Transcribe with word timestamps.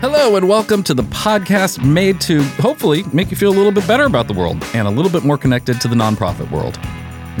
Hello, 0.00 0.36
and 0.36 0.48
welcome 0.48 0.82
to 0.84 0.94
the 0.94 1.02
podcast 1.02 1.84
made 1.84 2.22
to 2.22 2.42
hopefully 2.42 3.04
make 3.12 3.30
you 3.30 3.36
feel 3.36 3.50
a 3.50 3.52
little 3.52 3.70
bit 3.70 3.86
better 3.86 4.04
about 4.04 4.28
the 4.28 4.32
world 4.32 4.64
and 4.72 4.88
a 4.88 4.90
little 4.90 5.10
bit 5.12 5.24
more 5.24 5.36
connected 5.36 5.78
to 5.78 5.88
the 5.88 5.94
nonprofit 5.94 6.50
world. 6.50 6.80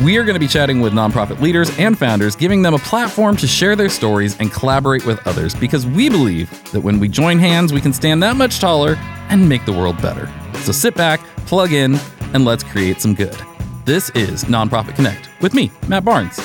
We 0.04 0.18
are 0.18 0.24
going 0.24 0.34
to 0.34 0.40
be 0.40 0.46
chatting 0.46 0.82
with 0.82 0.92
nonprofit 0.92 1.40
leaders 1.40 1.70
and 1.78 1.98
founders, 1.98 2.36
giving 2.36 2.60
them 2.60 2.74
a 2.74 2.78
platform 2.80 3.38
to 3.38 3.46
share 3.46 3.76
their 3.76 3.88
stories 3.88 4.38
and 4.40 4.52
collaborate 4.52 5.06
with 5.06 5.26
others 5.26 5.54
because 5.54 5.86
we 5.86 6.10
believe 6.10 6.50
that 6.72 6.82
when 6.82 7.00
we 7.00 7.08
join 7.08 7.38
hands, 7.38 7.72
we 7.72 7.80
can 7.80 7.94
stand 7.94 8.22
that 8.22 8.36
much 8.36 8.60
taller 8.60 8.96
and 9.30 9.48
make 9.48 9.64
the 9.64 9.72
world 9.72 9.96
better. 10.02 10.30
So 10.58 10.70
sit 10.70 10.94
back, 10.94 11.20
plug 11.46 11.72
in, 11.72 11.98
and 12.34 12.44
let's 12.44 12.62
create 12.62 13.00
some 13.00 13.14
good. 13.14 13.40
This 13.86 14.10
is 14.10 14.44
Nonprofit 14.44 14.96
Connect 14.96 15.30
with 15.40 15.54
me, 15.54 15.72
Matt 15.88 16.04
Barnes. 16.04 16.38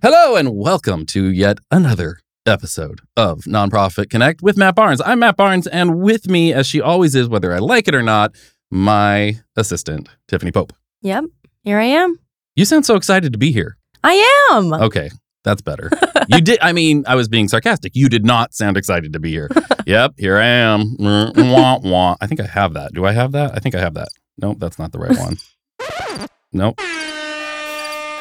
Hello, 0.00 0.36
and 0.36 0.54
welcome 0.54 1.04
to 1.06 1.28
yet 1.28 1.58
another 1.72 2.20
episode 2.46 3.00
of 3.16 3.40
Nonprofit 3.40 4.08
Connect 4.08 4.40
with 4.42 4.56
Matt 4.56 4.76
Barnes. 4.76 5.02
I'm 5.04 5.18
Matt 5.18 5.36
Barnes, 5.36 5.66
and 5.66 5.98
with 5.98 6.28
me, 6.28 6.52
as 6.52 6.68
she 6.68 6.80
always 6.80 7.16
is, 7.16 7.28
whether 7.28 7.52
I 7.52 7.58
like 7.58 7.88
it 7.88 7.96
or 7.96 8.02
not, 8.02 8.36
my 8.70 9.40
assistant, 9.56 10.08
Tiffany 10.28 10.52
Pope. 10.52 10.72
Yep, 11.02 11.24
here 11.64 11.80
I 11.80 11.86
am. 11.86 12.16
You 12.54 12.64
sound 12.64 12.86
so 12.86 12.94
excited 12.94 13.32
to 13.32 13.40
be 13.40 13.50
here. 13.50 13.76
I 14.04 14.48
am. 14.52 14.72
Okay, 14.72 15.10
that's 15.42 15.62
better. 15.62 15.90
you 16.28 16.42
did, 16.42 16.60
I 16.62 16.72
mean, 16.72 17.02
I 17.08 17.16
was 17.16 17.28
being 17.28 17.48
sarcastic. 17.48 17.96
You 17.96 18.08
did 18.08 18.24
not 18.24 18.54
sound 18.54 18.76
excited 18.76 19.12
to 19.14 19.18
be 19.18 19.30
here. 19.30 19.48
yep, 19.86 20.12
here 20.16 20.38
I 20.38 20.46
am. 20.46 20.96
Mm, 20.96 21.52
wah, 21.52 21.80
wah. 21.82 22.16
I 22.20 22.28
think 22.28 22.40
I 22.40 22.46
have 22.46 22.74
that. 22.74 22.92
Do 22.92 23.04
I 23.04 23.10
have 23.10 23.32
that? 23.32 23.50
I 23.52 23.58
think 23.58 23.74
I 23.74 23.80
have 23.80 23.94
that. 23.94 24.10
Nope, 24.40 24.58
that's 24.60 24.78
not 24.78 24.92
the 24.92 25.00
right 25.00 25.18
one. 25.18 25.38
Nope. 26.50 26.80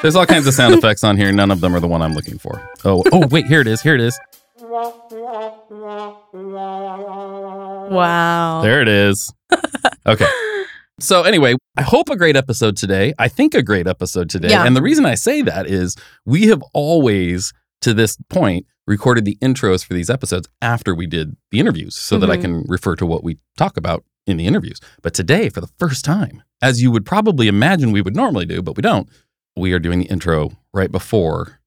There's 0.02 0.16
all 0.16 0.26
kinds 0.26 0.46
of 0.48 0.54
sound 0.54 0.74
effects 0.76 1.04
on 1.04 1.18
here. 1.18 1.32
None 1.32 1.50
of 1.52 1.60
them 1.60 1.76
are 1.76 1.80
the 1.80 1.88
one 1.88 2.02
I'm 2.02 2.14
looking 2.14 2.38
for. 2.38 2.62
Oh, 2.86 3.04
oh, 3.12 3.26
wait, 3.28 3.46
here 3.48 3.62
it 3.62 3.68
is. 3.68 3.82
Here 3.82 3.96
it 3.96 4.02
is. 4.02 4.18
Wow. 7.90 8.62
There 8.64 8.82
it 8.82 8.88
is. 8.88 9.34
Okay. 10.06 10.28
So, 11.00 11.24
anyway, 11.24 11.56
I 11.76 11.82
hope 11.82 12.10
a 12.10 12.16
great 12.16 12.36
episode 12.36 12.78
today. 12.78 13.14
I 13.20 13.28
think 13.28 13.54
a 13.54 13.62
great 13.62 13.88
episode 13.88 14.30
today. 14.30 14.50
Yeah. 14.50 14.66
And 14.66 14.76
the 14.76 14.82
reason 14.82 15.06
I 15.06 15.16
say 15.16 15.42
that 15.44 15.68
is 15.68 15.96
we 16.26 16.48
have 16.48 16.62
always, 16.74 17.54
to 17.82 17.94
this 17.94 18.18
point, 18.30 18.66
recorded 18.88 19.26
the 19.26 19.38
intros 19.42 19.84
for 19.86 19.94
these 19.94 20.10
episodes 20.10 20.48
after 20.62 20.96
we 20.96 21.06
did 21.08 21.36
the 21.52 21.60
interviews 21.60 21.96
so 21.96 22.18
that 22.20 22.30
I 22.32 22.38
Mhm. 22.38 22.42
can 22.42 22.64
refer 22.68 22.96
to 22.96 23.06
what 23.06 23.24
we 23.24 23.38
talk 23.58 23.78
about 23.78 24.04
in 24.26 24.38
the 24.38 24.48
interviews. 24.48 24.80
But 25.02 25.14
today, 25.14 25.50
for 25.50 25.62
the 25.62 25.70
first 25.78 26.04
time, 26.06 26.42
as 26.62 26.82
you 26.82 26.90
would 26.92 27.06
probably 27.06 27.48
imagine 27.48 27.92
we 27.92 28.02
would 28.02 28.16
normally 28.16 28.46
do, 28.46 28.62
but 28.62 28.76
we 28.78 28.82
don't, 28.82 29.08
we 29.58 29.74
are 29.74 29.80
doing 29.80 30.00
the 30.00 30.06
intro 30.06 30.52
right 30.74 30.92
before 30.92 31.60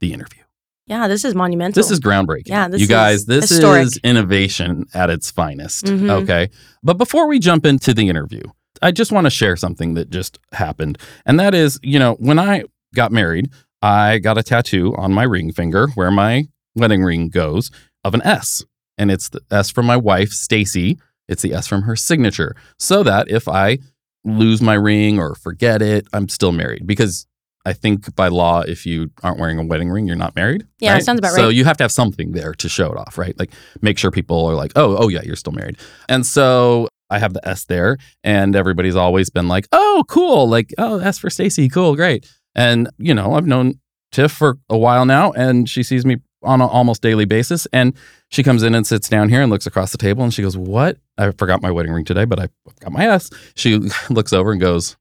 the 0.00 0.12
interview. 0.12 0.42
Yeah, 0.86 1.08
this 1.08 1.24
is 1.24 1.34
monumental. 1.34 1.80
This 1.80 1.90
is 1.90 1.98
groundbreaking. 1.98 2.48
Yeah, 2.48 2.68
this 2.68 2.80
you 2.80 2.86
guys, 2.86 3.20
is 3.20 3.26
this 3.26 3.48
historic. 3.50 3.82
is 3.82 4.00
innovation 4.04 4.86
at 4.94 5.10
its 5.10 5.30
finest. 5.30 5.86
Mhm. 5.86 6.10
Okay. 6.22 6.48
But 6.82 6.94
before 6.94 7.26
we 7.26 7.38
jump 7.40 7.66
into 7.66 7.92
the 7.92 8.08
interview, 8.08 8.42
I 8.82 8.92
just 8.92 9.10
want 9.10 9.24
to 9.24 9.30
share 9.30 9.56
something 9.56 9.94
that 9.94 10.10
just 10.10 10.38
happened. 10.52 10.98
And 11.24 11.40
that 11.40 11.54
is, 11.54 11.80
you 11.82 11.98
know, 11.98 12.14
when 12.14 12.38
I 12.38 12.64
got 12.94 13.10
married, 13.10 13.50
I 13.82 14.18
got 14.18 14.38
a 14.38 14.42
tattoo 14.44 14.94
on 14.96 15.12
my 15.12 15.24
ring 15.24 15.50
finger 15.50 15.88
where 15.94 16.10
my 16.10 16.46
wedding 16.76 17.02
ring 17.02 17.30
goes 17.30 17.70
of 18.04 18.14
an 18.14 18.22
S. 18.22 18.64
And 18.96 19.10
it's 19.10 19.28
the 19.28 19.40
S 19.50 19.70
from 19.70 19.86
my 19.86 19.96
wife, 19.96 20.30
Stacy. 20.30 20.98
It's 21.28 21.42
the 21.42 21.52
S 21.52 21.66
from 21.66 21.82
her 21.82 21.96
signature. 21.96 22.54
So 22.78 23.02
that 23.02 23.28
if 23.28 23.48
I 23.48 23.78
lose 24.24 24.62
my 24.62 24.74
ring 24.74 25.18
or 25.18 25.34
forget 25.34 25.82
it, 25.82 26.06
I'm 26.12 26.28
still 26.28 26.52
married. 26.52 26.86
Because 26.86 27.26
I 27.66 27.72
think 27.72 28.14
by 28.14 28.28
law, 28.28 28.60
if 28.60 28.86
you 28.86 29.10
aren't 29.24 29.40
wearing 29.40 29.58
a 29.58 29.64
wedding 29.64 29.90
ring, 29.90 30.06
you're 30.06 30.14
not 30.14 30.36
married. 30.36 30.64
Yeah, 30.78 30.92
right? 30.92 31.02
sounds 31.02 31.18
about 31.18 31.32
right. 31.32 31.40
So 31.40 31.48
you 31.48 31.64
have 31.64 31.76
to 31.78 31.84
have 31.84 31.90
something 31.90 32.30
there 32.30 32.54
to 32.54 32.68
show 32.68 32.92
it 32.92 32.96
off, 32.96 33.18
right? 33.18 33.36
Like 33.40 33.50
make 33.82 33.98
sure 33.98 34.12
people 34.12 34.46
are 34.46 34.54
like, 34.54 34.70
oh, 34.76 34.96
oh 34.96 35.08
yeah, 35.08 35.22
you're 35.24 35.34
still 35.34 35.52
married. 35.52 35.76
And 36.08 36.24
so 36.24 36.88
I 37.10 37.18
have 37.18 37.32
the 37.34 37.46
S 37.46 37.64
there, 37.64 37.98
and 38.22 38.54
everybody's 38.54 38.94
always 38.94 39.30
been 39.30 39.48
like, 39.48 39.66
oh, 39.72 40.04
cool, 40.08 40.48
like 40.48 40.72
oh, 40.78 41.00
S 41.00 41.18
for 41.18 41.28
Stacy, 41.28 41.68
cool, 41.68 41.96
great. 41.96 42.32
And 42.54 42.88
you 42.98 43.12
know, 43.12 43.34
I've 43.34 43.48
known 43.48 43.80
Tiff 44.12 44.30
for 44.30 44.58
a 44.70 44.78
while 44.78 45.04
now, 45.04 45.32
and 45.32 45.68
she 45.68 45.82
sees 45.82 46.06
me 46.06 46.18
on 46.44 46.60
an 46.60 46.68
almost 46.68 47.02
daily 47.02 47.24
basis, 47.24 47.66
and 47.72 47.94
she 48.28 48.44
comes 48.44 48.62
in 48.62 48.76
and 48.76 48.86
sits 48.86 49.08
down 49.08 49.28
here 49.28 49.42
and 49.42 49.50
looks 49.50 49.66
across 49.66 49.90
the 49.90 49.98
table, 49.98 50.22
and 50.22 50.32
she 50.32 50.42
goes, 50.42 50.56
"What? 50.56 50.98
I 51.18 51.32
forgot 51.32 51.62
my 51.62 51.72
wedding 51.72 51.92
ring 51.92 52.04
today, 52.04 52.26
but 52.26 52.38
I 52.38 52.46
got 52.78 52.92
my 52.92 53.06
S." 53.08 53.28
She 53.56 53.76
looks 54.08 54.32
over 54.32 54.52
and 54.52 54.60
goes, 54.60 54.96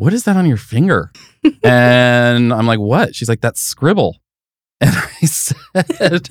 "What 0.00 0.14
is 0.14 0.24
that 0.24 0.36
on 0.36 0.46
your 0.46 0.56
finger?" 0.56 1.12
and 1.62 2.54
I'm 2.54 2.66
like, 2.66 2.78
"What?" 2.80 3.14
She's 3.14 3.28
like, 3.28 3.42
"That's 3.42 3.60
scribble." 3.60 4.16
And 4.82 4.96
I 4.96 5.26
said, 5.26 6.26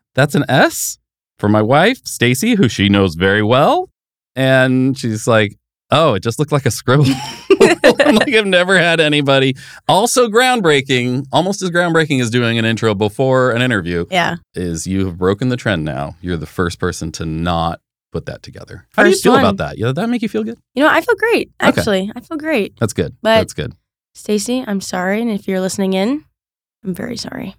"That's 0.14 0.34
an 0.34 0.46
S 0.48 0.96
for 1.38 1.50
my 1.50 1.60
wife, 1.60 1.98
Stacy, 2.06 2.54
who 2.54 2.66
she 2.66 2.88
knows 2.88 3.14
very 3.14 3.42
well." 3.42 3.90
And 4.34 4.98
she's 4.98 5.26
like, 5.26 5.58
"Oh, 5.90 6.14
it 6.14 6.22
just 6.22 6.38
looked 6.38 6.50
like 6.50 6.64
a 6.64 6.70
scribble." 6.70 7.04
I'm 7.60 8.14
like, 8.14 8.34
I've 8.34 8.46
never 8.46 8.78
had 8.78 9.00
anybody. 9.00 9.54
Also 9.86 10.28
groundbreaking, 10.28 11.26
almost 11.30 11.60
as 11.60 11.70
groundbreaking 11.70 12.22
as 12.22 12.30
doing 12.30 12.58
an 12.58 12.64
intro 12.64 12.94
before 12.94 13.50
an 13.50 13.60
interview, 13.60 14.06
yeah. 14.10 14.36
is 14.54 14.86
you 14.86 15.04
have 15.04 15.18
broken 15.18 15.50
the 15.50 15.56
trend 15.56 15.84
now. 15.84 16.16
You're 16.22 16.38
the 16.38 16.46
first 16.46 16.78
person 16.78 17.12
to 17.12 17.26
not 17.26 17.80
put 18.12 18.26
that 18.26 18.42
together. 18.42 18.86
How 18.96 19.04
do 19.04 19.10
you 19.10 19.16
feel 19.16 19.32
one. 19.32 19.40
about 19.40 19.56
that? 19.58 19.78
Yeah, 19.78 19.86
did 19.88 19.96
that 19.96 20.08
make 20.08 20.22
you 20.22 20.28
feel 20.28 20.44
good? 20.44 20.58
You 20.74 20.82
know, 20.82 20.90
I 20.90 21.00
feel 21.00 21.14
great. 21.16 21.50
Okay. 21.62 21.68
Actually, 21.80 22.12
I 22.14 22.20
feel 22.20 22.36
great. 22.36 22.78
That's 22.78 22.92
good. 22.92 23.16
But- 23.22 23.38
That's 23.38 23.54
good. 23.54 23.74
Stacy, 24.14 24.64
I'm 24.66 24.80
sorry, 24.80 25.22
and 25.22 25.30
if 25.30 25.46
you're 25.46 25.60
listening 25.60 25.92
in, 25.92 26.24
I'm 26.84 26.94
very 26.94 27.16
sorry. 27.16 27.54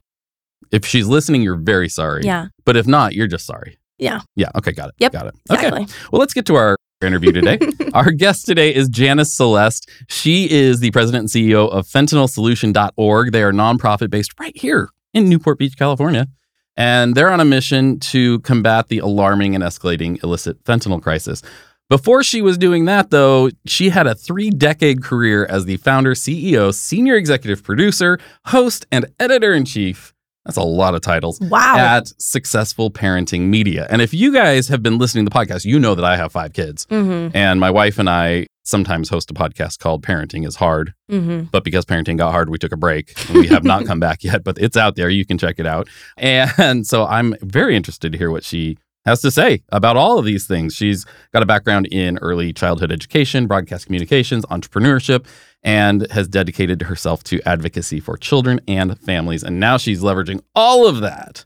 If 0.71 0.85
she's 0.85 1.07
listening, 1.07 1.41
you're 1.41 1.55
very 1.55 1.87
sorry. 1.87 2.23
Yeah. 2.23 2.47
But 2.65 2.75
if 2.75 2.85
not, 2.87 3.13
you're 3.13 3.27
just 3.27 3.45
sorry. 3.45 3.77
Yeah. 3.97 4.19
Yeah. 4.35 4.49
Okay. 4.55 4.71
Got 4.73 4.89
it. 4.89 4.95
Yep, 4.99 5.11
Got 5.13 5.27
it. 5.27 5.35
Okay. 5.49 5.69
Well, 6.11 6.19
let's 6.19 6.33
get 6.33 6.45
to 6.47 6.55
our 6.55 6.75
interview 7.01 7.31
today. 7.31 7.57
Our 7.93 8.11
guest 8.11 8.45
today 8.45 8.73
is 8.75 8.87
Janice 8.89 9.33
Celeste. 9.33 9.89
She 10.07 10.49
is 10.51 10.81
the 10.81 10.91
president 10.91 11.21
and 11.21 11.29
CEO 11.29 11.69
of 11.69 11.87
fentanylsolution.org. 11.87 13.31
They 13.31 13.43
are 13.43 13.51
nonprofit 13.51 14.09
based 14.09 14.31
right 14.39 14.55
here 14.55 14.89
in 15.13 15.27
Newport 15.29 15.57
Beach, 15.57 15.75
California. 15.77 16.27
And 16.77 17.15
they're 17.15 17.31
on 17.31 17.39
a 17.39 17.45
mission 17.45 17.99
to 17.99 18.39
combat 18.39 18.87
the 18.87 18.99
alarming 18.99 19.55
and 19.55 19.63
escalating 19.63 20.23
illicit 20.23 20.63
fentanyl 20.63 21.01
crisis. 21.01 21.41
Before 21.89 22.23
she 22.23 22.41
was 22.41 22.57
doing 22.57 22.85
that, 22.85 23.09
though, 23.09 23.49
she 23.65 23.89
had 23.89 24.07
a 24.07 24.15
three 24.15 24.49
decade 24.49 25.03
career 25.03 25.45
as 25.45 25.65
the 25.65 25.75
founder, 25.77 26.13
CEO, 26.13 26.73
senior 26.73 27.15
executive 27.15 27.63
producer, 27.63 28.17
host, 28.45 28.85
and 28.93 29.07
editor 29.19 29.53
in 29.53 29.65
chief. 29.65 30.13
That's 30.45 30.57
a 30.57 30.63
lot 30.63 30.95
of 30.95 31.01
titles 31.01 31.39
wow. 31.41 31.75
at 31.77 32.07
Successful 32.19 32.89
Parenting 32.89 33.41
Media. 33.41 33.87
And 33.89 34.01
if 34.01 34.13
you 34.13 34.33
guys 34.33 34.69
have 34.69 34.81
been 34.81 34.97
listening 34.97 35.25
to 35.25 35.29
the 35.29 35.35
podcast, 35.37 35.65
you 35.65 35.79
know 35.79 35.93
that 35.93 36.05
I 36.05 36.15
have 36.15 36.31
five 36.31 36.53
kids. 36.53 36.85
mm-hmm. 36.87 37.35
And 37.35 37.59
my 37.59 37.69
wife 37.69 37.99
and 37.99 38.09
I 38.09 38.47
sometimes 38.63 39.09
host 39.09 39.31
a 39.31 39.33
podcast 39.33 39.79
called 39.79 40.03
Parenting 40.03 40.45
is 40.45 40.55
Hard. 40.57 40.93
Mm-hmm. 41.09 41.45
But 41.51 41.63
because 41.63 41.85
parenting 41.85 42.17
got 42.17 42.31
hard, 42.31 42.49
we 42.49 42.57
took 42.57 42.71
a 42.71 42.77
break. 42.77 43.13
We 43.33 43.47
have 43.47 43.63
not 43.63 43.85
come 43.85 43.99
back 43.99 44.23
yet, 44.23 44.43
but 44.43 44.57
it's 44.59 44.77
out 44.77 44.95
there. 44.95 45.09
You 45.09 45.25
can 45.25 45.37
check 45.37 45.59
it 45.59 45.65
out. 45.65 45.87
And 46.17 46.85
so 46.87 47.05
I'm 47.05 47.35
very 47.41 47.75
interested 47.75 48.11
to 48.11 48.17
hear 48.17 48.31
what 48.31 48.43
she 48.43 48.77
has 49.05 49.21
to 49.21 49.31
say 49.31 49.63
about 49.69 49.97
all 49.97 50.19
of 50.19 50.25
these 50.25 50.45
things. 50.45 50.75
She's 50.75 51.05
got 51.33 51.41
a 51.41 51.45
background 51.45 51.87
in 51.87 52.17
early 52.19 52.53
childhood 52.53 52.91
education, 52.91 53.47
broadcast 53.47 53.87
communications, 53.87 54.45
entrepreneurship, 54.45 55.25
and 55.63 56.09
has 56.11 56.27
dedicated 56.27 56.83
herself 56.83 57.23
to 57.25 57.41
advocacy 57.47 57.99
for 57.99 58.17
children 58.17 58.61
and 58.67 58.99
families. 58.99 59.43
And 59.43 59.59
now 59.59 59.77
she's 59.77 60.01
leveraging 60.01 60.41
all 60.55 60.87
of 60.87 61.01
that 61.01 61.45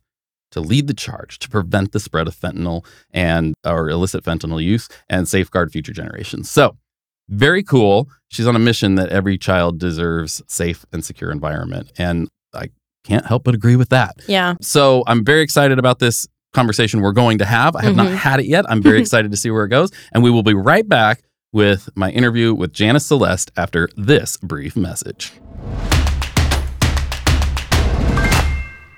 to 0.52 0.62
lead 0.62 0.88
the 0.88 0.94
charge 0.94 1.38
to 1.40 1.50
prevent 1.50 1.92
the 1.92 2.00
spread 2.00 2.28
of 2.28 2.36
fentanyl 2.36 2.86
and 3.12 3.53
or 3.66 3.90
illicit 3.90 4.24
fentanyl 4.24 4.64
use 4.64 4.88
and 5.09 5.28
safeguard 5.28 5.72
future 5.72 5.92
generations. 5.92 6.50
So, 6.50 6.78
very 7.30 7.63
cool. 7.63 8.09
She's 8.30 8.47
on 8.47 8.56
a 8.56 8.59
mission 8.59 8.96
that 8.96 9.09
every 9.09 9.38
child 9.38 9.80
deserves 9.80 10.41
safe 10.47 10.85
and 10.91 11.03
secure 11.03 11.32
environment. 11.32 11.91
And 11.97 12.28
I 12.53 12.70
can't 13.03 13.26
help 13.26 13.44
but 13.44 13.53
agree 13.55 13.76
with 13.76 13.90
that. 13.90 14.16
Yeah. 14.28 14.55
So 14.61 15.03
I'm 15.08 15.23
very 15.26 15.41
excited 15.41 15.79
about 15.79 16.00
this 16.00 16.28
conversation 16.53 17.02
we're 17.02 17.11
going 17.11 17.38
to 17.40 17.46
have. 17.46 17.76
I 17.76 17.84
have 17.84 17.96
not 17.96 18.08
Mhm. 18.08 18.16
had 18.16 18.40
it 18.40 18.46
yet. 18.46 18.66
I'm 18.70 18.82
very 18.82 19.00
excited 19.02 19.32
to 19.32 19.38
see 19.38 19.52
where 19.52 19.66
it 19.66 19.70
goes. 19.70 19.91
And 20.14 20.23
we 20.23 20.29
will 20.32 20.44
be 20.44 20.53
right 20.53 20.88
back 20.88 21.22
with 21.52 21.90
my 21.96 22.11
interview 22.11 22.53
with 22.53 22.73
Janice 22.73 23.05
Celeste 23.05 23.52
after 23.58 23.90
this 23.96 24.38
brief 24.38 24.76
message. 24.76 25.32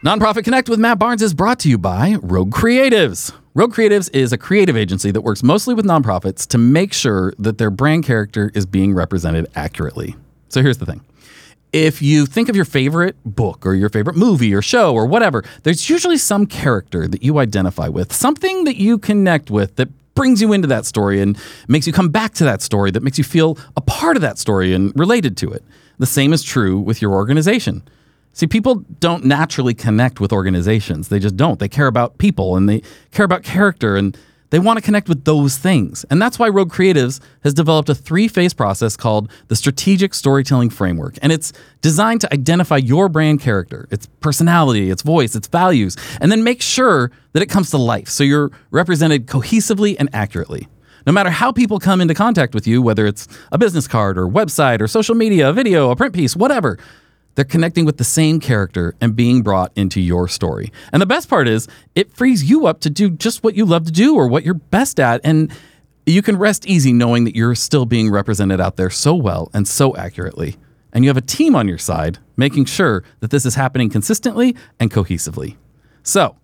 Nonprofit 0.07 0.45
Connect 0.45 0.69
with 0.69 0.79
Matt 0.79 0.99
Barnes 0.99 1.21
is 1.21 1.33
brought 1.33 1.59
to 1.59 1.69
you 1.69 1.77
by 1.77 2.15
Rogue 2.21 2.51
Creatives. 2.51 3.33
Rogue 3.53 3.73
Creatives 3.73 4.09
is 4.15 4.31
a 4.31 4.37
creative 4.37 4.77
agency 4.77 5.11
that 5.11 5.19
works 5.19 5.43
mostly 5.43 5.73
with 5.75 5.83
nonprofits 5.83 6.47
to 6.47 6.57
make 6.57 6.93
sure 6.93 7.33
that 7.39 7.57
their 7.57 7.69
brand 7.69 8.05
character 8.05 8.49
is 8.55 8.65
being 8.65 8.93
represented 8.93 9.47
accurately. 9.53 10.15
So 10.47 10.61
here's 10.61 10.77
the 10.77 10.85
thing. 10.85 11.01
If 11.73 12.01
you 12.01 12.25
think 12.25 12.47
of 12.47 12.55
your 12.55 12.63
favorite 12.63 13.17
book 13.25 13.65
or 13.65 13.73
your 13.73 13.89
favorite 13.89 14.15
movie 14.15 14.53
or 14.53 14.61
show 14.61 14.93
or 14.93 15.05
whatever, 15.05 15.43
there's 15.63 15.89
usually 15.89 16.17
some 16.17 16.45
character 16.45 17.05
that 17.05 17.21
you 17.21 17.39
identify 17.39 17.89
with, 17.89 18.13
something 18.13 18.63
that 18.63 18.77
you 18.77 18.97
connect 18.97 19.51
with 19.51 19.75
that 19.75 19.89
brings 20.15 20.41
you 20.41 20.53
into 20.53 20.69
that 20.69 20.85
story 20.85 21.19
and 21.19 21.37
makes 21.67 21.85
you 21.85 21.91
come 21.91 22.07
back 22.07 22.33
to 22.35 22.45
that 22.45 22.61
story, 22.61 22.91
that 22.91 23.03
makes 23.03 23.17
you 23.17 23.25
feel 23.25 23.57
a 23.75 23.81
part 23.81 24.15
of 24.15 24.21
that 24.21 24.37
story 24.37 24.73
and 24.73 24.97
related 24.97 25.35
to 25.35 25.51
it. 25.51 25.65
The 25.97 26.05
same 26.05 26.31
is 26.31 26.43
true 26.43 26.79
with 26.79 27.01
your 27.01 27.11
organization. 27.11 27.83
See, 28.37 28.45
people 28.45 28.85
don't 28.99 29.25
naturally 29.25 29.73
connect 29.73 30.19
with 30.19 30.31
organizations. 30.31 31.07
They 31.07 31.17
just 31.17 31.35
don't. 31.35 31.57
They 31.59 31.67
care 31.67 31.87
about 31.87 32.19
people 32.19 32.55
and 32.55 32.69
they 32.69 32.83
care 33.09 33.25
about 33.25 33.41
character 33.41 33.95
and 33.95 34.15
they 34.51 34.59
want 34.59 34.77
to 34.77 34.83
connect 34.83 35.09
with 35.09 35.25
those 35.25 35.57
things. 35.57 36.05
And 36.11 36.21
that's 36.21 36.37
why 36.37 36.47
Rogue 36.49 36.71
Creatives 36.71 37.19
has 37.43 37.55
developed 37.55 37.89
a 37.89 37.95
three 37.95 38.27
phase 38.27 38.53
process 38.53 38.95
called 38.95 39.31
the 39.47 39.55
Strategic 39.55 40.13
Storytelling 40.13 40.69
Framework. 40.69 41.17
And 41.23 41.31
it's 41.31 41.51
designed 41.81 42.21
to 42.21 42.31
identify 42.31 42.77
your 42.77 43.09
brand 43.09 43.41
character, 43.41 43.87
its 43.89 44.05
personality, 44.19 44.91
its 44.91 45.01
voice, 45.01 45.35
its 45.35 45.47
values, 45.47 45.97
and 46.21 46.31
then 46.31 46.43
make 46.43 46.61
sure 46.61 47.11
that 47.33 47.41
it 47.41 47.47
comes 47.47 47.71
to 47.71 47.79
life 47.79 48.07
so 48.07 48.23
you're 48.23 48.51
represented 48.69 49.25
cohesively 49.25 49.95
and 49.97 50.09
accurately. 50.13 50.67
No 51.07 51.11
matter 51.11 51.31
how 51.31 51.51
people 51.51 51.79
come 51.79 52.01
into 52.01 52.13
contact 52.13 52.53
with 52.53 52.67
you, 52.67 52.83
whether 52.83 53.07
it's 53.07 53.27
a 53.51 53.57
business 53.57 53.87
card 53.87 54.15
or 54.15 54.27
website 54.27 54.79
or 54.79 54.87
social 54.87 55.15
media, 55.15 55.49
a 55.49 55.53
video, 55.53 55.89
a 55.89 55.95
print 55.95 56.13
piece, 56.13 56.35
whatever, 56.35 56.77
they're 57.37 57.45
connecting 57.45 57.85
with 57.85 57.97
the 57.97 58.03
same 58.03 58.39
character 58.39 58.95
and 58.99 59.15
being 59.15 59.43
brought 59.43 59.71
into 59.75 60.01
your 60.01 60.27
story. 60.27 60.71
And 60.91 60.99
the 60.99 61.05
best 61.05 61.29
part 61.29 61.47
is, 61.47 61.67
it 61.93 62.11
frees 62.11 62.49
you 62.49 62.65
up 62.65 62.79
to 62.79 62.89
do 62.89 63.11
just 63.11 63.43
what 63.43 63.53
you 63.53 63.63
love 63.63 63.85
to 63.85 63.91
do 63.91 64.15
or 64.15 64.27
what 64.27 64.43
you're 64.43 64.55
best 64.55 64.99
at. 64.99 65.21
And 65.23 65.55
you 66.07 66.23
can 66.23 66.35
rest 66.35 66.65
easy 66.65 66.91
knowing 66.91 67.25
that 67.25 67.35
you're 67.35 67.53
still 67.53 67.85
being 67.85 68.09
represented 68.09 68.59
out 68.59 68.75
there 68.75 68.89
so 68.89 69.13
well 69.13 69.51
and 69.53 69.67
so 69.67 69.95
accurately. 69.95 70.55
And 70.91 71.03
you 71.03 71.11
have 71.11 71.17
a 71.17 71.21
team 71.21 71.55
on 71.55 71.67
your 71.67 71.77
side 71.77 72.17
making 72.37 72.65
sure 72.65 73.03
that 73.19 73.29
this 73.29 73.45
is 73.45 73.53
happening 73.53 73.91
consistently 73.91 74.55
and 74.79 74.89
cohesively. 74.89 75.57
So, 76.01 76.37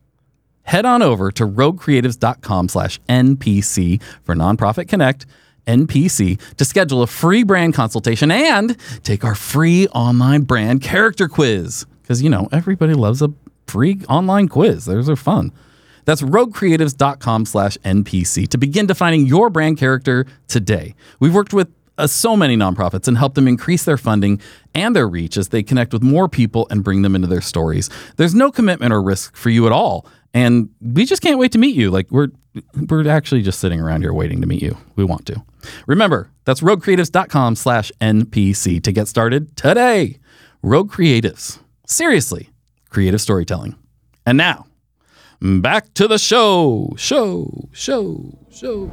head 0.62 0.86
on 0.86 1.02
over 1.02 1.32
to 1.32 1.48
roguecreatives.com 1.48 2.70
slash 2.70 3.02
NPC 3.10 4.00
for 4.22 4.36
Nonprofit 4.36 4.88
Connect 4.88 5.26
NPC 5.68 6.40
to 6.58 6.66
schedule 6.66 7.02
a 7.02 7.08
free 7.08 7.44
brand 7.44 7.74
consultation 7.74 8.32
and 8.32 8.78
take 9.04 9.24
our 9.24 9.36
free 9.36 9.88
online 9.90 10.42
brand 10.42 10.82
character 10.82 11.28
quiz. 11.28 11.86
Because, 12.02 12.22
you 12.22 12.30
know, 12.30 12.50
everybody 12.52 12.94
loves 12.94 13.22
a 13.22 13.30
free 13.68 14.02
online 14.10 14.48
quiz. 14.48 14.86
Those 14.86 15.10
are 15.10 15.16
fun. 15.16 15.52
That's 16.06 16.22
roguecreatives.com 16.22 17.46
slash 17.46 17.78
NPC 17.78 18.48
to 18.50 18.58
begin 18.58 18.86
defining 18.88 19.26
your 19.26 19.50
brand 19.50 19.78
character 19.78 20.26
today. 20.48 20.96
We've 21.20 21.34
worked 21.34 21.54
with 21.54 21.70
uh, 21.98 22.08
so 22.08 22.36
many 22.36 22.58
nonprofits 22.58 23.08
and 23.08 23.18
helped 23.18 23.36
them 23.36 23.48
increase 23.48 23.86
their 23.86 23.98
funding 23.98 24.42
and 24.74 24.96
their 24.96 25.08
reach 25.08 25.38
as 25.38 25.50
they 25.50 25.64
connect 25.64 25.94
with 25.94 26.02
more 26.02 26.28
people 26.28 26.68
and 26.70 26.84
bring 26.84 27.04
them 27.04 27.16
into 27.16 27.28
their 27.28 27.42
stories. 27.42 27.90
There's 28.18 28.36
no 28.36 28.52
commitment 28.52 28.92
or 28.92 29.02
risk 29.02 29.36
for 29.36 29.50
you 29.50 29.66
at 29.66 29.72
all. 29.72 30.06
And 30.34 30.70
we 30.82 31.06
just 31.06 31.22
can't 31.22 31.38
wait 31.38 31.52
to 31.52 31.58
meet 31.58 31.76
you. 31.76 31.92
Like 31.92 32.10
we're 32.10 32.30
we're 32.90 33.08
actually 33.08 33.42
just 33.42 33.60
sitting 33.60 33.80
around 33.80 34.02
here 34.02 34.14
waiting 34.14 34.42
to 34.42 34.48
meet 34.48 34.62
you. 34.62 34.78
We 34.96 35.04
want 35.04 35.26
to. 35.28 35.44
Remember, 35.88 36.30
that's 36.46 36.62
roguecreatives.com 36.62 37.56
slash 37.56 37.92
NPC 38.02 38.82
to 38.84 38.92
get 38.92 39.08
started 39.08 39.56
today. 39.56 40.20
Rogue 40.62 40.92
Creatives. 40.92 41.60
Seriously, 41.88 42.50
creative 42.90 43.22
storytelling. 43.22 43.76
And 44.26 44.38
now, 44.38 44.66
back 45.42 45.94
to 45.96 46.08
the 46.08 46.18
show. 46.18 46.94
Show, 46.98 47.70
show, 47.72 48.38
show. 48.50 48.90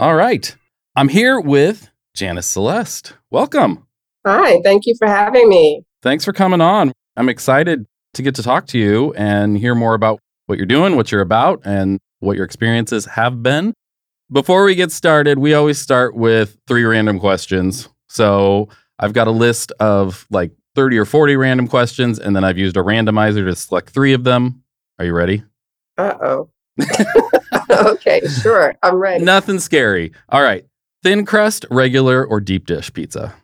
All 0.00 0.14
right. 0.14 0.56
I'm 0.96 1.08
here 1.08 1.40
with 1.40 1.90
Janice 2.14 2.46
Celeste. 2.46 3.14
Welcome. 3.30 3.86
Hi, 4.26 4.60
thank 4.64 4.86
you 4.86 4.94
for 4.98 5.06
having 5.06 5.48
me. 5.48 5.84
Thanks 6.02 6.24
for 6.24 6.32
coming 6.32 6.60
on. 6.60 6.92
I'm 7.16 7.28
excited 7.28 7.86
to 8.14 8.22
get 8.22 8.34
to 8.36 8.42
talk 8.42 8.66
to 8.68 8.78
you 8.78 9.12
and 9.14 9.56
hear 9.56 9.74
more 9.74 9.94
about 9.94 10.18
what 10.46 10.58
you're 10.58 10.66
doing, 10.66 10.96
what 10.96 11.12
you're 11.12 11.20
about, 11.20 11.60
and 11.64 11.98
what 12.20 12.36
your 12.36 12.44
experiences 12.44 13.04
have 13.06 13.42
been. 13.42 13.74
Before 14.32 14.64
we 14.64 14.74
get 14.74 14.90
started, 14.90 15.38
we 15.38 15.54
always 15.54 15.78
start 15.78 16.16
with 16.16 16.56
three 16.66 16.84
random 16.84 17.20
questions. 17.20 17.88
So 18.08 18.68
I've 18.98 19.12
got 19.12 19.28
a 19.28 19.32
list 19.32 19.72
of 19.80 20.26
like 20.30 20.52
30 20.74 20.98
or 20.98 21.04
40 21.04 21.36
random 21.36 21.68
questions, 21.68 22.18
and 22.18 22.34
then 22.34 22.42
I've 22.42 22.58
used 22.58 22.76
a 22.76 22.80
randomizer 22.80 23.44
to 23.44 23.54
select 23.54 23.90
three 23.90 24.12
of 24.12 24.24
them. 24.24 24.62
Are 24.98 25.04
you 25.04 25.12
ready? 25.12 25.44
Uh 25.96 26.14
oh. 26.20 26.50
okay, 27.70 28.20
sure. 28.42 28.74
I'm 28.82 28.96
ready. 28.96 29.24
Nothing 29.24 29.60
scary. 29.60 30.12
All 30.28 30.42
right. 30.42 30.64
Thin 31.04 31.24
crust, 31.26 31.66
regular, 31.70 32.24
or 32.24 32.40
deep 32.40 32.66
dish 32.66 32.92
pizza? 32.92 33.34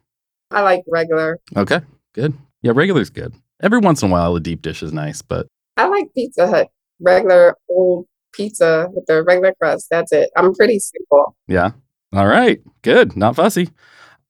I 0.50 0.62
like 0.62 0.82
regular. 0.88 1.38
Okay, 1.56 1.80
good. 2.14 2.34
Yeah, 2.62 2.72
regular's 2.74 3.10
good. 3.10 3.34
Every 3.62 3.78
once 3.78 4.02
in 4.02 4.08
a 4.10 4.12
while, 4.12 4.34
a 4.36 4.40
deep 4.40 4.62
dish 4.62 4.82
is 4.82 4.92
nice, 4.92 5.22
but 5.22 5.46
I 5.76 5.86
like 5.88 6.12
Pizza 6.14 6.46
Hut. 6.48 6.68
Regular 7.00 7.56
old 7.68 8.06
pizza 8.32 8.88
with 8.92 9.06
the 9.06 9.22
regular 9.22 9.54
crust. 9.60 9.86
That's 9.90 10.12
it. 10.12 10.30
I'm 10.36 10.54
pretty 10.54 10.78
simple. 10.78 11.34
yeah. 11.48 11.70
All 12.12 12.26
right, 12.26 12.60
good. 12.82 13.16
Not 13.16 13.36
fussy. 13.36 13.70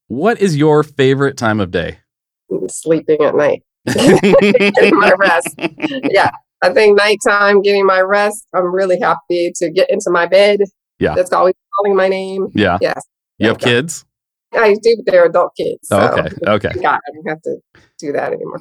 What 0.09 0.41
is 0.41 0.57
your 0.57 0.83
favorite 0.83 1.37
time 1.39 1.61
of 1.61 1.71
day? 1.71 1.99
Mm, 2.51 2.71
sleeping 2.71 3.21
at 3.23 3.35
night. 3.35 3.63
Getting 3.87 4.99
my 4.99 5.13
rest. 5.19 5.55
Yeah. 5.59 6.31
I 6.63 6.75
think 6.75 6.99
nighttime, 6.99 7.63
getting 7.63 7.87
my 7.87 8.03
rest. 8.03 8.47
I'm 8.55 8.67
really 8.75 9.01
happy 9.01 9.51
to 9.57 9.71
get 9.71 9.89
into 9.89 10.11
my 10.11 10.27
bed. 10.27 10.61
Yeah. 10.99 11.15
That's 11.15 11.33
always 11.33 11.55
calling 11.79 11.97
my 11.97 12.07
name. 12.09 12.49
Yeah. 12.55 12.77
Yes. 12.83 13.03
You 13.39 13.49
have 13.49 13.59
kids? 13.59 14.05
I 14.53 14.75
do, 14.83 14.97
but 15.05 15.13
they're 15.13 15.27
adult 15.27 15.55
kids. 15.57 15.89
Oh, 15.91 15.99
so 15.99 16.15
Oh, 16.17 16.19
okay. 16.19 16.37
Okay. 16.69 16.83
God, 16.83 16.99
I 17.07 17.13
don't 17.15 17.29
have 17.29 17.43
to 17.43 17.57
do 17.99 18.13
that 18.13 18.33
anymore. 18.33 18.59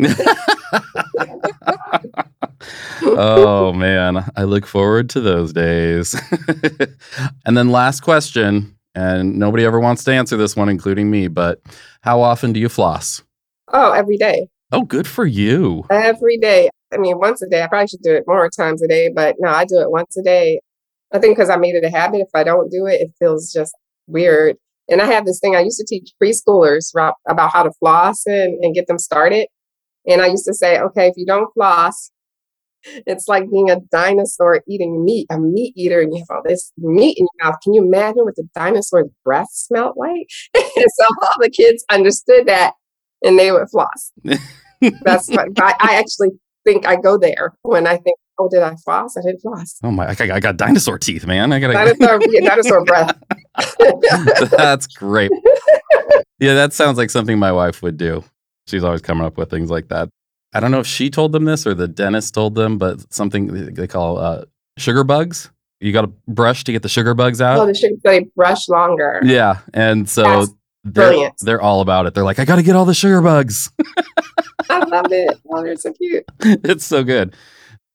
oh 3.18 3.74
man, 3.74 4.30
I 4.36 4.44
look 4.44 4.65
forward 4.65 5.09
to 5.12 5.21
those 5.21 5.53
days. 5.53 6.15
and 7.45 7.57
then 7.57 7.69
last 7.69 8.01
question, 8.01 8.77
and 8.95 9.38
nobody 9.38 9.63
ever 9.65 9.80
wants 9.80 10.03
to 10.06 10.12
answer 10.13 10.38
this 10.38 10.56
one, 10.56 10.69
including 10.69 11.09
me, 11.09 11.27
but 11.27 11.62
how 12.01 12.21
often 12.21 12.53
do 12.53 12.59
you 12.59 12.69
floss? 12.69 13.24
oh, 13.71 13.91
every 13.91 14.18
day. 14.18 14.47
Oh, 14.71 14.81
good 14.83 15.07
for 15.07 15.25
you. 15.25 15.83
Every 15.91 16.38
day. 16.38 16.69
I 16.94 16.97
mean, 16.97 17.19
once 17.19 17.41
a 17.41 17.47
day. 17.47 17.62
I 17.63 17.68
probably 17.68 17.88
should 17.88 18.01
do 18.01 18.13
it 18.15 18.24
more 18.27 18.50
times 18.50 18.81
a 18.81 18.88
day, 18.88 19.09
but 19.13 19.36
no, 19.39 19.50
I 19.50 19.65
do 19.65 19.80
it 19.80 19.91
once 19.91 20.18
a 20.18 20.24
day. 20.24 20.59
I 21.12 21.19
think 21.19 21.36
because 21.38 21.50
I 21.50 21.56
made 21.56 21.75
it 21.75 21.83
a 21.83 21.89
habit. 21.89 22.21
If 22.21 22.30
I 22.33 22.44
don't 22.44 22.69
do 22.71 22.86
it, 22.88 23.01
it 23.01 23.12
feels 23.19 23.51
just 23.51 23.75
weird. 24.07 24.57
And 24.89 25.01
I 25.01 25.06
have 25.06 25.25
this 25.25 25.39
thing 25.39 25.56
I 25.56 25.62
used 25.62 25.80
to 25.80 25.86
teach 25.86 26.12
preschoolers 26.21 26.91
about 27.27 27.51
how 27.51 27.63
to 27.63 27.71
floss 27.80 28.25
and, 28.25 28.63
and 28.63 28.74
get 28.74 28.88
them 28.88 29.00
started. 29.00 29.47
And 30.07 30.21
I 30.21 30.27
used 30.27 30.45
to 30.45 30.53
say, 30.53 30.80
okay, 30.80 31.07
if 31.07 31.13
you 31.18 31.25
don't 31.25 31.53
floss, 31.53 32.12
it's 33.06 33.27
like 33.27 33.50
being 33.51 33.69
a 33.69 33.80
dinosaur 33.91 34.62
eating 34.68 35.03
meat, 35.03 35.27
a 35.30 35.38
meat 35.38 35.74
eater, 35.75 36.01
and 36.01 36.13
you 36.13 36.19
have 36.19 36.38
all 36.38 36.41
this 36.45 36.71
meat 36.77 37.18
in 37.18 37.25
your 37.25 37.51
mouth. 37.51 37.59
Can 37.62 37.74
you 37.74 37.83
imagine 37.86 38.24
what 38.24 38.36
the 38.36 38.47
dinosaur's 38.56 39.09
breath 39.24 39.50
smelled 39.51 39.95
like? 39.97 40.27
and 40.56 40.86
so 40.97 41.06
all 41.21 41.33
the 41.39 41.50
kids 41.50 41.83
understood 41.91 42.47
that 42.47 42.74
and 43.24 43.38
they 43.38 43.51
would 43.51 43.69
floss. 43.69 44.12
That's 45.03 45.29
what 45.29 45.50
I, 45.60 45.75
I 45.79 45.96
actually 45.96 46.29
think 46.65 46.88
I 46.88 46.96
go 46.96 47.17
there 47.17 47.53
when 47.63 47.86
I 47.86 47.98
think, 47.98 48.17
oh, 48.39 48.48
did 48.50 48.63
I 48.63 48.75
floss? 48.84 49.17
I 49.17 49.22
didn't 49.22 49.41
floss. 49.41 49.77
Oh 49.84 49.91
my, 49.91 50.10
I 50.10 50.15
got, 50.15 50.31
I 50.31 50.39
got 50.39 50.58
dinosaur 50.58 50.98
teeth, 50.98 51.25
man. 51.25 51.51
I 51.51 51.60
got 51.60 51.74
Dinosaur, 51.74 52.19
yeah, 52.29 52.48
dinosaur 52.48 52.86
breath. 52.86 53.17
That's 54.51 54.88
great. 54.88 55.32
Yeah, 56.42 56.54
that 56.54 56.72
sounds 56.72 56.98
like 56.98 57.10
something 57.10 57.38
my 57.38 57.51
wife 57.51 57.82
would 57.82 57.98
do. 57.98 58.24
She's 58.66 58.82
always 58.82 59.01
coming 59.01 59.25
up 59.25 59.38
with 59.38 59.50
things 59.50 59.70
like 59.70 59.89
that. 59.89 60.08
I 60.54 60.62
don't 60.62 60.72
know 60.72 60.80
if 60.80 60.88
she 60.88 61.10
told 61.10 61.34
them 61.34 61.44
this 61.44 61.68
or 61.68 61.74
the 61.74 61.88
dentist 61.88 62.34
told 62.34 62.56
them, 62.56 62.78
but 62.78 63.12
something 63.13 63.74
they 63.74 63.88
call 63.88 64.18
uh, 64.18 64.46
sugar 64.78 65.04
bugs. 65.04 65.51
You 65.82 65.92
got 65.92 66.01
to 66.01 66.13
brush 66.30 66.63
to 66.63 66.72
get 66.72 66.82
the 66.82 66.88
sugar 66.88 67.13
bugs 67.13 67.42
out. 67.42 67.60
oh, 67.60 67.66
the 67.66 67.74
sugar 67.74 67.96
they 68.06 68.22
brush 68.38 68.70
longer. 68.70 69.20
Yeah, 69.22 69.60
and 69.74 70.10
so 70.10 70.24
That's 70.24 70.54
they're 70.86 71.10
brilliant. 71.10 71.36
they're 71.42 71.62
all 71.62 71.82
about 71.82 72.06
it. 72.06 72.13
They're 72.13 72.24
like, 72.24 72.39
I 72.39 72.46
got 72.46 72.56
to 72.56 72.63
get 72.63 72.78
all 72.78 72.86
the 72.86 72.94
sugar 72.94 73.22
bugs. 73.22 73.70
I 74.70 74.80
love 74.86 75.12
it. 75.12 75.39
Oh, 75.51 75.62
they're 75.62 75.75
so 75.75 75.92
cute. 75.92 76.24
it's 76.39 76.86
so 76.86 77.04
good. 77.04 77.36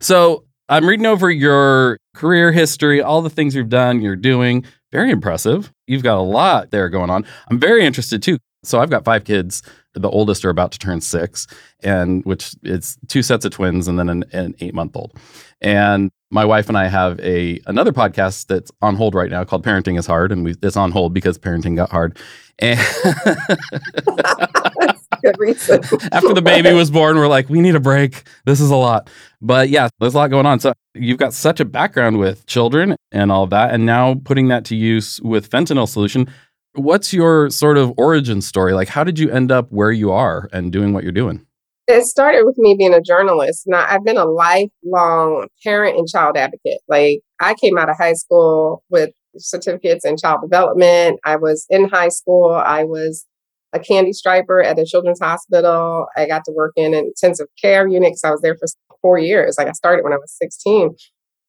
So 0.00 0.44
I'm 0.68 0.87
reading 0.87 1.06
over 1.06 1.30
your 1.30 1.99
career 2.14 2.52
history, 2.52 3.00
all 3.00 3.23
the 3.23 3.30
things 3.30 3.54
you've 3.54 3.71
done, 3.71 4.02
you're 4.02 4.16
doing. 4.16 4.64
Very 4.94 5.10
impressive. 5.10 5.72
You've 5.88 6.04
got 6.04 6.18
a 6.18 6.22
lot 6.22 6.70
there 6.70 6.88
going 6.88 7.10
on. 7.10 7.26
I'm 7.50 7.58
very 7.58 7.84
interested 7.84 8.22
too. 8.22 8.38
So 8.62 8.78
I've 8.78 8.90
got 8.90 9.04
five 9.04 9.24
kids. 9.24 9.60
The 9.94 10.08
oldest 10.08 10.44
are 10.44 10.50
about 10.50 10.70
to 10.70 10.78
turn 10.78 11.00
six, 11.00 11.48
and 11.82 12.24
which 12.24 12.54
it's 12.62 12.96
two 13.08 13.20
sets 13.20 13.44
of 13.44 13.50
twins 13.50 13.88
and 13.88 13.98
then 13.98 14.08
an, 14.08 14.24
an 14.32 14.54
eight 14.60 14.72
month 14.72 14.96
old. 14.96 15.18
And 15.60 16.12
my 16.30 16.44
wife 16.44 16.68
and 16.68 16.78
I 16.78 16.86
have 16.86 17.18
a 17.18 17.58
another 17.66 17.90
podcast 17.90 18.46
that's 18.46 18.70
on 18.82 18.94
hold 18.94 19.16
right 19.16 19.32
now 19.32 19.42
called 19.42 19.64
Parenting 19.64 19.98
is 19.98 20.06
Hard, 20.06 20.30
and 20.30 20.44
we, 20.44 20.54
it's 20.62 20.76
on 20.76 20.92
hold 20.92 21.12
because 21.12 21.38
parenting 21.38 21.74
got 21.74 21.90
hard. 21.90 22.16
And 22.60 22.78
Good 25.33 25.38
reason. 25.38 25.81
after 26.12 26.35
the 26.35 26.43
baby 26.43 26.73
was 26.73 26.90
born, 26.90 27.16
we're 27.16 27.28
like, 27.28 27.49
we 27.49 27.61
need 27.61 27.75
a 27.75 27.81
break. 27.81 28.25
This 28.45 28.61
is 28.61 28.71
a 28.71 28.76
lot. 28.76 29.09
But 29.40 29.71
yeah, 29.71 29.88
there's 29.99 30.12
a 30.14 30.19
lot 30.19 30.28
going 30.28 30.45
on. 30.45 30.61
So 30.61 30.75
you've 30.95 31.19
got 31.19 31.33
such 31.33 31.61
a 31.61 31.64
background 31.64 32.19
with 32.19 32.45
children 32.47 32.97
and 33.11 33.33
all 33.33 33.45
of 33.45 33.50
that, 33.50 33.73
and 33.73 33.87
now 33.87 34.16
putting 34.25 34.49
that 34.49 34.64
to 34.66 34.76
use 34.76 35.21
with 35.23 35.50
fentanyl 35.50 35.88
solution. 35.88 36.28
What's 36.75 37.14
your 37.14 37.49
sort 37.50 37.78
of 37.78 37.95
origin 37.97 38.43
story? 38.43 38.75
Like, 38.75 38.88
how 38.88 39.04
did 39.04 39.19
you 39.19 39.31
end 39.31 39.50
up 39.50 39.71
where 39.71 39.93
you 39.93 40.12
are 40.12 40.49
and 40.52 40.73
doing 40.73 40.93
what 40.93 41.04
you're 41.04 41.12
doing? 41.12 41.47
it 41.87 42.04
started 42.04 42.45
with 42.45 42.57
me 42.57 42.75
being 42.78 42.95
a 42.95 43.00
journalist. 43.00 43.64
Now, 43.66 43.85
I've 43.87 44.04
been 44.04 44.16
a 44.16 44.25
lifelong 44.25 45.49
parent 45.62 45.99
and 45.99 46.09
child 46.09 46.37
advocate. 46.37 46.81
Like, 46.88 47.21
I 47.40 47.54
came 47.54 47.76
out 47.76 47.90
of 47.90 47.97
high 47.99 48.14
school 48.14 48.83
with 48.88 49.11
certificates 49.37 50.04
in 50.04 50.16
child 50.16 50.40
development. 50.43 51.21
I 51.25 51.37
was 51.37 51.66
in 51.69 51.88
high 51.88 52.09
school. 52.09 52.50
I 52.52 52.85
was 52.85 53.26
a 53.75 53.81
candy 53.81 54.12
striper 54.12 54.62
at 54.62 54.78
a 54.78 54.87
children's 54.87 55.21
hospital. 55.21 56.07
I 56.16 56.26
got 56.26 56.45
to 56.45 56.52
work 56.52 56.73
in 56.76 56.95
an 56.95 57.07
intensive 57.07 57.49
care 57.61 57.87
unit 57.87 58.11
because 58.11 58.25
I 58.25 58.31
was 58.31 58.40
there 58.40 58.57
for 58.57 58.66
four 59.02 59.19
years. 59.19 59.57
Like 59.59 59.69
I 59.69 59.73
started 59.73 60.04
when 60.04 60.12
I 60.12 60.16
was 60.16 60.35
16. 60.40 60.95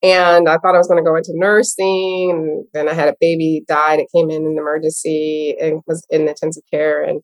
And 0.04 0.50
I 0.50 0.58
thought 0.58 0.76
I 0.76 0.80
was 0.80 0.88
going 0.88 1.04
to 1.04 1.10
go 1.10 1.16
into 1.16 1.32
nursing. 1.34 2.66
Then 2.74 2.90
I 2.90 2.94
had 2.94 3.08
a 3.08 3.16
baby 3.22 3.64
die 3.68 3.98
that 3.98 4.08
came 4.14 4.30
in 4.30 4.46
an 4.46 4.58
emergency 4.58 5.56
and 5.60 5.82
was 5.88 6.06
in 6.10 6.28
intensive 6.28 6.64
care. 6.72 7.02
And 7.02 7.22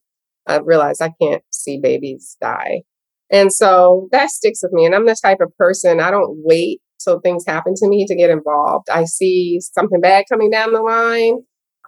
I 0.48 0.60
realized 0.60 1.02
I 1.02 1.12
can't 1.22 1.44
see 1.52 1.80
babies 1.80 2.38
die. 2.40 2.84
And 3.32 3.52
so 3.52 4.08
that 4.12 4.30
sticks 4.30 4.62
with 4.64 4.72
me. 4.72 4.86
And 4.86 4.96
I'm 4.96 5.06
the 5.06 5.16
type 5.22 5.40
of 5.42 5.56
person, 5.58 6.00
I 6.00 6.12
don't 6.12 6.42
wait 6.44 6.82
till 7.04 7.20
things 7.20 7.44
happen 7.48 7.74
to 7.76 7.88
me 7.88 8.06
to 8.08 8.16
get 8.16 8.30
involved. 8.30 8.90
I 8.90 9.06
see 9.06 9.60
something 9.60 10.02
bad 10.02 10.26
coming 10.30 10.52
down 10.52 10.74
the 10.74 10.82
line. 10.82 11.40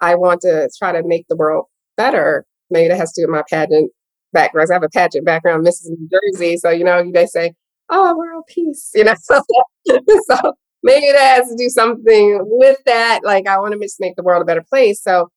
I 0.02 0.16
want 0.16 0.42
to 0.42 0.70
try 0.78 0.92
to 0.92 1.02
make 1.06 1.26
the 1.30 1.36
world 1.36 1.66
better. 1.98 2.46
Maybe 2.74 2.90
that 2.90 2.98
has 2.98 3.14
to 3.14 3.22
do 3.22 3.28
with 3.28 3.36
my 3.36 3.44
pageant 3.50 3.92
background. 4.34 4.68
I 4.70 4.74
have 4.74 4.84
a 4.84 4.90
pageant 4.90 5.26
background, 5.26 5.66
Mrs. 5.66 5.90
New 5.90 6.10
Jersey. 6.10 6.58
So, 6.58 6.70
you 6.70 6.84
know, 6.84 7.04
they 7.14 7.26
say, 7.26 7.54
oh, 7.90 8.18
world 8.18 8.46
peace, 8.48 8.92
you 8.94 9.04
know. 9.04 9.14
so 9.24 10.54
maybe 10.84 11.08
that 11.12 11.38
has 11.38 11.48
to 11.50 11.56
do 11.58 11.70
something 11.70 12.40
with 12.44 12.78
that. 12.86 13.22
Like, 13.24 13.48
I 13.48 13.60
want 13.60 13.74
to 13.74 13.90
make 14.00 14.16
the 14.16 14.24
world 14.24 14.42
a 14.42 14.46
better 14.46 14.64
place. 14.68 15.02
So 15.02 15.30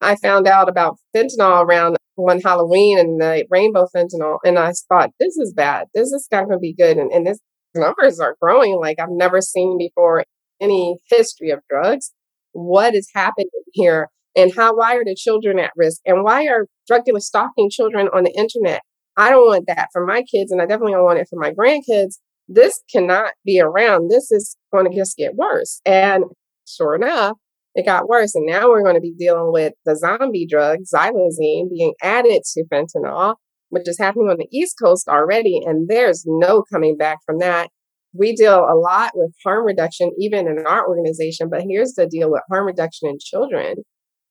I 0.00 0.16
found 0.16 0.46
out 0.46 0.68
about 0.68 0.98
fentanyl 1.16 1.64
around 1.64 1.96
one 2.16 2.40
Halloween 2.40 2.98
and 2.98 3.20
the 3.20 3.46
rainbow 3.50 3.88
fentanyl. 3.94 4.38
And 4.44 4.58
I 4.58 4.72
thought, 4.88 5.10
this 5.18 5.36
is 5.36 5.52
bad. 5.54 5.86
This 5.94 6.12
is 6.12 6.28
not 6.30 6.44
going 6.44 6.58
to 6.58 6.58
be 6.58 6.74
good. 6.74 6.98
And, 6.98 7.10
and 7.10 7.26
this 7.26 7.38
numbers 7.74 8.20
are 8.20 8.36
growing 8.40 8.78
like 8.78 9.00
I've 9.00 9.08
never 9.10 9.40
seen 9.40 9.78
before 9.78 10.24
any 10.60 10.98
history 11.08 11.50
of 11.50 11.60
drugs. 11.68 12.12
What 12.52 12.94
is 12.94 13.08
happening 13.14 13.48
here? 13.72 14.08
And 14.36 14.52
how, 14.54 14.74
why 14.74 14.96
are 14.96 15.04
the 15.04 15.14
children 15.14 15.58
at 15.58 15.72
risk? 15.76 16.00
And 16.06 16.24
why 16.24 16.46
are 16.46 16.66
drug 16.86 17.04
dealers 17.04 17.26
stalking 17.26 17.70
children 17.70 18.08
on 18.14 18.24
the 18.24 18.32
internet? 18.36 18.82
I 19.16 19.30
don't 19.30 19.46
want 19.46 19.66
that 19.66 19.88
for 19.92 20.06
my 20.06 20.22
kids, 20.22 20.50
and 20.50 20.62
I 20.62 20.66
definitely 20.66 20.92
don't 20.92 21.04
want 21.04 21.18
it 21.18 21.28
for 21.28 21.38
my 21.38 21.52
grandkids. 21.52 22.18
This 22.48 22.80
cannot 22.90 23.32
be 23.44 23.60
around. 23.60 24.10
This 24.10 24.30
is 24.30 24.56
going 24.72 24.90
to 24.90 24.96
just 24.96 25.16
get 25.16 25.34
worse. 25.34 25.80
And 25.84 26.24
sure 26.66 26.94
enough, 26.94 27.36
it 27.74 27.86
got 27.86 28.08
worse. 28.08 28.34
And 28.34 28.46
now 28.46 28.68
we're 28.68 28.82
going 28.82 28.94
to 28.94 29.00
be 29.00 29.14
dealing 29.16 29.52
with 29.52 29.74
the 29.84 29.96
zombie 29.96 30.46
drug, 30.48 30.80
xylazine, 30.94 31.70
being 31.70 31.94
added 32.02 32.42
to 32.54 32.64
fentanyl, 32.72 33.36
which 33.68 33.88
is 33.88 33.98
happening 33.98 34.28
on 34.28 34.38
the 34.38 34.48
East 34.50 34.76
Coast 34.82 35.08
already. 35.08 35.60
And 35.64 35.88
there's 35.88 36.24
no 36.26 36.62
coming 36.72 36.96
back 36.96 37.18
from 37.24 37.38
that. 37.38 37.68
We 38.14 38.34
deal 38.34 38.58
a 38.58 38.76
lot 38.76 39.12
with 39.14 39.32
harm 39.44 39.64
reduction, 39.64 40.10
even 40.18 40.46
in 40.46 40.66
our 40.66 40.86
organization. 40.86 41.48
But 41.50 41.64
here's 41.66 41.94
the 41.94 42.06
deal 42.06 42.30
with 42.30 42.42
harm 42.50 42.66
reduction 42.66 43.08
in 43.08 43.16
children 43.18 43.76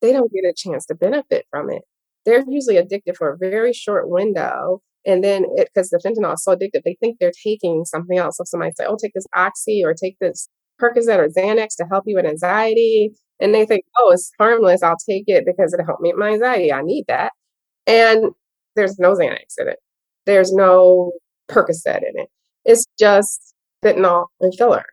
they 0.01 0.11
don't 0.13 0.31
get 0.31 0.45
a 0.49 0.53
chance 0.55 0.85
to 0.87 0.95
benefit 0.95 1.45
from 1.51 1.69
it. 1.71 1.83
They're 2.25 2.43
usually 2.47 2.77
addicted 2.77 3.17
for 3.17 3.29
a 3.31 3.37
very 3.37 3.73
short 3.73 4.09
window. 4.09 4.81
And 5.05 5.23
then, 5.23 5.45
it, 5.55 5.69
because 5.73 5.89
the 5.89 5.97
fentanyl 6.05 6.33
is 6.35 6.43
so 6.43 6.55
addictive, 6.55 6.83
they 6.85 6.97
think 6.99 7.17
they're 7.19 7.31
taking 7.43 7.85
something 7.85 8.17
else. 8.17 8.37
So 8.37 8.43
somebody 8.45 8.71
say, 8.77 8.85
"Oh, 8.87 8.97
take 9.01 9.13
this 9.15 9.25
oxy 9.35 9.81
or 9.83 9.93
take 9.95 10.17
this 10.21 10.47
Percocet 10.81 11.17
or 11.17 11.27
Xanax 11.29 11.75
to 11.77 11.85
help 11.89 12.03
you 12.07 12.15
with 12.15 12.25
anxiety," 12.25 13.11
and 13.39 13.53
they 13.55 13.65
think, 13.65 13.83
"Oh, 13.99 14.11
it's 14.13 14.31
harmless. 14.39 14.83
I'll 14.83 14.97
take 15.09 15.23
it 15.27 15.43
because 15.45 15.73
it'll 15.73 15.85
help 15.87 16.01
me 16.01 16.09
with 16.13 16.19
my 16.19 16.29
anxiety. 16.31 16.71
I 16.71 16.81
need 16.83 17.05
that." 17.07 17.31
And 17.87 18.31
there's 18.75 18.99
no 18.99 19.13
Xanax 19.15 19.55
in 19.59 19.67
it. 19.69 19.79
There's 20.25 20.53
no 20.53 21.13
Percocet 21.49 21.99
in 21.99 22.13
it. 22.21 22.29
It's 22.65 22.85
just 22.99 23.53
fentanyl 23.83 24.27
and 24.41 24.53
filler. 24.57 24.85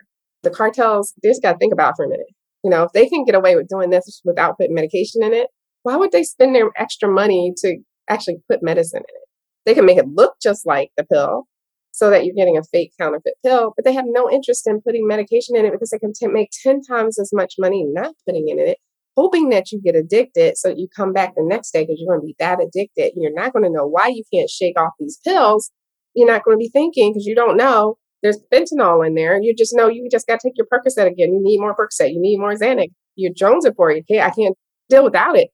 The 0.42 0.50
cartels, 0.50 1.14
they 1.22 1.28
just 1.30 1.42
got 1.42 1.52
to 1.52 1.58
think 1.58 1.72
about 1.72 1.94
for 1.96 2.04
a 2.06 2.08
minute. 2.08 2.26
You 2.64 2.70
know, 2.70 2.84
if 2.84 2.92
they 2.92 3.08
can 3.08 3.24
get 3.24 3.34
away 3.34 3.54
with 3.56 3.68
doing 3.68 3.90
this 3.90 4.20
without 4.24 4.58
putting 4.58 4.74
medication 4.74 5.22
in 5.22 5.32
it, 5.32 5.48
why 5.82 5.96
would 5.96 6.12
they 6.12 6.22
spend 6.22 6.54
their 6.54 6.70
extra 6.76 7.08
money 7.08 7.52
to 7.58 7.78
actually 8.08 8.38
put 8.50 8.62
medicine 8.62 9.00
in 9.00 9.14
it? 9.14 9.28
They 9.64 9.74
can 9.74 9.86
make 9.86 9.98
it 9.98 10.08
look 10.08 10.34
just 10.42 10.66
like 10.66 10.90
the 10.96 11.04
pill 11.04 11.44
so 11.92 12.10
that 12.10 12.24
you're 12.24 12.34
getting 12.34 12.56
a 12.56 12.62
fake 12.62 12.92
counterfeit 12.98 13.34
pill, 13.44 13.72
but 13.74 13.84
they 13.84 13.92
have 13.92 14.04
no 14.06 14.30
interest 14.30 14.66
in 14.66 14.80
putting 14.80 15.06
medication 15.06 15.56
in 15.56 15.64
it 15.64 15.72
because 15.72 15.90
they 15.90 15.98
can 15.98 16.12
t- 16.12 16.26
make 16.26 16.50
10 16.62 16.82
times 16.82 17.18
as 17.18 17.30
much 17.32 17.54
money 17.58 17.84
not 17.86 18.14
putting 18.26 18.48
it 18.48 18.52
in 18.52 18.68
it, 18.68 18.78
hoping 19.16 19.48
that 19.48 19.72
you 19.72 19.80
get 19.80 19.96
addicted 19.96 20.56
so 20.56 20.72
you 20.76 20.88
come 20.94 21.12
back 21.12 21.34
the 21.34 21.44
next 21.44 21.72
day 21.72 21.82
because 21.82 21.96
you're 21.98 22.14
going 22.14 22.20
to 22.20 22.26
be 22.26 22.36
that 22.38 22.60
addicted. 22.62 23.12
And 23.14 23.22
You're 23.22 23.34
not 23.34 23.52
going 23.52 23.64
to 23.64 23.70
know 23.70 23.86
why 23.86 24.08
you 24.08 24.22
can't 24.32 24.48
shake 24.48 24.78
off 24.78 24.92
these 24.98 25.18
pills. 25.24 25.70
You're 26.14 26.28
not 26.28 26.44
going 26.44 26.56
to 26.56 26.58
be 26.58 26.70
thinking 26.70 27.12
because 27.12 27.26
you 27.26 27.34
don't 27.34 27.56
know 27.56 27.98
there's 28.22 28.38
fentanyl 28.52 29.06
in 29.06 29.14
there. 29.14 29.40
You 29.40 29.54
just 29.56 29.74
know 29.74 29.88
you 29.88 30.08
just 30.10 30.26
got 30.26 30.40
to 30.40 30.48
take 30.48 30.56
your 30.56 30.66
Percocet 30.66 31.06
again. 31.06 31.32
You 31.32 31.40
need 31.42 31.60
more 31.60 31.76
Percocet. 31.76 32.12
You 32.12 32.20
need 32.20 32.38
more 32.38 32.54
Xanax. 32.54 32.88
You're 33.16 33.32
jonesing 33.32 33.74
for 33.76 33.90
it. 33.90 34.04
Okay, 34.10 34.20
I 34.20 34.30
can't 34.30 34.56
deal 34.88 35.04
without 35.04 35.36
it 35.36 35.48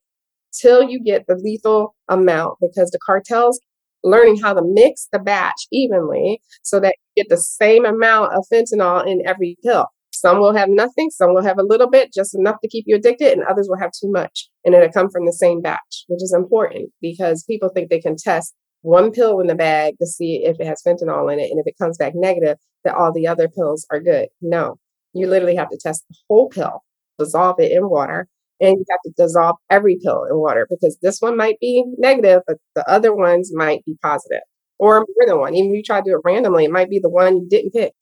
till 0.52 0.88
you 0.88 1.02
get 1.02 1.26
the 1.26 1.37
lethal 1.37 1.94
amount 2.09 2.59
because 2.61 2.90
the 2.90 2.99
cartels 3.04 3.59
learning 4.02 4.38
how 4.38 4.52
to 4.52 4.62
mix 4.62 5.09
the 5.12 5.18
batch 5.18 5.66
evenly 5.73 6.40
so 6.62 6.78
that 6.78 6.94
you 7.14 7.25
get 7.25 7.30
the 7.30 7.40
same 7.40 7.85
amount 7.85 8.33
of 8.35 8.44
fentanyl 8.52 9.06
in 9.06 9.23
every 9.26 9.56
pill. 9.64 9.87
Some 10.12 10.38
will 10.38 10.54
have 10.54 10.68
nothing, 10.68 11.11
some 11.11 11.35
will 11.35 11.42
have 11.42 11.59
a 11.59 11.64
little 11.64 11.90
bit, 11.90 12.12
just 12.14 12.35
enough 12.35 12.56
to 12.62 12.68
keep 12.68 12.85
you 12.87 12.97
addicted, 12.97 13.33
and 13.33 13.42
others 13.44 13.66
will 13.68 13.78
have 13.78 13.90
too 13.90 14.11
much. 14.11 14.49
And 14.64 14.75
it'll 14.75 14.92
come 14.92 15.11
from 15.11 15.26
the 15.26 15.33
same 15.33 15.61
batch, 15.61 16.04
which 16.06 16.23
is 16.23 16.33
important 16.33 16.90
because 17.00 17.44
people 17.44 17.68
think 17.68 17.90
they 17.90 18.00
can 18.00 18.16
test 18.16 18.54
one 18.85 19.11
pill 19.11 19.41
in 19.41 19.47
the 19.47 19.55
bag 19.55 19.95
to 19.99 20.07
see 20.07 20.45
if 20.45 20.61
it 20.61 20.67
has 20.67 20.83
fentanyl 20.87 21.33
in 21.33 21.41
it. 21.41 21.50
And 21.50 21.59
if 21.59 21.67
it 21.67 21.79
comes 21.81 21.97
back 21.97 22.12
negative, 22.14 22.59
that 22.85 22.95
all 22.95 23.12
the 23.12 23.26
other 23.26 23.49
pills 23.49 23.87
are 23.91 23.99
good. 23.99 24.29
No, 24.43 24.76
you 25.14 25.26
literally 25.26 25.57
have 25.57 25.71
to 25.71 25.79
test 25.83 26.05
the 26.09 26.17
whole 26.29 26.50
pill, 26.50 26.85
dissolve 27.19 27.59
it 27.61 27.73
in 27.73 27.88
water, 27.88 28.29
and 28.61 28.76
you 28.76 28.85
have 28.91 29.00
to 29.07 29.12
dissolve 29.17 29.57
every 29.71 29.99
pill 30.05 30.25
in 30.31 30.37
water 30.37 30.67
because 30.69 30.99
this 31.00 31.21
one 31.21 31.35
might 31.35 31.59
be 31.61 31.83
negative, 31.97 32.43
but 32.47 32.59
the 32.75 32.88
other 32.88 33.14
ones 33.14 33.50
might 33.55 33.83
be 33.87 33.97
positive 34.03 34.43
or 34.79 34.99
more 34.99 35.26
than 35.26 35.38
one. 35.38 35.55
Even 35.55 35.71
if 35.71 35.76
you 35.76 35.83
try 35.83 36.00
to 36.00 36.05
do 36.05 36.17
it 36.17 36.23
randomly, 36.23 36.64
it 36.64 36.71
might 36.71 36.91
be 36.91 36.99
the 36.99 37.09
one 37.09 37.38
you 37.38 37.49
didn't 37.49 37.73
pick. 37.73 37.95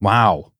Wow. 0.00 0.50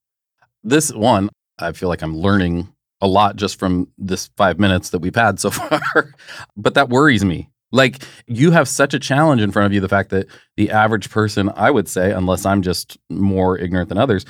This 0.62 0.92
one, 0.92 1.28
I 1.58 1.72
feel 1.72 1.88
like 1.88 2.02
I'm 2.02 2.16
learning 2.16 2.72
a 3.00 3.08
lot 3.08 3.34
just 3.34 3.58
from 3.58 3.88
this 3.98 4.30
five 4.36 4.60
minutes 4.60 4.90
that 4.90 5.00
we've 5.00 5.14
had 5.14 5.40
so 5.40 5.50
far. 5.50 6.14
but 6.56 6.74
that 6.74 6.88
worries 6.88 7.24
me 7.24 7.50
like 7.76 8.02
you 8.26 8.50
have 8.50 8.68
such 8.68 8.94
a 8.94 8.98
challenge 8.98 9.40
in 9.40 9.52
front 9.52 9.66
of 9.66 9.72
you 9.72 9.80
the 9.80 9.88
fact 9.88 10.10
that 10.10 10.26
the 10.56 10.70
average 10.70 11.10
person, 11.10 11.50
I 11.54 11.70
would 11.70 11.88
say, 11.88 12.10
unless 12.10 12.44
I'm 12.44 12.62
just 12.62 12.98
more 13.08 13.58
ignorant 13.58 13.88
than 13.88 13.98
others, 13.98 14.24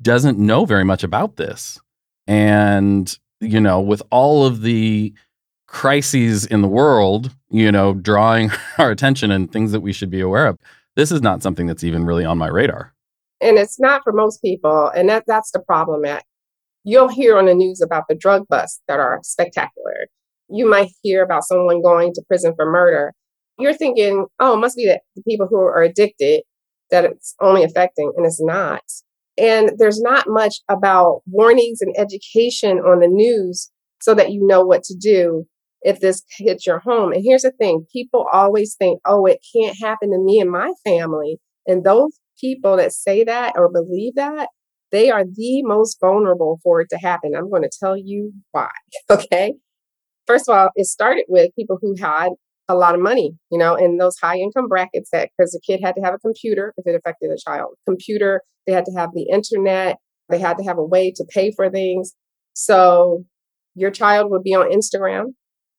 doesn't 0.00 0.38
know 0.38 0.64
very 0.64 0.84
much 0.84 1.02
about 1.02 1.36
this. 1.36 1.80
And, 2.26 3.16
you 3.40 3.60
know, 3.60 3.80
with 3.80 4.02
all 4.10 4.44
of 4.44 4.62
the 4.62 5.12
crises 5.66 6.44
in 6.44 6.60
the 6.60 6.68
world, 6.68 7.34
you 7.50 7.72
know, 7.72 7.94
drawing 7.94 8.50
our 8.78 8.90
attention 8.90 9.30
and 9.30 9.50
things 9.50 9.72
that 9.72 9.80
we 9.80 9.92
should 9.92 10.10
be 10.10 10.20
aware 10.20 10.46
of, 10.46 10.58
this 10.94 11.10
is 11.10 11.22
not 11.22 11.42
something 11.42 11.66
that's 11.66 11.84
even 11.84 12.04
really 12.04 12.24
on 12.24 12.38
my 12.38 12.48
radar. 12.48 12.92
And 13.40 13.58
it's 13.58 13.80
not 13.80 14.02
for 14.04 14.12
most 14.12 14.40
people. 14.42 14.88
And 14.94 15.08
that, 15.08 15.24
that's 15.26 15.50
the 15.50 15.58
problem. 15.60 16.04
At 16.04 16.24
you'll 16.84 17.08
hear 17.08 17.38
on 17.38 17.46
the 17.46 17.54
news 17.54 17.80
about 17.80 18.04
the 18.08 18.14
drug 18.14 18.46
busts 18.48 18.80
that 18.86 19.00
are 19.00 19.18
spectacular 19.22 20.08
you 20.52 20.68
might 20.68 20.90
hear 21.02 21.22
about 21.22 21.44
someone 21.44 21.82
going 21.82 22.12
to 22.14 22.22
prison 22.26 22.52
for 22.54 22.70
murder. 22.70 23.14
You're 23.58 23.74
thinking, 23.74 24.26
oh, 24.40 24.54
it 24.54 24.60
must 24.60 24.76
be 24.76 24.86
the 24.86 25.22
people 25.28 25.46
who 25.48 25.56
are 25.56 25.82
addicted 25.82 26.42
that 26.90 27.04
it's 27.04 27.34
only 27.40 27.62
affecting, 27.62 28.12
and 28.16 28.26
it's 28.26 28.42
not. 28.42 28.82
And 29.38 29.72
there's 29.78 30.00
not 30.00 30.26
much 30.28 30.56
about 30.68 31.22
warnings 31.26 31.80
and 31.80 31.94
education 31.98 32.78
on 32.78 33.00
the 33.00 33.08
news 33.08 33.70
so 34.00 34.14
that 34.14 34.30
you 34.30 34.46
know 34.46 34.64
what 34.64 34.82
to 34.84 34.94
do 34.94 35.46
if 35.80 36.00
this 36.00 36.22
hits 36.38 36.66
your 36.66 36.80
home. 36.80 37.12
And 37.12 37.22
here's 37.24 37.42
the 37.42 37.50
thing 37.50 37.86
people 37.92 38.26
always 38.30 38.76
think, 38.78 39.00
oh, 39.06 39.24
it 39.24 39.38
can't 39.54 39.76
happen 39.80 40.10
to 40.10 40.18
me 40.18 40.38
and 40.38 40.50
my 40.50 40.72
family. 40.84 41.38
And 41.66 41.82
those 41.82 42.18
people 42.38 42.76
that 42.76 42.92
say 42.92 43.24
that 43.24 43.54
or 43.56 43.70
believe 43.70 44.14
that, 44.16 44.48
they 44.90 45.10
are 45.10 45.24
the 45.24 45.62
most 45.62 45.96
vulnerable 45.98 46.60
for 46.62 46.82
it 46.82 46.88
to 46.90 46.98
happen. 46.98 47.32
I'm 47.34 47.48
going 47.48 47.62
to 47.62 47.70
tell 47.80 47.96
you 47.96 48.32
why. 48.50 48.70
Okay 49.10 49.54
first 50.26 50.48
of 50.48 50.56
all, 50.56 50.70
it 50.76 50.86
started 50.86 51.24
with 51.28 51.54
people 51.56 51.78
who 51.80 51.94
had 52.00 52.30
a 52.68 52.74
lot 52.74 52.94
of 52.94 53.00
money, 53.00 53.32
you 53.50 53.58
know, 53.58 53.74
in 53.74 53.98
those 53.98 54.16
high 54.18 54.36
income 54.36 54.68
brackets 54.68 55.10
that 55.12 55.30
because 55.36 55.52
the 55.52 55.60
kid 55.66 55.80
had 55.82 55.94
to 55.96 56.00
have 56.02 56.14
a 56.14 56.18
computer 56.18 56.72
if 56.76 56.86
it 56.86 56.96
affected 56.96 57.30
a 57.30 57.36
child, 57.36 57.74
computer, 57.86 58.42
they 58.66 58.72
had 58.72 58.84
to 58.84 58.92
have 58.96 59.10
the 59.14 59.28
internet, 59.32 59.98
they 60.28 60.38
had 60.38 60.56
to 60.58 60.64
have 60.64 60.78
a 60.78 60.84
way 60.84 61.12
to 61.14 61.24
pay 61.28 61.52
for 61.54 61.68
things. 61.70 62.14
So 62.54 63.24
your 63.74 63.90
child 63.90 64.30
would 64.30 64.42
be 64.42 64.54
on 64.54 64.70
Instagram. 64.70 65.34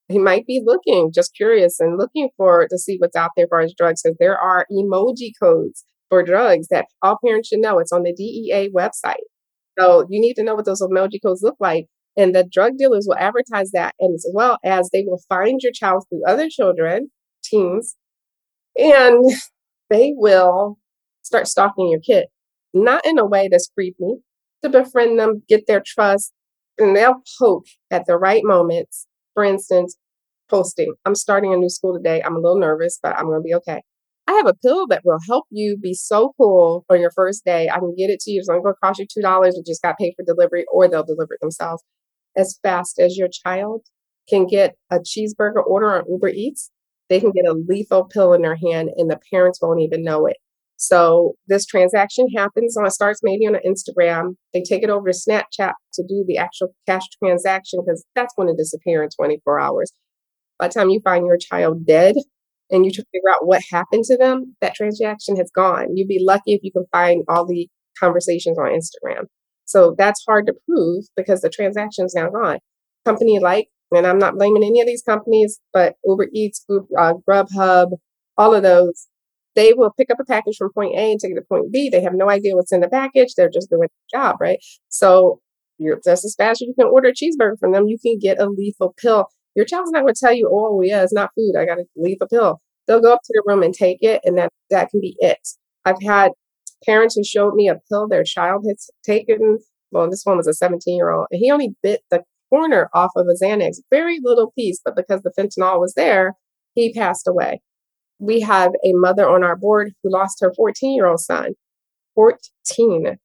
He 0.08 0.18
might 0.18 0.46
be 0.46 0.62
looking, 0.64 1.12
just 1.14 1.34
curious 1.34 1.80
and 1.80 1.96
looking 1.96 2.28
for 2.36 2.66
to 2.68 2.78
see 2.78 2.96
what's 2.98 3.16
out 3.16 3.30
there 3.36 3.46
for 3.48 3.60
his 3.60 3.74
drugs. 3.76 4.02
Because 4.02 4.18
there 4.20 4.38
are 4.38 4.66
emoji 4.70 5.30
codes 5.40 5.84
for 6.10 6.22
drugs 6.22 6.68
that 6.68 6.86
all 7.02 7.18
parents 7.24 7.48
should 7.48 7.60
know. 7.60 7.78
It's 7.78 7.92
on 7.92 8.02
the 8.02 8.12
DEA 8.12 8.70
website. 8.76 9.24
So 9.78 10.06
you 10.10 10.20
need 10.20 10.34
to 10.34 10.44
know 10.44 10.54
what 10.54 10.66
those 10.66 10.82
emoji 10.82 11.20
codes 11.24 11.42
look 11.42 11.56
like 11.58 11.86
and 12.16 12.34
the 12.34 12.44
drug 12.50 12.76
dealers 12.78 13.06
will 13.08 13.18
advertise 13.18 13.70
that, 13.72 13.94
and 13.98 14.14
as 14.14 14.26
well 14.32 14.58
as 14.64 14.90
they 14.92 15.04
will 15.06 15.20
find 15.28 15.60
your 15.62 15.72
child 15.72 16.04
through 16.08 16.22
other 16.26 16.48
children, 16.48 17.10
teens, 17.42 17.96
and 18.76 19.24
they 19.90 20.12
will 20.16 20.78
start 21.22 21.48
stalking 21.48 21.88
your 21.90 22.00
kid. 22.00 22.26
Not 22.72 23.04
in 23.06 23.18
a 23.18 23.26
way 23.26 23.48
that's 23.50 23.70
creepy, 23.72 24.16
to 24.62 24.68
befriend 24.68 25.18
them, 25.18 25.42
get 25.48 25.66
their 25.66 25.82
trust, 25.84 26.32
and 26.78 26.96
they'll 26.96 27.22
poke 27.38 27.66
at 27.90 28.06
the 28.06 28.16
right 28.16 28.42
moments. 28.44 29.06
For 29.34 29.44
instance, 29.44 29.96
posting. 30.48 30.94
I'm 31.04 31.14
starting 31.14 31.52
a 31.52 31.56
new 31.56 31.68
school 31.68 31.94
today. 31.94 32.22
I'm 32.22 32.36
a 32.36 32.40
little 32.40 32.58
nervous, 32.58 32.98
but 33.02 33.16
I'm 33.16 33.26
going 33.26 33.40
to 33.40 33.42
be 33.42 33.54
okay. 33.54 33.82
I 34.26 34.32
have 34.32 34.46
a 34.46 34.54
pill 34.54 34.86
that 34.88 35.02
will 35.04 35.18
help 35.28 35.44
you 35.50 35.76
be 35.80 35.92
so 35.92 36.32
cool 36.38 36.84
on 36.88 37.00
your 37.00 37.10
first 37.10 37.44
day. 37.44 37.68
I 37.68 37.78
can 37.78 37.94
get 37.96 38.10
it 38.10 38.20
to 38.20 38.30
you. 38.30 38.40
It's 38.40 38.48
only 38.48 38.62
going 38.62 38.74
to 38.74 38.80
cost 38.82 38.98
you 38.98 39.06
$2. 39.22 39.46
You 39.54 39.62
just 39.66 39.82
got 39.82 39.98
paid 39.98 40.14
for 40.16 40.24
delivery, 40.24 40.64
or 40.72 40.88
they'll 40.88 41.04
deliver 41.04 41.34
it 41.34 41.40
themselves 41.40 41.82
as 42.36 42.58
fast 42.62 42.98
as 42.98 43.16
your 43.16 43.28
child 43.28 43.82
can 44.28 44.46
get 44.46 44.74
a 44.90 44.98
cheeseburger 44.98 45.64
order 45.66 45.92
on 45.92 46.04
Uber 46.08 46.28
Eats. 46.28 46.70
They 47.10 47.20
can 47.20 47.32
get 47.32 47.44
a 47.44 47.60
lethal 47.68 48.04
pill 48.04 48.32
in 48.32 48.42
their 48.42 48.56
hand, 48.56 48.90
and 48.96 49.10
the 49.10 49.20
parents 49.30 49.60
won't 49.60 49.80
even 49.80 50.02
know 50.02 50.26
it. 50.26 50.38
So 50.76 51.34
this 51.46 51.66
transaction 51.66 52.28
happens 52.36 52.76
on 52.76 52.86
it 52.86 52.90
starts 52.90 53.20
maybe 53.22 53.46
on 53.46 53.54
Instagram. 53.66 54.36
They 54.52 54.62
take 54.62 54.82
it 54.82 54.90
over 54.90 55.10
to 55.10 55.16
Snapchat 55.16 55.72
to 55.94 56.02
do 56.02 56.24
the 56.26 56.38
actual 56.38 56.74
cash 56.86 57.04
transaction 57.22 57.80
because 57.84 58.04
that's 58.14 58.34
going 58.36 58.48
to 58.48 58.56
disappear 58.56 59.02
in 59.02 59.10
24 59.10 59.60
hours. 59.60 59.92
By 60.58 60.68
the 60.68 60.74
time 60.74 60.90
you 60.90 61.00
find 61.04 61.26
your 61.26 61.38
child 61.38 61.86
dead 61.86 62.16
and 62.70 62.84
you 62.84 62.90
figure 62.90 63.30
out 63.30 63.46
what 63.46 63.62
happened 63.70 64.04
to 64.04 64.16
them, 64.16 64.56
that 64.60 64.74
transaction 64.74 65.36
has 65.36 65.50
gone. 65.54 65.96
You'd 65.96 66.08
be 66.08 66.22
lucky 66.24 66.54
if 66.54 66.60
you 66.62 66.72
can 66.72 66.86
find 66.90 67.22
all 67.28 67.46
the 67.46 67.68
conversations 67.98 68.58
on 68.58 68.66
Instagram. 68.66 69.26
So 69.64 69.94
that's 69.96 70.24
hard 70.26 70.46
to 70.46 70.54
prove 70.66 71.04
because 71.16 71.40
the 71.40 71.50
transaction 71.50 72.04
is 72.04 72.14
now 72.14 72.30
gone. 72.30 72.58
Company 73.04 73.38
like, 73.38 73.68
and 73.92 74.06
I'm 74.06 74.18
not 74.18 74.34
blaming 74.34 74.64
any 74.64 74.80
of 74.80 74.86
these 74.86 75.02
companies, 75.02 75.60
but 75.72 75.94
Uber 76.04 76.28
Eats, 76.32 76.64
uh, 76.70 77.14
Grubhub, 77.28 77.92
all 78.36 78.54
of 78.54 78.62
those, 78.62 79.08
they 79.54 79.72
will 79.72 79.92
pick 79.96 80.10
up 80.10 80.18
a 80.20 80.24
package 80.24 80.56
from 80.56 80.72
point 80.72 80.94
A 80.96 81.12
and 81.12 81.20
take 81.20 81.32
it 81.32 81.36
to 81.36 81.42
point 81.42 81.72
B. 81.72 81.88
They 81.88 82.02
have 82.02 82.14
no 82.14 82.28
idea 82.28 82.56
what's 82.56 82.72
in 82.72 82.80
the 82.80 82.88
package. 82.88 83.34
They're 83.36 83.50
just 83.50 83.70
doing 83.70 83.82
the 83.82 84.18
job, 84.18 84.36
right? 84.40 84.58
So 84.88 85.40
you're 85.78 86.00
just 86.04 86.24
as 86.24 86.34
fast 86.36 86.62
as 86.62 86.68
you 86.68 86.74
can 86.78 86.88
order 86.88 87.08
a 87.08 87.12
cheeseburger 87.12 87.58
from 87.58 87.72
them, 87.72 87.86
you 87.86 87.98
can 87.98 88.18
get 88.18 88.40
a 88.40 88.48
lethal 88.48 88.94
pill. 89.00 89.26
Your 89.54 89.64
child's 89.64 89.92
not 89.92 90.02
going 90.02 90.14
to 90.14 90.20
tell 90.20 90.34
you, 90.34 90.50
oh, 90.52 90.80
yeah, 90.82 91.02
it's 91.02 91.12
not 91.12 91.30
food. 91.36 91.54
I 91.56 91.64
got 91.64 91.78
a 91.78 91.84
lethal 91.96 92.26
pill. 92.26 92.60
They'll 92.86 93.00
go 93.00 93.12
up 93.12 93.20
to 93.24 93.32
the 93.32 93.42
room 93.46 93.62
and 93.62 93.72
take 93.72 93.98
it, 94.00 94.20
and 94.24 94.36
that, 94.36 94.50
that 94.70 94.90
can 94.90 95.00
be 95.00 95.16
it. 95.20 95.38
I've 95.84 96.02
had 96.02 96.32
parents 96.84 97.14
who 97.14 97.24
showed 97.24 97.54
me 97.54 97.68
a 97.68 97.80
pill 97.88 98.08
their 98.08 98.24
child 98.24 98.64
had 98.66 98.76
taken. 99.04 99.58
Well, 99.90 100.10
this 100.10 100.24
one 100.24 100.36
was 100.36 100.46
a 100.46 100.54
17 100.54 100.96
year 100.96 101.10
old, 101.10 101.26
and 101.30 101.38
he 101.38 101.50
only 101.50 101.74
bit 101.82 102.02
the 102.10 102.22
corner 102.50 102.88
off 102.94 103.10
of 103.16 103.26
a 103.26 103.44
Xanax, 103.44 103.76
very 103.90 104.18
little 104.22 104.52
piece, 104.56 104.80
but 104.84 104.96
because 104.96 105.22
the 105.22 105.32
fentanyl 105.38 105.80
was 105.80 105.94
there, 105.94 106.34
he 106.74 106.92
passed 106.92 107.26
away 107.26 107.60
we 108.18 108.40
have 108.40 108.70
a 108.84 108.92
mother 108.94 109.28
on 109.28 109.42
our 109.42 109.56
board 109.56 109.92
who 110.02 110.10
lost 110.10 110.38
her 110.40 110.52
14 110.54 110.94
year 110.94 111.06
old 111.06 111.20
son. 111.20 111.52
14. 112.14 113.16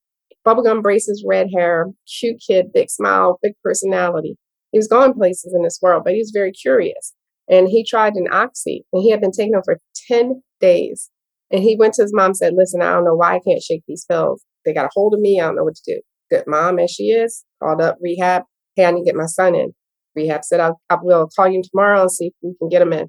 Bubblegum 0.46 0.82
braces, 0.82 1.24
red 1.26 1.48
hair, 1.54 1.86
cute 2.18 2.40
kid, 2.46 2.72
big 2.72 2.90
smile, 2.90 3.38
big 3.42 3.52
personality. 3.62 4.36
He 4.72 4.78
was 4.78 4.88
going 4.88 5.14
places 5.14 5.52
in 5.54 5.62
this 5.62 5.78
world, 5.82 6.02
but 6.04 6.14
he 6.14 6.18
was 6.18 6.32
very 6.34 6.52
curious. 6.52 7.14
And 7.48 7.68
he 7.68 7.84
tried 7.84 8.14
an 8.14 8.26
oxy, 8.32 8.84
and 8.92 9.02
he 9.02 9.10
had 9.10 9.20
been 9.20 9.32
taking 9.32 9.54
it 9.54 9.62
for 9.64 9.78
10 10.08 10.42
days. 10.60 11.10
And 11.50 11.62
he 11.62 11.76
went 11.76 11.94
to 11.94 12.02
his 12.02 12.14
mom 12.14 12.34
said, 12.34 12.54
Listen, 12.56 12.82
I 12.82 12.92
don't 12.92 13.04
know 13.04 13.14
why 13.14 13.34
I 13.36 13.40
can't 13.46 13.62
shake 13.62 13.82
these 13.86 14.04
pills. 14.08 14.44
They 14.64 14.74
got 14.74 14.86
a 14.86 14.90
hold 14.92 15.14
of 15.14 15.20
me. 15.20 15.40
I 15.40 15.46
don't 15.46 15.56
know 15.56 15.64
what 15.64 15.76
to 15.76 15.94
do. 15.94 16.00
Good 16.30 16.44
mom, 16.46 16.78
as 16.78 16.90
she 16.90 17.04
is, 17.04 17.44
called 17.62 17.80
up 17.80 17.98
rehab. 18.00 18.42
Hey, 18.76 18.84
I 18.84 18.92
need 18.92 19.00
to 19.00 19.06
get 19.06 19.16
my 19.16 19.26
son 19.26 19.54
in. 19.54 19.72
Rehab 20.14 20.44
said, 20.44 20.60
I'll, 20.60 20.80
I 20.88 20.96
will 21.02 21.28
call 21.34 21.48
you 21.48 21.62
tomorrow 21.62 22.02
and 22.02 22.10
see 22.10 22.26
if 22.26 22.32
we 22.42 22.54
can 22.58 22.68
get 22.68 22.82
him 22.82 22.92
in. 22.92 23.08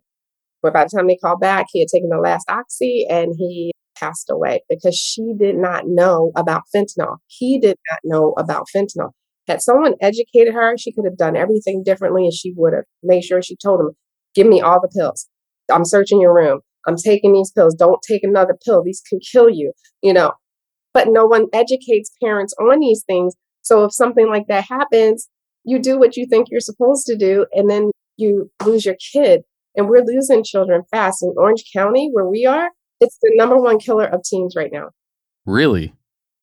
But 0.64 0.74
by 0.74 0.84
the 0.84 0.90
time 0.96 1.08
they 1.08 1.18
called 1.18 1.40
back, 1.40 1.68
he 1.72 1.82
had 1.82 1.88
taken 1.94 2.10
the 2.10 2.18
last 2.18 2.46
oxy 2.50 3.06
and 3.10 3.34
he 3.38 3.72
passed 3.96 4.30
away 4.30 4.62
because 4.70 4.96
she 4.96 5.34
did 5.38 5.56
not 5.56 5.84
know 5.86 6.32
about 6.36 6.64
fentanyl. 6.76 7.18
He 7.28 7.60
did 7.60 7.78
not 7.92 8.00
know 8.04 8.34
about 8.38 8.68
fentanyl. 8.76 9.12
Had 9.48 9.62
someone 9.62 9.96
educated 10.02 10.54
her, 10.54 10.78
she 10.78 10.94
could 10.94 11.06
have 11.06 11.18
done 11.18 11.36
everything 11.36 11.84
differently 11.84 12.24
and 12.24 12.34
she 12.34 12.54
would 12.56 12.74
have 12.74 12.86
made 13.04 13.24
sure 13.24 13.42
she 13.42 13.56
told 13.56 13.80
him, 13.80 13.92
Give 14.34 14.48
me 14.48 14.62
all 14.62 14.80
the 14.80 14.88
pills. 14.88 15.28
I'm 15.72 15.86
searching 15.86 16.22
your 16.22 16.34
room. 16.34 16.62
I'm 16.88 16.96
taking 16.96 17.34
these 17.34 17.52
pills. 17.52 17.76
Don't 17.76 18.02
take 18.08 18.24
another 18.24 18.58
pill. 18.66 18.84
These 18.84 19.02
can 19.08 19.20
kill 19.20 19.50
you, 19.50 19.74
you 20.02 20.14
know. 20.14 20.34
But 20.94 21.08
no 21.10 21.26
one 21.26 21.48
educates 21.54 22.12
parents 22.22 22.54
on 22.60 22.80
these 22.80 23.04
things. 23.08 23.36
So 23.62 23.86
if 23.86 23.94
something 23.94 24.28
like 24.28 24.48
that 24.48 24.66
happens, 24.66 25.30
you 25.64 25.80
do 25.80 25.98
what 26.00 26.18
you 26.18 26.26
think 26.28 26.48
you're 26.50 26.60
supposed 26.60 27.06
to 27.06 27.16
do, 27.16 27.46
and 27.54 27.70
then 27.70 27.92
you 28.18 28.52
lose 28.66 28.86
your 28.86 28.96
kid. 29.14 29.42
And 29.76 29.88
we're 29.88 30.04
losing 30.04 30.44
children 30.44 30.84
fast. 30.92 31.24
In 31.24 31.34
Orange 31.38 31.64
County, 31.74 32.10
where 32.12 32.28
we 32.28 32.46
are, 32.46 32.70
it's 33.00 33.18
the 33.22 33.32
number 33.36 33.58
one 33.58 33.80
killer 33.80 34.06
of 34.06 34.24
teens 34.24 34.54
right 34.56 34.72
now. 34.72 34.90
Really? 35.46 35.94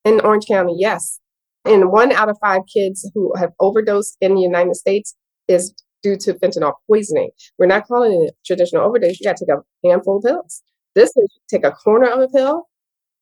In 0.04 0.20
Orange 0.20 0.46
County, 0.46 0.76
yes. 0.78 1.20
And 1.64 1.90
one 1.92 2.12
out 2.12 2.30
of 2.30 2.38
five 2.40 2.62
kids 2.72 3.10
who 3.14 3.32
have 3.36 3.50
overdosed 3.60 4.16
in 4.20 4.34
the 4.34 4.40
United 4.40 4.76
States 4.76 5.14
is 5.46 5.74
due 6.02 6.16
to 6.16 6.34
fentanyl 6.34 6.74
poisoning. 6.86 7.30
We're 7.58 7.66
not 7.66 7.86
calling 7.86 8.12
it 8.12 8.30
a 8.30 8.32
traditional 8.46 8.84
overdose. 8.84 9.18
You 9.20 9.24
got 9.24 9.36
to 9.38 9.46
take 9.46 9.54
a 9.54 9.88
handful 9.88 10.18
of 10.18 10.24
pills. 10.24 10.62
This 10.94 11.10
is 11.16 11.28
take 11.48 11.64
a 11.64 11.72
corner 11.72 12.06
of 12.06 12.20
a 12.20 12.28
pill. 12.28 12.68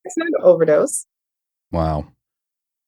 It's 0.05 0.17
not 0.17 0.27
an 0.27 0.43
overdose. 0.43 1.05
Wow. 1.71 2.07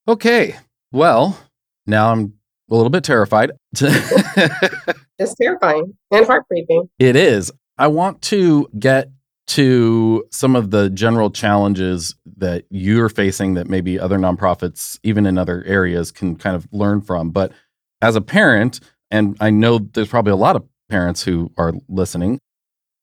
Okay. 0.08 0.56
Well, 0.92 1.38
now 1.86 2.12
I'm 2.12 2.34
a 2.70 2.76
little 2.76 2.90
bit 2.90 3.04
terrified. 3.04 3.52
it's 3.74 5.36
terrifying 5.36 5.94
and 6.12 6.26
heartbreaking. 6.26 6.90
It 6.98 7.16
is. 7.16 7.52
I 7.78 7.88
want 7.88 8.22
to 8.24 8.70
get 8.78 9.10
to 9.48 10.24
some 10.32 10.56
of 10.56 10.70
the 10.70 10.92
general 10.92 11.32
challenges 11.32 12.16
that 12.38 12.66
you're 12.70 13.10
facing 13.10 13.56
that 13.56 13.68
maybe 13.68 14.00
other 14.00 14.18
nonprofits, 14.18 15.00
even 15.02 15.26
in 15.26 15.38
other 15.40 15.64
areas, 15.66 16.12
can 16.12 16.36
kind 16.36 16.56
of 16.56 16.68
learn 16.72 17.02
from. 17.02 17.32
But 17.32 17.52
as 18.02 18.16
a 18.16 18.22
parent, 18.22 18.80
and 19.12 19.38
I 19.40 19.50
know 19.50 19.80
there's 19.80 20.10
probably 20.10 20.32
a 20.32 20.38
lot 20.38 20.56
of 20.56 20.64
parents 20.90 21.24
who 21.24 21.52
are 21.58 21.74
listening, 21.88 22.40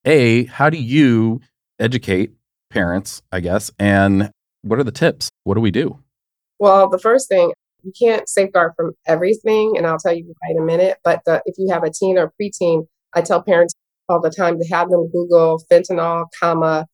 A, 0.05 0.45
how 0.45 0.71
do 0.71 0.79
you 0.79 1.41
educate 1.79 2.33
parents, 2.71 3.23
I 3.33 3.41
guess? 3.41 3.71
And 3.79 4.31
what 4.63 4.79
are 4.79 4.85
the 4.85 4.93
tips? 4.93 5.31
What 5.45 5.55
do 5.55 5.61
we 5.61 5.71
do? 5.71 5.99
Well, 6.59 6.89
the 6.89 6.99
first 6.99 7.29
thing 7.29 7.53
you 7.83 7.93
can't 7.99 8.29
safeguard 8.29 8.73
from 8.77 8.93
everything, 9.07 9.75
and 9.77 9.87
I'll 9.87 9.99
tell 9.99 10.15
you 10.15 10.25
why 10.27 10.51
in 10.51 10.59
a 10.59 10.65
minute. 10.65 10.99
But 11.05 11.21
the, 11.25 11.43
if 11.47 11.55
you 11.59 11.73
have 11.73 11.85
a 11.85 11.91
teen 11.91 12.19
or 12.19 12.33
preteen, 12.41 12.87
I 13.15 13.23
tell 13.23 13.43
parents 13.43 13.75
all 14.09 14.21
the 14.21 14.31
time 14.31 14.59
to 14.59 14.67
have 14.69 14.91
them 14.91 15.09
Google 15.13 15.63
fentanyl, 15.71 16.27
comma, 16.41 16.87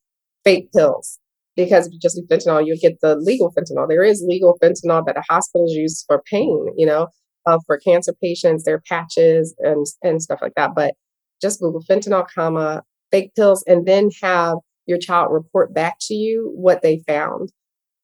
fake 0.44 0.70
pills. 0.72 1.18
Because 1.56 1.86
if 1.86 1.92
you 1.92 1.98
just 2.00 2.16
do 2.16 2.26
fentanyl, 2.30 2.64
you'll 2.66 2.78
get 2.80 3.00
the 3.00 3.16
legal 3.16 3.52
fentanyl. 3.52 3.88
There 3.88 4.02
is 4.02 4.24
legal 4.26 4.58
fentanyl 4.62 5.04
that 5.06 5.16
hospitals 5.28 5.72
use 5.72 6.04
for 6.06 6.22
pain, 6.30 6.66
you 6.76 6.86
know, 6.86 7.08
uh, 7.46 7.58
for 7.66 7.78
cancer 7.78 8.14
patients, 8.22 8.64
their 8.64 8.80
patches 8.80 9.54
and, 9.58 9.86
and 10.02 10.22
stuff 10.22 10.40
like 10.42 10.54
that. 10.56 10.74
But 10.74 10.94
just 11.40 11.60
Google 11.60 11.82
fentanyl, 11.88 12.26
comma, 12.34 12.82
fake 13.10 13.34
pills, 13.34 13.64
and 13.66 13.86
then 13.86 14.10
have 14.22 14.58
your 14.86 14.98
child 14.98 15.32
report 15.32 15.74
back 15.74 15.96
to 16.02 16.14
you 16.14 16.52
what 16.54 16.82
they 16.82 17.02
found 17.06 17.50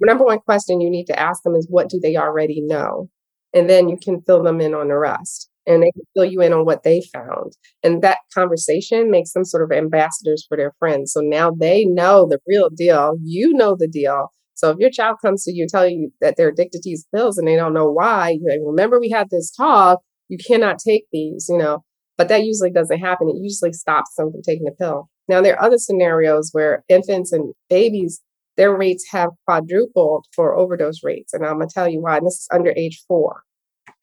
number 0.00 0.24
one 0.24 0.40
question 0.40 0.80
you 0.80 0.90
need 0.90 1.06
to 1.06 1.18
ask 1.18 1.42
them 1.42 1.54
is 1.54 1.66
what 1.68 1.88
do 1.88 1.98
they 2.00 2.16
already 2.16 2.60
know? 2.60 3.08
And 3.54 3.68
then 3.68 3.88
you 3.88 3.98
can 4.02 4.20
fill 4.22 4.42
them 4.42 4.60
in 4.60 4.74
on 4.74 4.88
the 4.88 4.96
rest 4.96 5.48
and 5.66 5.82
they 5.82 5.90
can 5.92 6.02
fill 6.14 6.24
you 6.24 6.40
in 6.40 6.52
on 6.52 6.64
what 6.64 6.82
they 6.82 7.02
found. 7.12 7.52
And 7.82 8.02
that 8.02 8.18
conversation 8.32 9.10
makes 9.10 9.32
them 9.32 9.44
sort 9.44 9.62
of 9.62 9.76
ambassadors 9.76 10.46
for 10.48 10.56
their 10.56 10.72
friends. 10.78 11.12
So 11.12 11.20
now 11.20 11.50
they 11.50 11.84
know 11.84 12.26
the 12.28 12.38
real 12.46 12.70
deal. 12.70 13.16
You 13.22 13.52
know 13.52 13.76
the 13.78 13.88
deal. 13.88 14.32
So 14.58 14.70
if 14.70 14.78
your 14.78 14.90
child 14.90 15.18
comes 15.24 15.44
to 15.44 15.52
you 15.52 15.62
and 15.62 15.70
tell 15.70 15.88
you 15.88 16.10
that 16.20 16.34
they're 16.36 16.48
addicted 16.48 16.82
to 16.82 16.90
these 16.90 17.06
pills 17.14 17.38
and 17.38 17.46
they 17.46 17.54
don't 17.54 17.72
know 17.72 17.88
why, 17.88 18.38
like, 18.44 18.58
remember 18.64 18.98
we 18.98 19.08
had 19.08 19.28
this 19.30 19.52
talk, 19.52 20.00
you 20.28 20.36
cannot 20.36 20.80
take 20.80 21.04
these, 21.12 21.46
you 21.48 21.56
know. 21.56 21.84
But 22.16 22.26
that 22.26 22.42
usually 22.42 22.72
doesn't 22.72 22.98
happen. 22.98 23.28
It 23.28 23.40
usually 23.40 23.72
stops 23.72 24.16
them 24.16 24.32
from 24.32 24.42
taking 24.42 24.64
the 24.64 24.72
pill. 24.72 25.08
Now 25.28 25.40
there 25.40 25.54
are 25.54 25.64
other 25.64 25.78
scenarios 25.78 26.50
where 26.50 26.82
infants 26.88 27.30
and 27.30 27.54
babies 27.70 28.20
their 28.56 28.76
rates 28.76 29.04
have 29.12 29.30
quadrupled 29.46 30.26
for 30.34 30.56
overdose 30.56 31.04
rates. 31.04 31.32
And 31.32 31.46
I'm 31.46 31.58
going 31.58 31.68
to 31.68 31.72
tell 31.72 31.88
you 31.88 32.00
why. 32.02 32.16
And 32.16 32.26
this 32.26 32.34
is 32.34 32.48
under 32.52 32.74
age 32.76 33.00
four. 33.06 33.42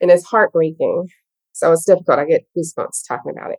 And 0.00 0.10
it's 0.10 0.24
heartbreaking. 0.24 1.08
So 1.52 1.70
it's 1.72 1.84
difficult. 1.84 2.18
I 2.18 2.24
get 2.24 2.46
goosebumps 2.56 3.06
talking 3.06 3.32
about 3.36 3.50
it. 3.50 3.58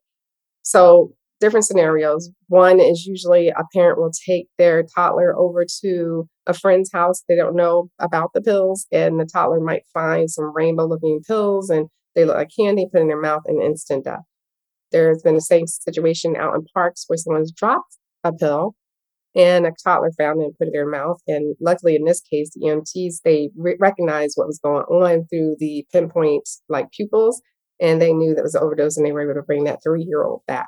So, 0.63 1.13
different 1.39 1.65
scenarios. 1.65 2.29
One 2.47 2.79
is 2.79 3.05
usually 3.05 3.49
a 3.49 3.63
parent 3.73 3.99
will 3.99 4.11
take 4.27 4.47
their 4.57 4.83
toddler 4.95 5.37
over 5.37 5.65
to 5.83 6.27
a 6.45 6.53
friend's 6.53 6.91
house. 6.91 7.23
They 7.27 7.35
don't 7.35 7.55
know 7.55 7.89
about 7.99 8.31
the 8.33 8.41
pills, 8.41 8.85
and 8.91 9.19
the 9.19 9.25
toddler 9.25 9.59
might 9.59 9.83
find 9.93 10.29
some 10.29 10.53
rainbow 10.55 10.85
looking 10.87 11.21
pills 11.27 11.69
and 11.69 11.87
they 12.15 12.25
look 12.25 12.35
like 12.35 12.49
candy, 12.57 12.87
put 12.91 13.01
in 13.01 13.07
their 13.07 13.21
mouth, 13.21 13.43
and 13.45 13.61
instant 13.61 14.05
death. 14.05 14.23
There's 14.91 15.21
been 15.21 15.35
the 15.35 15.41
same 15.41 15.67
situation 15.67 16.35
out 16.35 16.55
in 16.55 16.65
parks 16.73 17.03
where 17.05 17.17
someone's 17.17 17.51
dropped 17.51 17.97
a 18.23 18.33
pill 18.33 18.73
and 19.35 19.67
a 19.67 19.71
toddler 19.83 20.11
found 20.17 20.41
it 20.41 20.45
and 20.45 20.57
put 20.57 20.65
it 20.65 20.69
in 20.69 20.73
their 20.73 20.89
mouth. 20.89 21.21
And 21.27 21.55
luckily, 21.61 21.95
in 21.95 22.05
this 22.05 22.21
case, 22.21 22.49
the 22.55 22.65
EMTs 22.65 23.21
they 23.23 23.51
re- 23.55 23.77
recognized 23.79 24.33
what 24.35 24.47
was 24.47 24.59
going 24.59 24.83
on 24.85 25.27
through 25.27 25.57
the 25.59 25.85
pinpoint 25.93 26.49
like 26.69 26.91
pupils, 26.91 27.41
and 27.79 28.01
they 28.01 28.13
knew 28.13 28.33
that 28.33 28.43
was 28.43 28.55
an 28.55 28.63
overdose, 28.63 28.97
and 28.97 29.05
they 29.05 29.11
were 29.11 29.21
able 29.21 29.39
to 29.39 29.45
bring 29.45 29.65
that 29.65 29.83
three 29.83 30.03
year 30.03 30.23
old 30.23 30.41
back. 30.47 30.67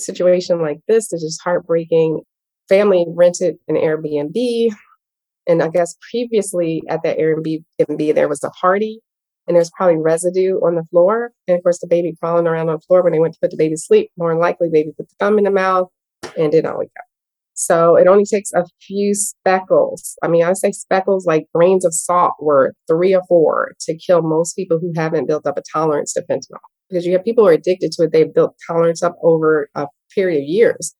Situation 0.00 0.60
like 0.60 0.80
this 0.88 1.12
is 1.12 1.22
just 1.22 1.40
heartbreaking. 1.42 2.22
Family 2.68 3.04
rented 3.08 3.56
an 3.68 3.76
Airbnb, 3.76 4.68
and 5.46 5.62
I 5.62 5.68
guess 5.68 5.96
previously 6.10 6.82
at 6.88 7.02
that 7.02 7.18
Airbnb 7.18 8.14
there 8.14 8.28
was 8.28 8.44
a 8.44 8.50
party, 8.50 9.00
and 9.46 9.56
there's 9.56 9.70
probably 9.76 9.96
residue 9.96 10.56
on 10.56 10.76
the 10.76 10.84
floor. 10.90 11.32
And 11.48 11.56
of 11.56 11.62
course, 11.62 11.80
the 11.80 11.88
baby 11.88 12.14
crawling 12.20 12.46
around 12.46 12.68
on 12.68 12.76
the 12.76 12.86
floor 12.86 13.02
when 13.02 13.12
they 13.12 13.18
went 13.18 13.34
to 13.34 13.40
put 13.40 13.50
the 13.50 13.56
baby 13.56 13.74
to 13.74 13.80
sleep, 13.80 14.10
more 14.16 14.30
than 14.30 14.40
likely, 14.40 14.68
baby 14.70 14.92
put 14.96 15.08
the 15.08 15.14
thumb 15.18 15.38
in 15.38 15.44
the 15.44 15.50
mouth 15.50 15.88
and 16.38 16.52
did 16.52 16.64
not 16.64 16.78
wake 16.78 16.90
up. 16.98 17.04
So 17.54 17.96
it 17.96 18.06
only 18.06 18.24
takes 18.24 18.52
a 18.54 18.64
few 18.80 19.14
speckles. 19.14 20.16
I 20.22 20.28
mean, 20.28 20.44
I 20.44 20.54
say 20.54 20.72
speckles 20.72 21.26
like 21.26 21.46
grains 21.54 21.84
of 21.84 21.92
salt 21.92 22.34
were 22.40 22.72
three 22.88 23.14
or 23.14 23.22
four 23.28 23.72
to 23.80 23.98
kill 23.98 24.22
most 24.22 24.54
people 24.54 24.78
who 24.78 24.92
haven't 24.96 25.26
built 25.26 25.46
up 25.46 25.58
a 25.58 25.62
tolerance 25.70 26.14
to 26.14 26.22
fentanyl. 26.22 26.58
Because 26.90 27.06
you 27.06 27.12
have 27.12 27.24
people 27.24 27.44
who 27.44 27.50
are 27.50 27.54
addicted 27.54 27.92
to 27.92 28.04
it, 28.04 28.12
they've 28.12 28.34
built 28.34 28.56
tolerance 28.66 29.02
up 29.02 29.16
over 29.22 29.70
a 29.74 29.86
period 30.14 30.42
of 30.42 30.48
years. 30.48 30.94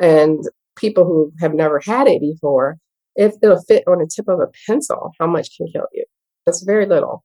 And 0.00 0.44
people 0.76 1.04
who 1.04 1.32
have 1.40 1.54
never 1.54 1.80
had 1.84 2.06
it 2.06 2.20
before, 2.20 2.78
if 3.16 3.34
it'll 3.42 3.62
fit 3.62 3.84
on 3.86 3.98
the 3.98 4.10
tip 4.14 4.28
of 4.28 4.40
a 4.40 4.48
pencil, 4.66 5.10
how 5.18 5.26
much 5.26 5.56
can 5.56 5.66
kill 5.72 5.86
you? 5.92 6.04
That's 6.46 6.62
very 6.62 6.86
little. 6.86 7.24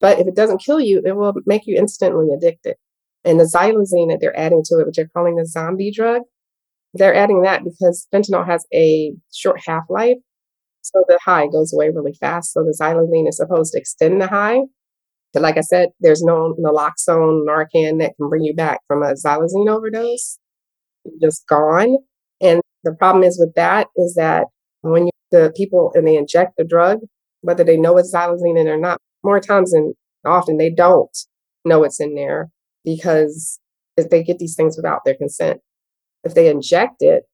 But 0.00 0.18
if 0.20 0.26
it 0.26 0.36
doesn't 0.36 0.62
kill 0.64 0.80
you, 0.80 1.02
it 1.04 1.16
will 1.16 1.34
make 1.46 1.62
you 1.66 1.76
instantly 1.76 2.28
addicted. 2.34 2.76
And 3.24 3.40
the 3.40 3.44
xylazine 3.44 4.10
that 4.10 4.18
they're 4.20 4.38
adding 4.38 4.62
to 4.66 4.78
it, 4.78 4.86
which 4.86 4.96
they're 4.96 5.08
calling 5.08 5.36
the 5.36 5.46
zombie 5.46 5.92
drug, 5.92 6.22
they're 6.94 7.14
adding 7.14 7.42
that 7.42 7.64
because 7.64 8.06
fentanyl 8.12 8.46
has 8.46 8.66
a 8.72 9.12
short 9.34 9.60
half 9.66 9.82
life. 9.88 10.16
So 10.82 11.04
the 11.08 11.18
high 11.22 11.46
goes 11.48 11.72
away 11.72 11.90
really 11.90 12.14
fast. 12.14 12.52
So 12.52 12.62
the 12.62 12.76
xylazine 12.80 13.28
is 13.28 13.36
supposed 13.36 13.72
to 13.72 13.78
extend 13.78 14.22
the 14.22 14.28
high. 14.28 14.60
Like 15.34 15.58
I 15.58 15.62
said, 15.62 15.90
there's 16.00 16.22
no 16.22 16.54
naloxone, 16.58 17.44
Narcan 17.46 18.00
that 18.00 18.12
can 18.16 18.28
bring 18.28 18.42
you 18.42 18.54
back 18.54 18.80
from 18.86 19.02
a 19.02 19.12
xylazine 19.12 19.68
overdose. 19.68 20.38
just 21.20 21.46
gone. 21.46 21.96
And 22.40 22.60
the 22.84 22.94
problem 22.94 23.24
is 23.24 23.38
with 23.38 23.54
that 23.54 23.88
is 23.96 24.14
that 24.14 24.46
when 24.82 25.06
you, 25.06 25.10
the 25.30 25.52
people 25.56 25.92
and 25.94 26.06
they 26.06 26.16
inject 26.16 26.52
the 26.56 26.64
drug, 26.64 27.00
whether 27.42 27.64
they 27.64 27.76
know 27.76 27.98
it's 27.98 28.14
xylazine 28.14 28.58
in 28.58 28.68
or 28.68 28.78
not, 28.78 28.98
more 29.22 29.40
times 29.40 29.72
than 29.72 29.94
often 30.24 30.56
they 30.56 30.70
don't 30.70 31.16
know 31.64 31.84
it's 31.84 32.00
in 32.00 32.14
there 32.14 32.48
because 32.84 33.58
they 33.96 34.22
get 34.22 34.38
these 34.38 34.54
things 34.54 34.76
without 34.76 35.00
their 35.04 35.16
consent. 35.16 35.60
If 36.24 36.34
they 36.34 36.48
inject 36.48 36.96
it, 37.00 37.24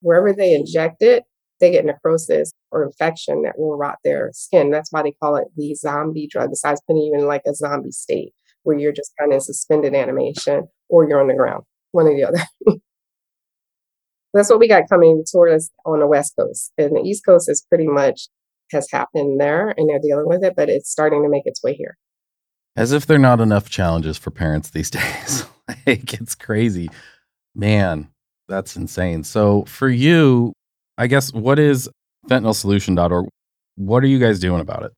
wherever 0.00 0.32
they 0.32 0.54
inject 0.54 1.02
it, 1.02 1.24
they 1.60 1.70
get 1.70 1.84
necrosis 1.84 2.52
or 2.74 2.84
infection 2.84 3.42
that 3.42 3.58
will 3.58 3.76
rot 3.76 3.98
their 4.04 4.30
skin. 4.34 4.70
That's 4.70 4.90
why 4.90 5.02
they 5.02 5.12
call 5.12 5.36
it 5.36 5.46
the 5.56 5.74
zombie 5.74 6.26
drug, 6.26 6.50
besides 6.50 6.82
putting 6.86 7.02
you 7.02 7.14
in 7.14 7.26
like 7.26 7.42
a 7.46 7.54
zombie 7.54 7.92
state 7.92 8.34
where 8.64 8.76
you're 8.76 8.92
just 8.92 9.12
kind 9.18 9.32
of 9.32 9.42
suspended 9.42 9.94
animation 9.94 10.66
or 10.88 11.08
you're 11.08 11.20
on 11.20 11.28
the 11.28 11.34
ground, 11.34 11.64
one 11.92 12.06
or 12.06 12.14
the 12.14 12.24
other. 12.24 12.40
That's 14.34 14.50
what 14.50 14.58
we 14.58 14.66
got 14.66 14.88
coming 14.88 15.24
toward 15.30 15.52
us 15.52 15.70
on 15.86 16.00
the 16.00 16.08
West 16.08 16.34
Coast. 16.36 16.72
And 16.76 16.96
the 16.96 17.02
East 17.02 17.24
Coast 17.24 17.48
is 17.48 17.64
pretty 17.68 17.86
much 17.86 18.28
has 18.72 18.90
happened 18.90 19.40
there 19.40 19.72
and 19.76 19.88
they're 19.88 20.00
dealing 20.00 20.26
with 20.26 20.42
it, 20.42 20.54
but 20.56 20.68
it's 20.68 20.90
starting 20.90 21.22
to 21.22 21.28
make 21.28 21.46
its 21.46 21.62
way 21.62 21.74
here. 21.74 21.96
As 22.76 22.90
if 22.90 23.06
there 23.06 23.16
are 23.16 23.20
not 23.20 23.40
enough 23.40 23.70
challenges 23.70 24.18
for 24.18 24.32
parents 24.32 24.70
these 24.70 24.90
days. 24.90 25.46
like 25.86 26.12
it's 26.14 26.34
crazy. 26.34 26.90
Man, 27.54 28.08
that's 28.48 28.74
insane. 28.74 29.22
So 29.22 29.64
for 29.66 29.88
you, 29.88 30.52
I 30.98 31.06
guess 31.06 31.32
what 31.32 31.58
is 31.58 31.88
fentanylsolution.org? 32.28 33.26
What 33.76 34.02
are 34.02 34.08
you 34.08 34.18
guys 34.18 34.38
doing 34.38 34.60
about 34.60 34.84
it? 34.84 34.92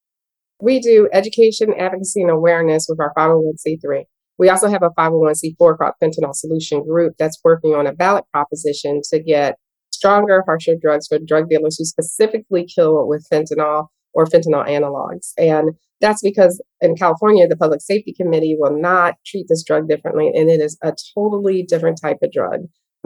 We 0.60 0.80
do 0.80 1.08
education, 1.12 1.74
advocacy, 1.78 2.22
and 2.22 2.30
awareness 2.30 2.86
with 2.88 3.00
our 3.00 3.12
501c3. 3.16 4.04
We 4.38 4.48
also 4.48 4.68
have 4.68 4.82
a 4.82 4.90
501c4 4.90 5.78
called 5.78 5.94
Fentanyl 6.02 6.34
Solution 6.34 6.84
Group 6.84 7.14
that's 7.18 7.40
working 7.42 7.74
on 7.74 7.86
a 7.86 7.92
ballot 7.92 8.24
proposition 8.32 9.00
to 9.10 9.22
get 9.22 9.56
stronger, 9.90 10.42
harsher 10.46 10.74
drugs 10.80 11.06
for 11.08 11.18
drug 11.18 11.48
dealers 11.48 11.76
who 11.78 11.84
specifically 11.84 12.66
kill 12.66 13.06
with 13.06 13.26
fentanyl 13.32 13.86
or 14.12 14.26
fentanyl 14.26 14.66
analogs. 14.66 15.32
And 15.38 15.70
that's 16.00 16.22
because 16.22 16.62
in 16.80 16.96
California, 16.96 17.48
the 17.48 17.56
Public 17.56 17.80
Safety 17.80 18.12
Committee 18.12 18.56
will 18.58 18.78
not 18.78 19.14
treat 19.24 19.46
this 19.48 19.64
drug 19.64 19.88
differently, 19.88 20.30
and 20.34 20.50
it 20.50 20.60
is 20.60 20.76
a 20.82 20.94
totally 21.14 21.62
different 21.62 21.98
type 22.00 22.18
of 22.22 22.32
drug. 22.32 22.60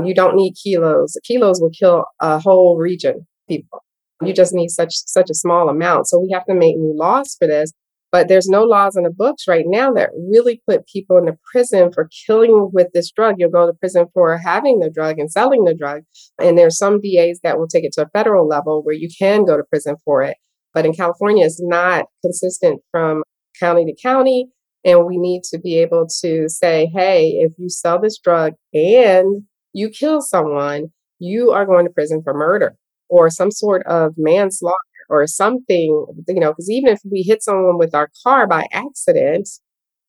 You 0.04 0.14
don't 0.14 0.34
need 0.34 0.54
kilos. 0.62 1.16
Kilos 1.24 1.60
will 1.60 1.70
kill 1.70 2.06
a 2.20 2.40
whole 2.40 2.78
region 2.78 3.26
people. 3.48 3.82
You 4.22 4.32
just 4.32 4.52
need 4.52 4.68
such 4.68 4.92
such 4.92 5.30
a 5.30 5.34
small 5.34 5.68
amount. 5.68 6.08
So 6.08 6.18
we 6.18 6.30
have 6.32 6.44
to 6.46 6.54
make 6.54 6.76
new 6.76 6.94
laws 6.96 7.36
for 7.38 7.46
this. 7.46 7.72
But 8.12 8.26
there's 8.26 8.48
no 8.48 8.64
laws 8.64 8.96
in 8.96 9.04
the 9.04 9.10
books 9.10 9.46
right 9.46 9.64
now 9.66 9.92
that 9.92 10.10
really 10.30 10.60
put 10.68 10.86
people 10.88 11.16
in 11.16 11.26
the 11.26 11.38
prison 11.52 11.92
for 11.92 12.08
killing 12.26 12.70
with 12.72 12.88
this 12.92 13.10
drug. 13.12 13.36
You'll 13.38 13.50
go 13.50 13.66
to 13.66 13.72
prison 13.72 14.06
for 14.12 14.36
having 14.36 14.80
the 14.80 14.90
drug 14.90 15.18
and 15.18 15.30
selling 15.30 15.64
the 15.64 15.74
drug. 15.74 16.02
And 16.40 16.58
there's 16.58 16.76
some 16.76 17.00
DAs 17.00 17.38
that 17.44 17.58
will 17.58 17.68
take 17.68 17.84
it 17.84 17.92
to 17.94 18.02
a 18.02 18.08
federal 18.08 18.48
level 18.48 18.82
where 18.82 18.96
you 18.96 19.08
can 19.16 19.44
go 19.44 19.56
to 19.56 19.62
prison 19.62 19.94
for 20.04 20.22
it. 20.22 20.36
But 20.74 20.86
in 20.86 20.92
California, 20.92 21.46
it's 21.46 21.60
not 21.62 22.06
consistent 22.24 22.80
from 22.90 23.22
county 23.60 23.84
to 23.84 23.94
county. 24.02 24.48
And 24.84 25.06
we 25.06 25.16
need 25.16 25.42
to 25.52 25.60
be 25.60 25.78
able 25.78 26.08
to 26.22 26.48
say, 26.48 26.90
hey, 26.92 27.36
if 27.40 27.52
you 27.58 27.68
sell 27.68 28.00
this 28.00 28.18
drug 28.18 28.54
and 28.72 29.42
you 29.72 29.88
kill 29.88 30.20
someone, 30.20 30.88
you 31.20 31.50
are 31.50 31.66
going 31.66 31.86
to 31.86 31.92
prison 31.92 32.22
for 32.24 32.34
murder 32.34 32.76
or 33.10 33.28
some 33.28 33.50
sort 33.50 33.84
of 33.86 34.14
manslaughter 34.16 34.76
or 35.10 35.26
something, 35.26 36.06
you 36.28 36.40
know, 36.40 36.52
because 36.52 36.70
even 36.70 36.92
if 36.92 37.00
we 37.10 37.22
hit 37.26 37.42
someone 37.42 37.76
with 37.76 37.94
our 37.94 38.08
car 38.22 38.46
by 38.46 38.66
accident, 38.72 39.48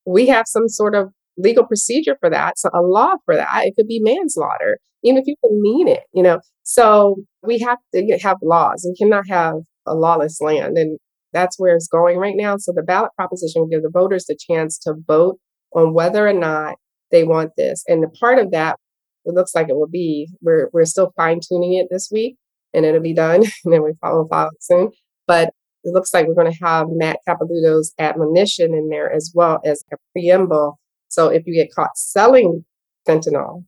we 0.06 0.28
have 0.28 0.46
some 0.48 0.70
sort 0.70 0.96
of 0.96 1.10
legal 1.38 1.66
procedure 1.66 2.16
for 2.20 2.30
that. 2.30 2.60
So 2.60 2.70
a 2.74 2.82
law 2.82 3.16
for 3.26 3.36
that. 3.36 3.64
It 3.66 3.74
could 3.76 3.88
be 3.88 4.00
manslaughter, 4.02 4.78
even 5.04 5.18
if 5.18 5.26
you 5.28 5.36
mean 5.44 5.88
it, 5.88 6.04
you 6.14 6.22
know. 6.22 6.40
So 6.64 7.16
we 7.42 7.60
have 7.60 7.80
to 7.96 8.20
have 8.22 8.38
laws. 8.44 8.88
We 8.88 8.96
cannot 8.96 9.28
have 9.28 9.56
a 9.88 9.96
lawless 9.96 10.40
land. 10.40 10.78
And 10.78 11.00
that's 11.34 11.58
where 11.58 11.76
it's 11.76 11.88
going 11.88 12.18
right 12.18 12.36
now. 12.38 12.58
So 12.58 12.72
the 12.76 12.84
ballot 12.84 13.12
proposition 13.16 13.62
will 13.62 13.70
give 13.70 13.82
the 13.82 13.90
voters 13.92 14.26
the 14.26 14.38
chance 14.38 14.78
to 14.80 14.94
vote 15.08 15.40
on 15.74 15.94
whether 15.96 16.28
or 16.28 16.34
not 16.34 16.76
they 17.12 17.24
want 17.24 17.52
this. 17.58 17.84
And 17.88 18.04
the 18.04 18.10
part 18.10 18.38
of 18.38 18.52
that, 18.52 18.78
it 19.26 19.34
looks 19.34 19.56
like 19.56 19.70
it 19.70 19.76
will 19.76 19.90
be, 19.90 20.28
we're, 20.42 20.70
we're 20.74 20.86
still 20.86 21.12
fine 21.16 21.40
tuning 21.48 21.74
it 21.74 21.88
this 21.90 22.10
week 22.12 22.38
and 22.74 22.86
it'll 22.86 23.02
be 23.02 23.14
done. 23.14 23.44
and 23.66 23.74
then 23.74 23.84
we 23.84 23.94
follow 24.02 24.28
file 24.28 24.50
soon. 24.60 24.92
But 25.28 25.54
it 25.84 25.94
looks 25.94 26.14
like 26.14 26.28
we're 26.28 26.36
going 26.36 26.52
to 26.52 26.64
have 26.64 26.88
Matt 26.90 27.20
Capelouto's 27.28 27.94
admonition 27.98 28.74
in 28.74 28.90
there 28.90 29.12
as 29.12 29.32
well 29.34 29.60
as 29.66 29.84
a 29.92 29.98
preamble. 30.12 30.80
So 31.10 31.30
if 31.30 31.44
you 31.46 31.56
get 31.56 31.74
caught 31.74 31.98
selling 31.98 32.66
fentanyl, 33.08 33.66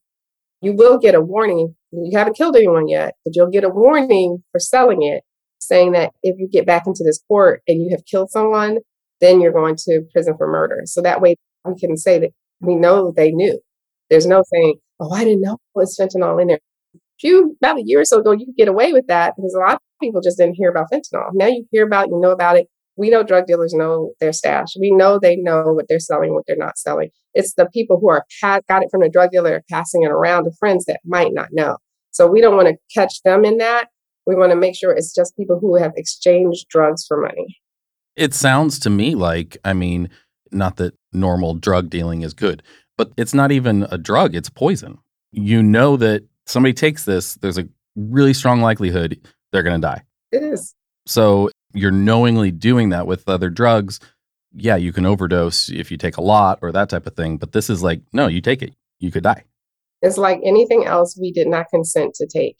you 0.61 0.73
will 0.73 0.97
get 0.97 1.15
a 1.15 1.21
warning. 1.21 1.75
You 1.91 2.17
haven't 2.17 2.37
killed 2.37 2.55
anyone 2.55 2.87
yet, 2.87 3.15
but 3.25 3.35
you'll 3.35 3.49
get 3.49 3.63
a 3.63 3.69
warning 3.69 4.43
for 4.51 4.59
selling 4.59 5.01
it, 5.01 5.23
saying 5.59 5.91
that 5.93 6.11
if 6.21 6.37
you 6.39 6.47
get 6.47 6.65
back 6.65 6.83
into 6.85 7.03
this 7.03 7.21
court 7.27 7.61
and 7.67 7.81
you 7.81 7.89
have 7.91 8.05
killed 8.05 8.29
someone, 8.29 8.77
then 9.19 9.41
you're 9.41 9.51
going 9.51 9.75
to 9.87 10.01
prison 10.11 10.35
for 10.37 10.47
murder. 10.47 10.81
So 10.85 11.01
that 11.01 11.21
way 11.21 11.35
we 11.65 11.79
can 11.79 11.97
say 11.97 12.19
that 12.19 12.31
we 12.61 12.75
know 12.75 13.11
they 13.15 13.31
knew. 13.31 13.59
There's 14.09 14.25
no 14.25 14.43
saying, 14.53 14.75
oh, 14.99 15.11
I 15.11 15.23
didn't 15.23 15.41
know 15.41 15.53
it 15.53 15.59
was 15.73 15.97
fentanyl 15.99 16.41
in 16.41 16.47
there 16.47 16.59
few 17.19 17.56
about 17.62 17.78
a 17.78 17.84
year 17.84 18.02
or 18.02 18.06
so 18.06 18.19
ago, 18.19 18.32
you 18.32 18.45
could 18.45 18.58
get 18.58 18.67
away 18.67 18.93
with 18.93 19.08
that 19.08 19.34
because 19.36 19.54
a 19.54 19.60
lot 19.60 19.76
of 19.76 19.80
people 20.02 20.21
just 20.21 20.38
didn't 20.38 20.56
hear 20.56 20.69
about 20.69 20.88
fentanyl. 20.91 21.30
Now 21.34 21.47
you 21.47 21.65
hear 21.71 21.86
about, 21.86 22.10
you 22.10 22.19
know 22.19 22.32
about 22.32 22.58
it. 22.58 22.67
We 22.95 23.10
know 23.10 23.23
drug 23.23 23.47
dealers 23.47 23.73
know 23.73 24.12
their 24.19 24.34
stash. 24.34 24.69
We 24.80 24.91
know 24.91 25.17
they 25.19 25.36
know 25.36 25.73
what 25.73 25.88
they're 25.89 25.99
selling, 25.99 26.34
what 26.34 26.43
they're 26.47 26.56
not 26.56 26.78
selling. 26.78 27.10
It's 27.34 27.56
the 27.56 27.65
people 27.65 27.99
who 27.99 28.10
are 28.10 28.23
got 28.41 28.84
it 28.84 28.89
from 28.91 29.02
the 29.02 29.10
drug 29.10 29.32
dealer 29.32 29.63
passing 29.69 30.04
it 30.04 30.12
around 30.12 30.43
to 30.43 30.52
friends 30.60 30.86
that 30.86 30.99
might 31.04 31.34
not 31.34 31.49
know. 31.52 31.78
So 32.12 32.28
we 32.28 32.41
don't 32.41 32.56
want 32.56 32.67
to 32.67 32.78
catch 32.93 33.23
them 33.23 33.45
in 33.45 33.58
that. 33.58 33.88
We 34.28 34.36
want 34.36 34.52
to 34.52 34.56
make 34.56 34.76
sure 34.76 34.91
it's 34.91 35.13
just 35.13 35.36
people 35.36 35.60
who 35.60 35.76
have 35.76 35.93
exchanged 35.97 36.67
drugs 36.69 37.06
for 37.08 37.19
money. 37.19 37.58
It 38.15 38.36
sounds 38.36 38.78
to 38.80 38.91
me 38.91 39.15
like, 39.15 39.58
I 39.65 39.73
mean, 39.73 40.10
not 40.52 40.76
that 40.78 40.93
normal 41.12 41.56
drug 41.56 41.89
dealing 41.89 42.21
is 42.21 42.36
good, 42.36 42.62
but 42.95 43.12
it's 43.17 43.34
not 43.34 43.52
even 43.52 43.88
a 43.89 43.97
drug, 43.97 44.36
it's 44.36 44.52
poison. 44.52 44.99
You 45.32 45.63
know 45.63 45.97
that 45.97 46.23
somebody 46.45 46.73
takes 46.73 47.06
this, 47.06 47.36
there's 47.36 47.58
a 47.58 47.67
really 47.95 48.34
strong 48.34 48.62
likelihood 48.62 49.19
they're 49.51 49.63
going 49.63 49.79
to 49.79 49.88
die. 49.88 50.03
It 50.32 50.43
is. 50.43 50.75
So 51.06 51.49
you're 51.73 51.91
knowingly 51.91 52.51
doing 52.51 52.89
that 52.89 53.08
with 53.08 53.27
other 53.27 53.49
drugs. 53.49 53.99
Yeah, 54.56 54.75
you 54.75 54.93
can 54.93 55.06
overdose 55.06 55.69
if 55.69 55.91
you 55.91 55.97
take 55.97 56.17
a 56.17 56.21
lot 56.21 56.60
or 56.62 56.71
that 56.71 56.89
type 56.89 57.08
of 57.08 57.15
thing. 57.15 57.38
But 57.38 57.51
this 57.51 57.69
is 57.69 57.84
like, 57.84 58.01
no, 58.13 58.27
you 58.27 58.41
take 58.41 58.62
it, 58.62 58.75
you 58.99 59.12
could 59.12 59.23
die. 59.23 59.43
It's 60.01 60.17
like 60.17 60.39
anything 60.43 60.86
else 60.86 61.17
we 61.19 61.32
did 61.32 61.47
not 61.47 61.67
consent 61.69 62.13
to 62.15 62.27
take. 62.27 62.58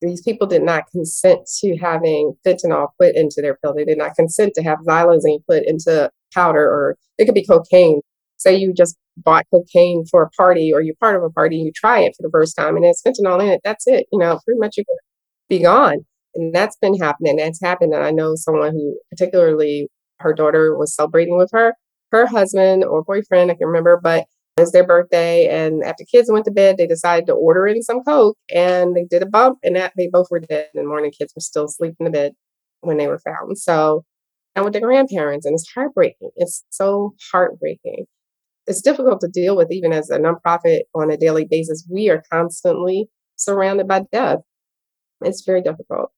These 0.00 0.22
people 0.22 0.46
did 0.46 0.62
not 0.62 0.84
consent 0.90 1.40
to 1.60 1.76
having 1.76 2.34
fentanyl 2.46 2.88
put 3.00 3.16
into 3.16 3.42
their 3.42 3.56
pill. 3.56 3.74
They 3.74 3.84
did 3.84 3.98
not 3.98 4.14
consent 4.14 4.54
to 4.54 4.62
have 4.62 4.78
xylazine 4.86 5.44
put 5.46 5.64
into 5.66 6.10
powder, 6.32 6.62
or 6.62 6.96
it 7.18 7.24
could 7.24 7.34
be 7.34 7.44
cocaine. 7.44 8.00
Say 8.38 8.56
you 8.56 8.72
just 8.72 8.96
bought 9.16 9.46
cocaine 9.52 10.04
for 10.10 10.22
a 10.22 10.30
party 10.30 10.72
or 10.72 10.80
you're 10.80 10.94
part 11.00 11.16
of 11.16 11.22
a 11.22 11.30
party, 11.30 11.56
and 11.56 11.66
you 11.66 11.72
try 11.74 12.00
it 12.00 12.14
for 12.16 12.22
the 12.22 12.30
first 12.32 12.56
time 12.56 12.76
and 12.76 12.84
it's 12.84 13.02
fentanyl 13.02 13.40
in 13.40 13.48
it, 13.48 13.60
that's 13.64 13.86
it. 13.86 14.06
You 14.12 14.18
know, 14.18 14.38
pretty 14.44 14.60
much 14.60 14.76
you're 14.76 14.84
going 14.88 14.96
to 14.96 15.02
be 15.48 15.62
gone. 15.62 16.06
And 16.34 16.54
that's 16.54 16.76
been 16.76 16.96
happening. 16.96 17.36
That's 17.36 17.60
happened. 17.62 17.94
And 17.94 18.04
I 18.04 18.10
know 18.10 18.34
someone 18.36 18.72
who, 18.72 18.98
particularly 19.10 19.88
her 20.20 20.32
daughter 20.32 20.76
was 20.76 20.94
celebrating 20.94 21.36
with 21.36 21.50
her, 21.52 21.74
her 22.12 22.26
husband 22.26 22.84
or 22.84 23.02
boyfriend, 23.02 23.50
I 23.50 23.54
can 23.54 23.66
remember, 23.66 23.98
but 24.02 24.26
it 24.56 24.60
was 24.60 24.72
their 24.72 24.86
birthday. 24.86 25.48
And 25.48 25.82
after 25.84 26.04
kids 26.04 26.30
went 26.30 26.44
to 26.46 26.50
bed, 26.50 26.76
they 26.76 26.86
decided 26.86 27.26
to 27.26 27.32
order 27.32 27.66
in 27.66 27.82
some 27.82 28.02
Coke 28.02 28.36
and 28.54 28.96
they 28.96 29.04
did 29.04 29.22
a 29.22 29.26
bump 29.26 29.58
and 29.62 29.76
that 29.76 29.92
they 29.96 30.08
both 30.12 30.28
were 30.30 30.40
dead. 30.40 30.68
And 30.74 30.84
the 30.84 30.88
morning 30.88 31.12
kids 31.16 31.32
were 31.34 31.40
still 31.40 31.64
asleep 31.64 31.94
in 31.98 32.04
the 32.04 32.10
bed 32.10 32.32
when 32.80 32.98
they 32.98 33.08
were 33.08 33.20
found. 33.20 33.58
So 33.58 34.04
and 34.58 34.64
with 34.64 34.74
the 34.74 34.80
grandparents, 34.80 35.46
and 35.46 35.54
it's 35.54 35.70
heartbreaking. 35.72 36.30
It's 36.34 36.64
so 36.70 37.14
heartbreaking. 37.30 38.06
It's 38.68 38.82
difficult 38.82 39.22
to 39.22 39.28
deal 39.28 39.56
with 39.56 39.72
even 39.72 39.94
as 39.94 40.10
a 40.10 40.18
nonprofit 40.18 40.80
on 40.94 41.10
a 41.10 41.16
daily 41.16 41.46
basis. 41.50 41.88
We 41.90 42.10
are 42.10 42.22
constantly 42.30 43.08
surrounded 43.34 43.88
by 43.88 44.02
death. 44.12 44.40
It's 45.22 45.42
very 45.44 45.62
difficult. 45.62 46.10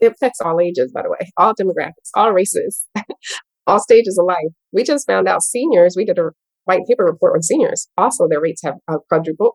It 0.00 0.12
affects 0.12 0.40
all 0.40 0.60
ages, 0.60 0.90
by 0.92 1.02
the 1.02 1.10
way, 1.10 1.30
all 1.36 1.54
demographics, 1.54 2.10
all 2.14 2.32
races, 2.32 2.88
all 3.68 3.78
stages 3.78 4.18
of 4.18 4.26
life. 4.26 4.52
We 4.72 4.82
just 4.82 5.06
found 5.06 5.28
out 5.28 5.44
seniors, 5.44 5.94
we 5.96 6.04
did 6.04 6.18
a 6.18 6.30
white 6.64 6.82
paper 6.88 7.04
report 7.04 7.36
on 7.36 7.42
seniors. 7.42 7.86
Also, 7.96 8.26
their 8.28 8.40
rates 8.40 8.62
have 8.64 8.74
uh, 8.88 8.98
quadrupled. 9.08 9.52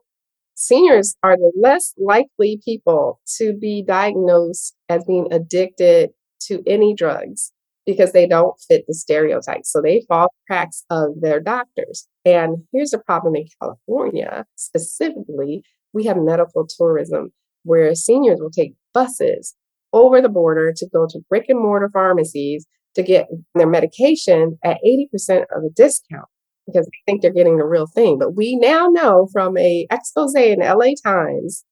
Seniors 0.56 1.18
are 1.22 1.36
the 1.36 1.52
less 1.62 1.94
likely 1.98 2.62
people 2.64 3.20
to 3.40 3.54
be 3.54 3.84
diagnosed 3.86 4.74
as 4.88 5.04
being 5.06 5.28
addicted 5.32 6.12
to 6.44 6.64
any 6.66 6.96
drugs 6.96 7.52
because 7.88 8.12
they 8.12 8.28
don't 8.28 8.54
fit 8.68 8.84
the 8.86 8.94
stereotypes. 8.94 9.72
So 9.72 9.82
they 9.82 10.04
fall 10.08 10.28
cracks 10.46 10.84
of 10.92 11.22
their 11.22 11.40
doctors. 11.40 12.08
And 12.26 12.58
here's 12.72 12.92
the 12.92 13.00
problem 13.00 13.36
in 13.36 13.46
California 13.60 14.46
specifically 14.56 15.64
we 15.94 16.04
have 16.04 16.18
medical 16.18 16.68
tourism 16.68 17.32
where 17.64 17.96
seniors 17.96 18.40
will 18.40 18.52
take 18.52 18.74
buses 18.94 19.56
over 19.94 20.22
the 20.22 20.30
border 20.30 20.74
to 20.76 20.88
go 20.94 21.08
to 21.10 21.22
brick 21.30 21.46
and 21.48 21.60
mortar 21.60 21.90
pharmacies 21.92 22.68
to 22.94 23.02
get 23.02 23.28
their 23.56 23.66
medication 23.68 24.60
at 24.64 24.78
80% 24.86 25.44
of 25.56 25.64
a 25.64 25.70
discount 25.76 26.28
because 26.68 26.86
they 26.86 27.00
think 27.06 27.22
they're 27.22 27.32
getting 27.32 27.58
the 27.58 27.66
real 27.66 27.88
thing. 27.88 28.20
But 28.20 28.36
we 28.36 28.58
now 28.58 28.90
know 28.90 29.30
from 29.32 29.58
a 29.58 29.88
expose 29.90 30.36
in 30.36 30.60
LA 30.60 30.92
Times 31.04 31.64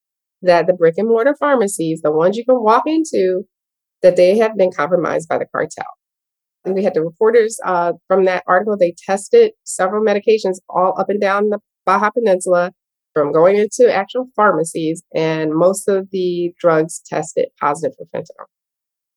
that 0.41 0.65
the 0.65 0.73
brick 0.73 0.95
and 0.97 1.09
mortar 1.09 1.35
pharmacies, 1.37 2.01
the 2.01 2.11
ones 2.11 2.37
you 2.37 2.45
can 2.45 2.63
walk 2.63 2.83
into, 2.85 3.43
that 4.01 4.15
they 4.15 4.37
have 4.37 4.55
been 4.55 4.71
compromised 4.71 5.27
by 5.27 5.37
the 5.37 5.45
cartel. 5.53 5.85
And 6.65 6.73
we 6.75 6.83
had 6.83 6.95
the 6.95 7.03
reporters 7.03 7.59
uh, 7.65 7.93
from 8.07 8.25
that 8.25 8.43
article. 8.47 8.75
They 8.77 8.95
tested 9.05 9.51
several 9.63 10.03
medications 10.03 10.57
all 10.67 10.99
up 10.99 11.09
and 11.09 11.21
down 11.21 11.49
the 11.49 11.59
Baja 11.85 12.09
Peninsula 12.09 12.71
from 13.13 13.31
going 13.31 13.55
into 13.55 13.93
actual 13.93 14.27
pharmacies, 14.35 15.03
and 15.13 15.53
most 15.53 15.87
of 15.87 16.09
the 16.11 16.51
drugs 16.59 17.01
tested 17.05 17.47
positive 17.61 17.95
for 17.97 18.05
fentanyl. 18.13 18.47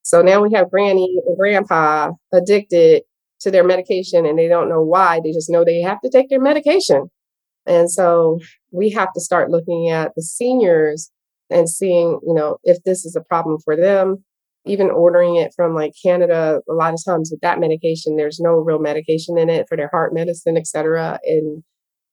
So 0.02 0.22
now 0.22 0.40
we 0.40 0.54
have 0.54 0.70
granny 0.70 1.20
and 1.26 1.36
grandpa 1.36 2.12
addicted 2.32 3.02
to 3.40 3.50
their 3.50 3.64
medication 3.64 4.26
and 4.26 4.38
they 4.38 4.48
don't 4.48 4.68
know 4.68 4.82
why. 4.82 5.20
They 5.22 5.32
just 5.32 5.50
know 5.50 5.64
they 5.64 5.80
have 5.80 6.00
to 6.00 6.10
take 6.10 6.30
their 6.30 6.40
medication. 6.40 7.10
And 7.66 7.90
so 7.90 8.38
we 8.72 8.90
have 8.90 9.12
to 9.12 9.20
start 9.20 9.50
looking 9.50 9.90
at 9.90 10.12
the 10.16 10.22
seniors 10.22 11.10
and 11.50 11.68
seeing, 11.68 12.20
you 12.26 12.34
know, 12.34 12.56
if 12.64 12.82
this 12.84 13.04
is 13.04 13.16
a 13.16 13.20
problem 13.20 13.58
for 13.62 13.76
them. 13.76 14.24
Even 14.68 14.90
ordering 14.90 15.36
it 15.36 15.52
from 15.54 15.74
like 15.74 15.92
Canada, 16.02 16.60
a 16.68 16.72
lot 16.72 16.94
of 16.94 17.00
times 17.04 17.30
with 17.30 17.40
that 17.40 17.60
medication, 17.60 18.16
there's 18.16 18.40
no 18.40 18.52
real 18.52 18.78
medication 18.78 19.38
in 19.38 19.48
it 19.50 19.66
for 19.68 19.76
their 19.76 19.88
heart 19.88 20.12
medicine, 20.14 20.56
et 20.56 20.66
cetera. 20.66 21.18
And 21.24 21.62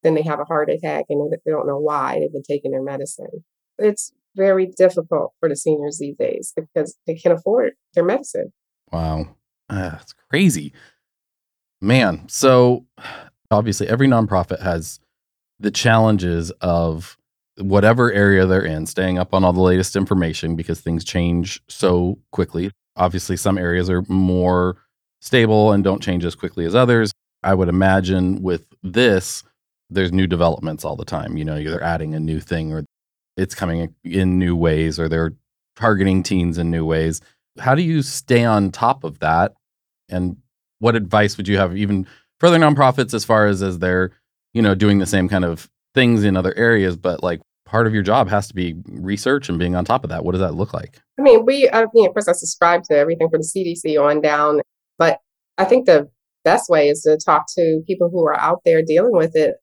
then 0.04 0.16
they 0.16 0.22
have 0.22 0.40
a 0.40 0.46
heart 0.46 0.70
attack 0.70 1.06
and 1.10 1.32
they 1.32 1.52
don't 1.52 1.68
know 1.68 1.80
why 1.80 2.20
they've 2.20 2.32
been 2.32 2.44
taking 2.44 2.72
their 2.72 2.84
medicine. 2.84 3.44
It's 3.78 4.12
very 4.36 4.68
difficult 4.78 5.34
for 5.40 5.50
the 5.50 5.56
seniors 5.56 5.98
these 6.00 6.16
days 6.18 6.54
because 6.56 6.96
they 7.08 7.16
can't 7.16 7.38
afford 7.38 7.74
their 7.94 8.04
medicine. 8.04 8.52
Wow. 8.92 9.36
Uh, 9.70 9.90
that's 9.90 10.14
crazy. 10.30 10.74
Man, 11.82 12.28
so 12.28 12.86
obviously 13.52 13.88
every 13.88 14.08
nonprofit 14.08 14.62
has 14.62 15.00
the 15.60 15.72
challenges 15.72 16.52
of 16.62 17.18
whatever 17.58 18.12
area 18.12 18.46
they're 18.46 18.66
in, 18.66 18.86
staying 18.86 19.18
up 19.18 19.34
on 19.34 19.44
all 19.44 19.54
the 19.54 19.62
latest 19.62 19.96
information 19.96 20.56
because 20.56 20.82
things 20.82 21.04
change 21.04 21.62
so 21.70 22.20
quickly. 22.32 22.72
Obviously, 22.96 23.38
some 23.38 23.58
areas 23.58 23.90
are 23.90 24.04
more 24.08 24.78
stable 25.22 25.72
and 25.72 25.84
don't 25.84 26.04
change 26.04 26.26
as 26.26 26.36
quickly 26.36 26.66
as 26.66 26.76
others. 26.76 27.12
I 27.44 27.54
would 27.54 27.70
imagine 27.70 28.42
with 28.42 28.66
this, 28.84 29.44
there's 29.90 30.12
new 30.12 30.28
developments 30.28 30.84
all 30.84 30.96
the 30.96 31.06
time. 31.06 31.38
You 31.38 31.46
know, 31.46 31.64
they're 31.64 31.84
adding 31.84 32.16
a 32.16 32.20
new 32.20 32.40
thing 32.40 32.74
or 32.74 32.86
it's 33.38 33.56
coming 33.56 33.94
in 34.04 34.40
new 34.40 34.56
ways 34.56 35.00
or 35.00 35.08
they're 35.08 35.34
targeting 35.76 36.24
teens 36.24 36.58
in 36.58 36.72
new 36.72 36.86
ways. 36.86 37.22
How 37.60 37.76
do 37.76 37.82
you 37.82 38.02
stay 38.02 38.44
on 38.44 38.72
top 38.72 39.04
of 39.04 39.20
that 39.20 39.54
and 40.10 40.38
what 40.80 40.96
advice 40.96 41.38
would 41.38 41.48
you 41.48 41.58
have 41.58 41.76
even 41.76 42.08
for 42.40 42.48
other 42.48 42.60
nonprofits 42.60 43.14
as 43.14 43.26
far 43.26 43.48
as 43.48 43.64
as 43.64 43.80
they're 43.80 44.12
you 44.54 44.62
know 44.62 44.76
doing 44.76 45.00
the 45.00 45.06
same 45.06 45.28
kind 45.28 45.46
of 45.46 45.70
things 45.96 46.24
in 46.24 46.38
other 46.38 46.54
areas 46.56 46.96
but 46.96 47.24
like 47.24 47.42
part 47.66 47.88
of 47.88 47.94
your 47.94 48.04
job 48.04 48.30
has 48.30 48.48
to 48.48 48.54
be 48.54 48.76
research 48.88 49.50
and 49.50 49.58
being 49.58 49.76
on 49.76 49.84
top 49.84 50.04
of 50.04 50.10
that. 50.12 50.24
What 50.24 50.34
does 50.34 50.42
that 50.42 50.54
look 50.54 50.74
like? 50.74 51.02
I 51.18 51.24
mean 51.24 51.46
we 51.46 51.70
i 51.72 51.86
mean 51.94 52.08
of 52.08 52.14
course 52.14 52.28
i 52.28 52.34
subscribe 52.34 52.84
to 52.84 52.96
everything 52.96 53.30
from 53.30 53.42
the 53.42 53.48
cdc 53.48 54.00
on 54.00 54.22
down 54.22 54.62
but 55.00 55.20
i 55.58 55.66
think 55.66 55.86
the 55.86 56.10
best 56.44 56.70
way 56.70 56.90
is 56.90 57.02
to 57.02 57.18
talk 57.18 57.46
to 57.58 57.82
people 57.88 58.10
who 58.12 58.24
are 58.26 58.40
out 58.40 58.62
there 58.66 58.84
dealing 58.84 59.14
with 59.14 59.36
it 59.36 59.56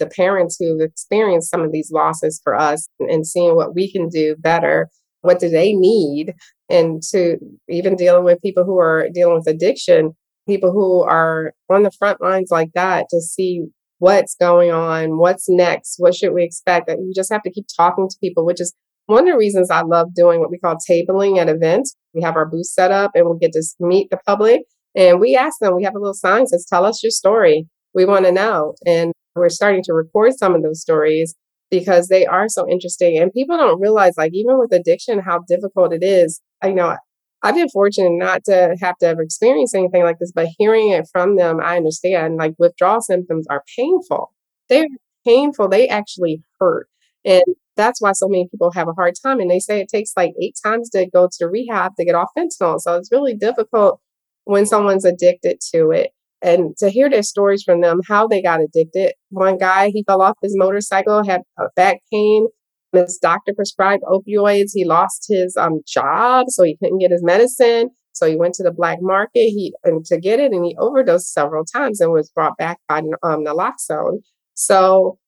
the 0.00 0.06
parents 0.06 0.56
who've 0.58 0.80
experienced 0.80 1.50
some 1.50 1.60
of 1.60 1.70
these 1.70 1.92
losses 1.92 2.40
for 2.42 2.56
us 2.56 2.88
and, 2.98 3.08
and 3.08 3.26
seeing 3.26 3.54
what 3.54 3.74
we 3.74 3.92
can 3.92 4.08
do 4.08 4.34
better. 4.38 4.88
What 5.20 5.38
do 5.38 5.48
they 5.48 5.74
need? 5.74 6.34
And 6.68 7.02
to 7.10 7.36
even 7.68 7.94
dealing 7.94 8.24
with 8.24 8.42
people 8.42 8.64
who 8.64 8.78
are 8.78 9.08
dealing 9.12 9.34
with 9.34 9.46
addiction 9.46 10.16
people 10.46 10.72
who 10.72 11.02
are 11.02 11.52
on 11.68 11.84
the 11.84 11.90
front 11.92 12.20
lines 12.20 12.50
like 12.50 12.70
that 12.74 13.06
to 13.10 13.20
see 13.20 13.66
what's 14.00 14.34
going 14.34 14.72
on, 14.72 15.18
what's 15.18 15.46
next, 15.48 15.96
what 15.98 16.14
should 16.14 16.32
we 16.32 16.42
expect. 16.42 16.88
That 16.88 16.98
you 16.98 17.12
just 17.14 17.32
have 17.32 17.42
to 17.42 17.50
keep 17.50 17.66
talking 17.76 18.08
to 18.08 18.16
people, 18.20 18.44
which 18.44 18.60
is 18.60 18.74
one 19.06 19.28
of 19.28 19.32
the 19.32 19.38
reasons 19.38 19.70
I 19.70 19.82
love 19.82 20.08
doing 20.14 20.40
what 20.40 20.50
we 20.50 20.58
call 20.58 20.76
tabling 20.90 21.38
at 21.38 21.48
events. 21.48 21.96
We 22.14 22.22
have 22.22 22.36
our 22.36 22.46
booth 22.46 22.66
set 22.66 22.90
up 22.90 23.12
and 23.14 23.28
we 23.28 23.38
get 23.38 23.52
to 23.52 23.62
meet 23.78 24.08
the 24.10 24.18
public 24.26 24.62
and 24.94 25.20
we 25.20 25.36
ask 25.36 25.58
them, 25.60 25.76
we 25.76 25.84
have 25.84 25.94
a 25.94 25.98
little 25.98 26.14
sign 26.14 26.40
that 26.40 26.48
says, 26.48 26.66
tell 26.68 26.84
us 26.84 27.02
your 27.02 27.10
story. 27.10 27.66
We 27.94 28.04
want 28.04 28.24
to 28.24 28.32
know. 28.32 28.74
And 28.86 29.12
we're 29.34 29.48
starting 29.48 29.82
to 29.84 29.92
record 29.92 30.32
some 30.36 30.54
of 30.54 30.62
those 30.62 30.80
stories 30.80 31.34
because 31.70 32.08
they 32.08 32.26
are 32.26 32.48
so 32.48 32.68
interesting. 32.68 33.18
And 33.18 33.32
people 33.32 33.56
don't 33.56 33.80
realize, 33.80 34.14
like, 34.16 34.32
even 34.34 34.58
with 34.58 34.72
addiction, 34.72 35.20
how 35.20 35.40
difficult 35.46 35.92
it 35.92 36.02
is. 36.02 36.40
You 36.64 36.74
know, 36.74 36.96
I've 37.42 37.54
been 37.54 37.68
fortunate 37.70 38.12
not 38.12 38.44
to 38.44 38.76
have 38.80 38.98
to 38.98 39.06
ever 39.06 39.22
experience 39.22 39.74
anything 39.74 40.02
like 40.02 40.18
this, 40.18 40.32
but 40.32 40.48
hearing 40.58 40.90
it 40.90 41.08
from 41.10 41.36
them, 41.36 41.58
I 41.60 41.76
understand 41.76 42.36
like 42.36 42.54
withdrawal 42.58 43.00
symptoms 43.00 43.46
are 43.48 43.64
painful. 43.76 44.32
They're 44.68 44.86
painful. 45.26 45.68
They 45.68 45.88
actually 45.88 46.42
hurt. 46.58 46.88
And 47.24 47.42
that's 47.76 48.00
why 48.00 48.12
so 48.12 48.28
many 48.28 48.48
people 48.50 48.72
have 48.72 48.88
a 48.88 48.92
hard 48.92 49.14
time. 49.22 49.40
And 49.40 49.50
they 49.50 49.58
say 49.58 49.80
it 49.80 49.88
takes 49.88 50.12
like 50.16 50.32
eight 50.40 50.56
times 50.62 50.90
to 50.90 51.08
go 51.08 51.28
to 51.38 51.46
rehab 51.46 51.92
to 51.96 52.04
get 52.04 52.14
off 52.14 52.28
fentanyl. 52.36 52.78
So 52.78 52.96
it's 52.96 53.12
really 53.12 53.34
difficult 53.34 54.00
when 54.44 54.66
someone's 54.66 55.04
addicted 55.04 55.58
to 55.74 55.90
it. 55.90 56.10
And 56.42 56.74
to 56.78 56.88
hear 56.88 57.10
their 57.10 57.22
stories 57.22 57.62
from 57.62 57.82
them, 57.82 58.00
how 58.08 58.26
they 58.26 58.40
got 58.40 58.60
addicted. 58.62 59.12
One 59.28 59.58
guy, 59.58 59.90
he 59.90 60.04
fell 60.06 60.22
off 60.22 60.38
his 60.42 60.56
motorcycle, 60.56 61.22
had 61.22 61.42
back 61.76 62.00
pain, 62.10 62.48
his 62.92 63.18
doctor 63.20 63.52
prescribed 63.54 64.02
opioids. 64.04 64.70
He 64.74 64.84
lost 64.84 65.26
his 65.28 65.56
um, 65.56 65.80
job, 65.86 66.46
so 66.48 66.64
he 66.64 66.76
couldn't 66.76 66.98
get 66.98 67.10
his 67.10 67.22
medicine. 67.22 67.90
So 68.12 68.26
he 68.28 68.36
went 68.36 68.54
to 68.54 68.62
the 68.62 68.72
black 68.72 68.98
market 69.00 69.40
he 69.40 69.72
and 69.84 70.04
to 70.06 70.18
get 70.18 70.40
it, 70.40 70.52
and 70.52 70.64
he 70.64 70.76
overdosed 70.78 71.32
several 71.32 71.64
times 71.64 72.00
and 72.00 72.12
was 72.12 72.30
brought 72.30 72.56
back 72.56 72.78
by 72.88 72.98
um, 72.98 73.44
naloxone. 73.44 74.18
So 74.54 75.18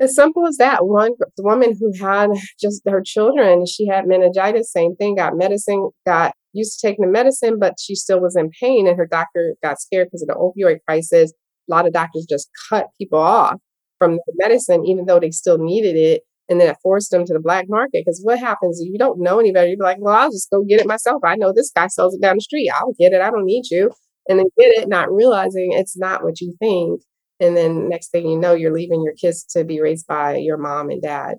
as 0.00 0.14
simple 0.14 0.46
as 0.46 0.56
that. 0.56 0.86
One 0.86 1.12
woman 1.38 1.76
who 1.78 1.92
had 2.04 2.30
just 2.60 2.82
her 2.88 3.02
children, 3.04 3.64
she 3.66 3.86
had 3.86 4.06
meningitis, 4.06 4.72
same 4.72 4.96
thing, 4.96 5.16
got 5.16 5.36
medicine, 5.36 5.90
got 6.06 6.34
used 6.52 6.80
to 6.80 6.86
taking 6.86 7.04
the 7.04 7.10
medicine, 7.10 7.58
but 7.58 7.74
she 7.80 7.94
still 7.94 8.20
was 8.20 8.36
in 8.36 8.50
pain, 8.60 8.86
and 8.86 8.96
her 8.96 9.06
doctor 9.06 9.54
got 9.62 9.80
scared 9.80 10.08
because 10.08 10.22
of 10.22 10.28
the 10.28 10.34
opioid 10.34 10.78
crisis. 10.86 11.32
A 11.68 11.70
lot 11.70 11.86
of 11.86 11.92
doctors 11.92 12.26
just 12.28 12.50
cut 12.68 12.86
people 12.98 13.20
off 13.20 13.56
from 13.98 14.14
the 14.14 14.32
medicine, 14.36 14.84
even 14.84 15.06
though 15.06 15.20
they 15.20 15.30
still 15.30 15.58
needed 15.58 15.96
it 15.96 16.22
and 16.52 16.60
then 16.60 16.68
it 16.68 16.76
forced 16.82 17.10
them 17.10 17.24
to 17.24 17.32
the 17.32 17.40
black 17.40 17.64
market. 17.66 18.04
Because 18.04 18.20
what 18.22 18.38
happens 18.38 18.78
if 18.78 18.92
you 18.92 18.98
don't 18.98 19.22
know 19.22 19.40
anybody? 19.40 19.70
You're 19.70 19.78
like, 19.78 19.96
well, 19.98 20.14
I'll 20.14 20.30
just 20.30 20.50
go 20.50 20.62
get 20.62 20.80
it 20.80 20.86
myself. 20.86 21.22
I 21.24 21.34
know 21.34 21.50
this 21.50 21.72
guy 21.74 21.86
sells 21.86 22.14
it 22.14 22.20
down 22.20 22.36
the 22.36 22.42
street. 22.42 22.70
I'll 22.76 22.94
get 23.00 23.14
it. 23.14 23.22
I 23.22 23.30
don't 23.30 23.46
need 23.46 23.64
you. 23.70 23.90
And 24.28 24.38
then 24.38 24.46
get 24.58 24.70
it, 24.76 24.88
not 24.88 25.10
realizing 25.10 25.70
it's 25.72 25.96
not 25.96 26.22
what 26.22 26.42
you 26.42 26.54
think. 26.58 27.00
And 27.40 27.56
then 27.56 27.88
next 27.88 28.10
thing 28.10 28.28
you 28.28 28.38
know, 28.38 28.52
you're 28.52 28.72
leaving 28.72 29.02
your 29.02 29.14
kids 29.14 29.44
to 29.56 29.64
be 29.64 29.80
raised 29.80 30.06
by 30.06 30.36
your 30.36 30.58
mom 30.58 30.90
and 30.90 31.00
dad. 31.00 31.36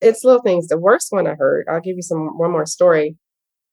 It's 0.00 0.24
little 0.24 0.42
things. 0.42 0.68
The 0.68 0.78
worst 0.78 1.08
one 1.10 1.26
I 1.26 1.34
heard, 1.38 1.66
I'll 1.70 1.80
give 1.82 1.96
you 1.96 2.02
some 2.02 2.38
one 2.38 2.50
more 2.50 2.66
story. 2.66 3.18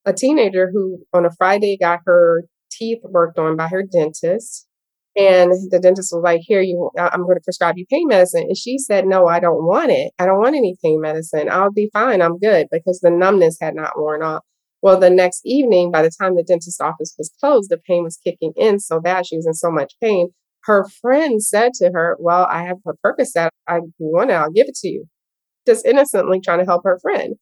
A 0.06 0.12
teenager 0.12 0.70
who 0.74 1.00
on 1.14 1.26
a 1.26 1.32
Friday 1.38 1.78
got 1.80 2.02
her 2.06 2.44
teeth 2.70 3.00
worked 3.04 3.40
on 3.40 3.56
by 3.56 3.70
her 3.70 3.84
dentist 3.84 4.68
and 5.16 5.52
the 5.72 5.80
dentist 5.80 6.14
was 6.14 6.24
like, 6.24 6.42
Here, 6.44 6.62
you, 6.62 6.90
I'm 6.98 7.24
going 7.24 7.36
to 7.36 7.44
prescribe 7.44 7.78
you 7.78 7.86
pain 7.90 8.08
medicine. 8.08 8.44
And 8.44 8.58
she 8.58 8.78
said, 8.78 9.06
No, 9.06 9.28
I 9.28 9.40
don't 9.40 9.66
want 9.66 9.92
it. 9.92 10.14
I 10.18 10.26
don't 10.26 10.40
want 10.40 10.56
any 10.56 10.76
pain 10.84 11.02
medicine. 11.02 11.50
I'll 11.50 11.72
be 11.72 11.90
fine. 11.92 12.22
I'm 12.22 12.38
good 12.38 12.68
because 12.72 13.00
the 13.02 13.10
numbness 13.10 13.58
had 13.60 13.76
not 13.76 13.98
worn 13.98 14.24
off. 14.24 14.44
Well, 14.82 15.00
the 15.00 15.10
next 15.10 15.42
evening, 15.46 15.92
by 15.92 16.02
the 16.02 16.12
time 16.20 16.36
the 16.36 16.44
dentist 16.44 16.82
office 16.82 17.14
was 17.18 17.32
closed, 17.40 17.70
the 17.70 17.78
pain 17.78 18.04
was 18.04 18.18
kicking 18.24 18.54
in 18.56 18.80
so 18.80 19.00
bad. 19.00 19.28
She 19.28 19.36
was 19.36 19.46
in 19.46 19.54
so 19.54 19.70
much 19.70 19.94
pain. 20.02 20.30
Her 20.64 20.88
friend 21.02 21.44
said 21.44 21.74
to 21.76 21.92
her, 21.94 22.16
Well, 22.20 22.48
I 22.50 22.64
have 22.64 22.78
a 22.88 22.94
Percocet. 23.06 23.50
I 23.68 23.78
you 23.78 23.92
want 24.00 24.32
it, 24.32 24.36
I'll 24.36 24.52
give 24.52 24.68
it 24.68 24.76
to 24.76 24.88
you. 24.88 25.06
Just 25.68 25.86
innocently 25.86 26.40
trying 26.40 26.60
to 26.60 26.66
help 26.66 26.84
her 26.86 27.00
friend. 27.02 27.36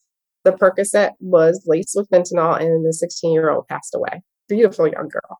The 0.44 0.54
Percocet 0.54 1.12
was 1.20 1.64
laced 1.68 1.94
with 1.96 2.10
fentanyl, 2.10 2.60
and 2.60 2.86
the 2.86 2.94
16 2.94 3.32
year 3.32 3.52
old 3.52 3.68
passed 3.68 3.94
away. 3.94 4.24
Beautiful 4.48 4.88
young 4.88 5.10
girl. 5.10 5.38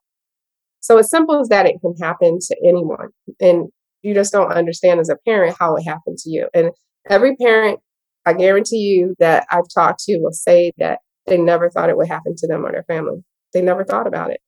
So 0.80 0.98
as 0.98 1.10
simple 1.10 1.40
as 1.40 1.48
that, 1.48 1.66
it 1.66 1.80
can 1.80 1.94
happen 2.00 2.38
to 2.40 2.56
anyone. 2.66 3.08
And 3.40 3.68
you 4.02 4.14
just 4.14 4.32
don't 4.32 4.52
understand 4.52 5.00
as 5.00 5.10
a 5.10 5.16
parent 5.26 5.56
how 5.58 5.76
it 5.76 5.82
happened 5.82 6.18
to 6.18 6.30
you. 6.30 6.48
And 6.54 6.70
every 7.08 7.36
parent, 7.36 7.80
I 8.26 8.32
guarantee 8.32 8.78
you 8.78 9.14
that 9.18 9.46
I've 9.50 9.68
talked 9.72 10.00
to 10.04 10.18
will 10.18 10.32
say 10.32 10.72
that 10.78 11.00
they 11.26 11.36
never 11.36 11.70
thought 11.70 11.90
it 11.90 11.96
would 11.96 12.08
happen 12.08 12.34
to 12.36 12.46
them 12.46 12.64
or 12.64 12.72
their 12.72 12.84
family. 12.84 13.22
They 13.52 13.62
never 13.62 13.84
thought 13.84 14.06
about 14.06 14.30
it. 14.30 14.40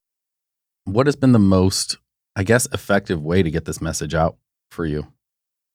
What 0.85 1.07
has 1.07 1.16
been 1.16 1.33
the 1.33 1.38
most, 1.38 1.99
I 2.35 2.45
guess, 2.45 2.66
effective 2.73 3.23
way 3.23 3.42
to 3.42 3.51
get 3.51 3.66
this 3.66 3.81
message 3.81 4.14
out 4.14 4.37
for 4.71 4.85
you? 4.85 5.07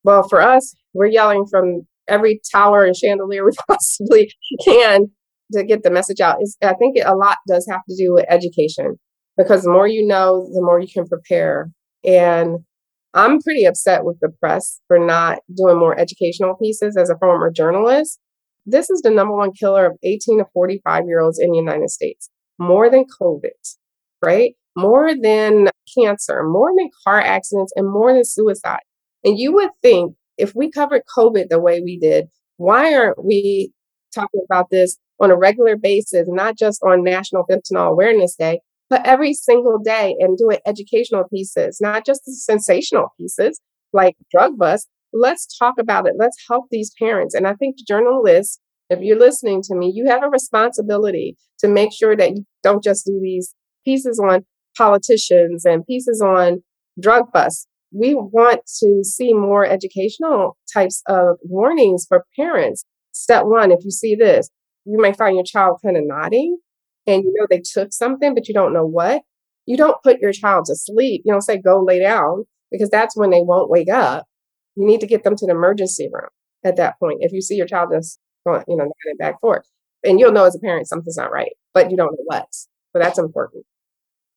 Well, 0.03 0.27
for 0.27 0.41
us, 0.41 0.73
we're 0.93 1.07
yelling 1.07 1.45
from 1.49 1.87
every 2.07 2.41
tower 2.51 2.83
and 2.83 2.95
chandelier 2.95 3.45
we 3.45 3.51
possibly 3.67 4.31
can 4.63 5.11
to 5.53 5.63
get 5.63 5.83
the 5.83 5.91
message 5.91 6.19
out. 6.19 6.41
Is 6.41 6.57
I 6.61 6.73
think 6.73 6.97
it, 6.97 7.05
a 7.05 7.15
lot 7.15 7.37
does 7.47 7.67
have 7.69 7.81
to 7.89 7.95
do 7.95 8.13
with 8.13 8.25
education 8.27 8.97
because 9.37 9.63
the 9.63 9.71
more 9.71 9.87
you 9.87 10.05
know, 10.05 10.49
the 10.53 10.61
more 10.61 10.79
you 10.79 10.87
can 10.87 11.07
prepare. 11.07 11.69
And 12.03 12.59
I'm 13.13 13.41
pretty 13.41 13.65
upset 13.65 14.03
with 14.03 14.19
the 14.19 14.29
press 14.29 14.81
for 14.87 14.99
not 14.99 15.39
doing 15.55 15.77
more 15.77 15.97
educational 15.97 16.55
pieces 16.55 16.97
as 16.97 17.09
a 17.09 17.17
former 17.17 17.51
journalist. 17.51 18.19
This 18.65 18.89
is 18.89 19.01
the 19.01 19.11
number 19.11 19.35
one 19.35 19.53
killer 19.53 19.85
of 19.85 19.97
18 20.03 20.39
to 20.39 20.45
45 20.53 21.05
year 21.07 21.21
olds 21.21 21.39
in 21.39 21.51
the 21.51 21.57
United 21.57 21.89
States, 21.89 22.29
more 22.59 22.89
than 22.89 23.05
COVID, 23.21 23.75
right? 24.23 24.53
More 24.75 25.15
than 25.15 25.69
cancer, 25.97 26.43
more 26.43 26.71
than 26.77 26.89
car 27.05 27.19
accidents, 27.19 27.73
and 27.75 27.89
more 27.89 28.13
than 28.13 28.25
suicide. 28.25 28.81
And 29.23 29.39
you 29.39 29.53
would 29.53 29.69
think 29.81 30.15
if 30.37 30.53
we 30.53 30.69
covered 30.69 31.03
COVID 31.17 31.49
the 31.49 31.59
way 31.59 31.81
we 31.81 31.97
did, 31.97 32.27
why 32.57 32.93
aren't 32.93 33.23
we 33.23 33.71
talking 34.13 34.41
about 34.49 34.69
this 34.69 34.97
on 35.19 35.31
a 35.31 35.37
regular 35.37 35.75
basis, 35.75 36.27
not 36.27 36.57
just 36.57 36.81
on 36.83 37.03
National 37.03 37.45
Fentanyl 37.49 37.89
Awareness 37.89 38.35
Day, 38.35 38.59
but 38.89 39.05
every 39.05 39.33
single 39.33 39.79
day 39.83 40.15
and 40.19 40.37
doing 40.37 40.59
educational 40.65 41.25
pieces, 41.33 41.79
not 41.81 42.05
just 42.05 42.21
the 42.25 42.33
sensational 42.33 43.13
pieces 43.19 43.59
like 43.93 44.15
drug 44.31 44.57
bust. 44.57 44.87
Let's 45.13 45.47
talk 45.57 45.75
about 45.79 46.07
it. 46.07 46.13
Let's 46.17 46.37
help 46.49 46.65
these 46.69 46.91
parents. 46.99 47.33
And 47.33 47.47
I 47.47 47.53
think 47.53 47.77
journalists, 47.87 48.59
if 48.89 48.99
you're 49.01 49.19
listening 49.19 49.61
to 49.63 49.75
me, 49.75 49.91
you 49.93 50.07
have 50.09 50.23
a 50.23 50.29
responsibility 50.29 51.37
to 51.59 51.67
make 51.67 51.91
sure 51.93 52.15
that 52.15 52.31
you 52.31 52.45
don't 52.63 52.83
just 52.83 53.05
do 53.05 53.19
these 53.21 53.53
pieces 53.85 54.19
on 54.19 54.45
politicians 54.77 55.65
and 55.65 55.85
pieces 55.85 56.21
on 56.21 56.61
drug 57.01 57.31
busts. 57.33 57.67
We 57.91 58.15
want 58.15 58.61
to 58.79 59.03
see 59.03 59.33
more 59.33 59.65
educational 59.65 60.57
types 60.73 61.01
of 61.07 61.37
warnings 61.41 62.05
for 62.07 62.25
parents. 62.37 62.83
Step 63.13 63.45
one, 63.45 63.71
if 63.71 63.79
you 63.83 63.91
see 63.91 64.15
this, 64.15 64.49
you 64.85 65.01
may 65.01 65.13
find 65.13 65.35
your 65.35 65.45
child 65.45 65.79
kind 65.83 65.97
of 65.97 66.03
nodding 66.05 66.57
and 67.07 67.23
you 67.23 67.33
know 67.39 67.47
they 67.49 67.61
took 67.61 67.93
something, 67.93 68.35
but 68.35 68.47
you 68.47 68.53
don't 68.53 68.73
know 68.73 68.85
what, 68.85 69.23
you 69.65 69.77
don't 69.77 70.01
put 70.03 70.19
your 70.19 70.33
child 70.33 70.65
to 70.65 70.75
sleep. 70.75 71.23
You 71.25 71.31
don't 71.31 71.41
say, 71.41 71.57
go 71.57 71.83
lay 71.83 71.99
down, 71.99 72.45
because 72.71 72.89
that's 72.89 73.15
when 73.15 73.29
they 73.29 73.41
won't 73.41 73.69
wake 73.69 73.89
up. 73.89 74.25
You 74.75 74.85
need 74.85 74.99
to 75.01 75.07
get 75.07 75.23
them 75.23 75.35
to 75.35 75.45
the 75.45 75.53
emergency 75.53 76.09
room 76.11 76.29
at 76.63 76.75
that 76.75 76.99
point. 76.99 77.19
If 77.21 77.31
you 77.31 77.41
see 77.41 77.55
your 77.55 77.67
child 77.67 77.89
just 77.93 78.19
going, 78.45 78.63
you 78.67 78.75
know, 78.75 78.83
nodding 78.83 79.17
back 79.17 79.39
forth, 79.41 79.65
and 80.03 80.19
you'll 80.19 80.31
know 80.31 80.45
as 80.45 80.55
a 80.55 80.59
parent 80.59 80.87
something's 80.87 81.17
not 81.17 81.31
right, 81.31 81.51
but 81.73 81.89
you 81.89 81.97
don't 81.97 82.11
know 82.11 82.23
what. 82.25 82.47
So 82.53 82.99
that's 82.99 83.17
important. 83.17 83.65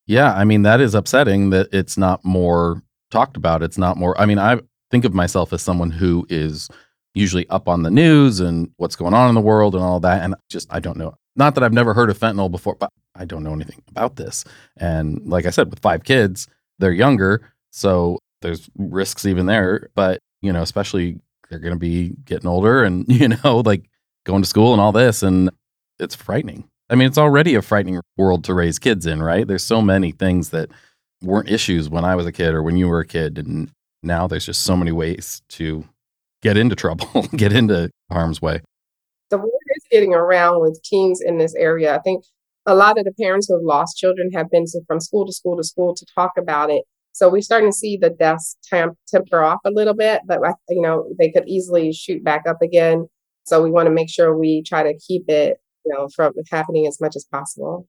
Yeah. 0.07 0.33
I 0.33 0.43
mean, 0.43 0.63
that 0.63 0.81
is 0.81 0.95
upsetting 0.95 1.51
that 1.51 1.67
it's 1.71 1.97
not 1.97 2.25
more 2.25 2.81
talked 3.11 3.37
about. 3.37 3.61
It's 3.61 3.77
not 3.77 3.97
more, 3.97 4.19
I 4.19 4.25
mean, 4.25 4.39
I 4.39 4.59
think 4.89 5.05
of 5.05 5.13
myself 5.13 5.53
as 5.53 5.61
someone 5.61 5.91
who 5.91 6.25
is 6.29 6.67
usually 7.13 7.47
up 7.49 7.67
on 7.67 7.83
the 7.83 7.91
news 7.91 8.39
and 8.39 8.71
what's 8.77 8.95
going 8.95 9.13
on 9.13 9.29
in 9.29 9.35
the 9.35 9.41
world 9.41 9.75
and 9.75 9.83
all 9.83 9.99
that. 9.99 10.23
And 10.23 10.35
just, 10.49 10.73
I 10.73 10.79
don't 10.79 10.97
know 10.97 11.15
not 11.35 11.55
that 11.55 11.63
I've 11.63 11.73
never 11.73 11.93
heard 11.93 12.09
of 12.09 12.19
fentanyl 12.19 12.51
before, 12.51 12.75
but 12.75 12.91
I 13.15 13.25
don't 13.25 13.43
know 13.43 13.53
anything 13.53 13.81
about 13.89 14.15
this. 14.15 14.43
And 14.77 15.25
like 15.27 15.45
I 15.45 15.49
said, 15.49 15.69
with 15.69 15.79
five 15.79 16.03
kids, 16.03 16.47
they're 16.79 16.91
younger. 16.91 17.41
So 17.71 18.19
there's 18.41 18.69
risks 18.77 19.25
even 19.25 19.45
there. 19.45 19.89
But, 19.95 20.19
you 20.41 20.51
know, 20.51 20.61
especially 20.61 21.19
they're 21.49 21.59
going 21.59 21.73
to 21.73 21.79
be 21.79 22.15
getting 22.25 22.47
older 22.47 22.83
and, 22.83 23.05
you 23.09 23.29
know, 23.29 23.61
like 23.65 23.89
going 24.25 24.41
to 24.41 24.47
school 24.47 24.73
and 24.73 24.81
all 24.81 24.91
this. 24.91 25.23
And 25.23 25.49
it's 25.99 26.15
frightening. 26.15 26.67
I 26.89 26.95
mean, 26.95 27.07
it's 27.07 27.17
already 27.17 27.55
a 27.55 27.61
frightening 27.61 28.01
world 28.17 28.43
to 28.45 28.53
raise 28.53 28.77
kids 28.77 29.05
in, 29.05 29.23
right? 29.23 29.47
There's 29.47 29.63
so 29.63 29.81
many 29.81 30.11
things 30.11 30.49
that 30.49 30.69
weren't 31.21 31.49
issues 31.49 31.89
when 31.89 32.03
I 32.03 32.15
was 32.15 32.25
a 32.25 32.31
kid 32.31 32.53
or 32.53 32.61
when 32.63 32.75
you 32.75 32.89
were 32.89 32.99
a 32.99 33.05
kid. 33.05 33.37
And 33.37 33.71
now 34.03 34.27
there's 34.27 34.45
just 34.45 34.63
so 34.63 34.75
many 34.75 34.91
ways 34.91 35.41
to 35.49 35.85
get 36.41 36.57
into 36.57 36.75
trouble, 36.75 37.27
get 37.35 37.53
into 37.53 37.89
harm's 38.11 38.41
way 38.41 38.61
the 39.31 39.37
word 39.37 39.49
getting 39.91 40.13
around 40.13 40.61
with 40.61 40.81
teens 40.83 41.21
in 41.21 41.37
this 41.37 41.55
area. 41.55 41.95
I 41.95 41.99
think 41.99 42.23
a 42.65 42.75
lot 42.75 42.97
of 42.97 43.05
the 43.05 43.13
parents 43.19 43.47
who 43.47 43.55
have 43.55 43.63
lost 43.63 43.97
children 43.97 44.29
have 44.33 44.49
been 44.49 44.65
to, 44.65 44.81
from 44.87 44.99
school 44.99 45.25
to 45.25 45.33
school 45.33 45.57
to 45.57 45.63
school 45.63 45.95
to 45.95 46.05
talk 46.15 46.31
about 46.37 46.69
it. 46.69 46.83
So 47.13 47.29
we're 47.29 47.41
starting 47.41 47.69
to 47.69 47.75
see 47.75 47.97
the 47.97 48.09
deaths 48.09 48.55
temp- 48.69 48.97
temper 49.07 49.43
off 49.43 49.59
a 49.65 49.71
little 49.71 49.93
bit, 49.93 50.21
but 50.25 50.39
you 50.69 50.81
know 50.81 51.09
they 51.19 51.29
could 51.29 51.47
easily 51.47 51.91
shoot 51.91 52.23
back 52.23 52.43
up 52.47 52.61
again. 52.61 53.07
So 53.43 53.61
we 53.61 53.71
want 53.71 53.87
to 53.87 53.91
make 53.91 54.09
sure 54.09 54.37
we 54.37 54.63
try 54.63 54.83
to 54.83 54.97
keep 55.07 55.27
it, 55.27 55.57
you 55.85 55.93
know, 55.93 56.07
from 56.15 56.33
happening 56.51 56.87
as 56.87 57.01
much 57.01 57.15
as 57.15 57.25
possible. 57.25 57.87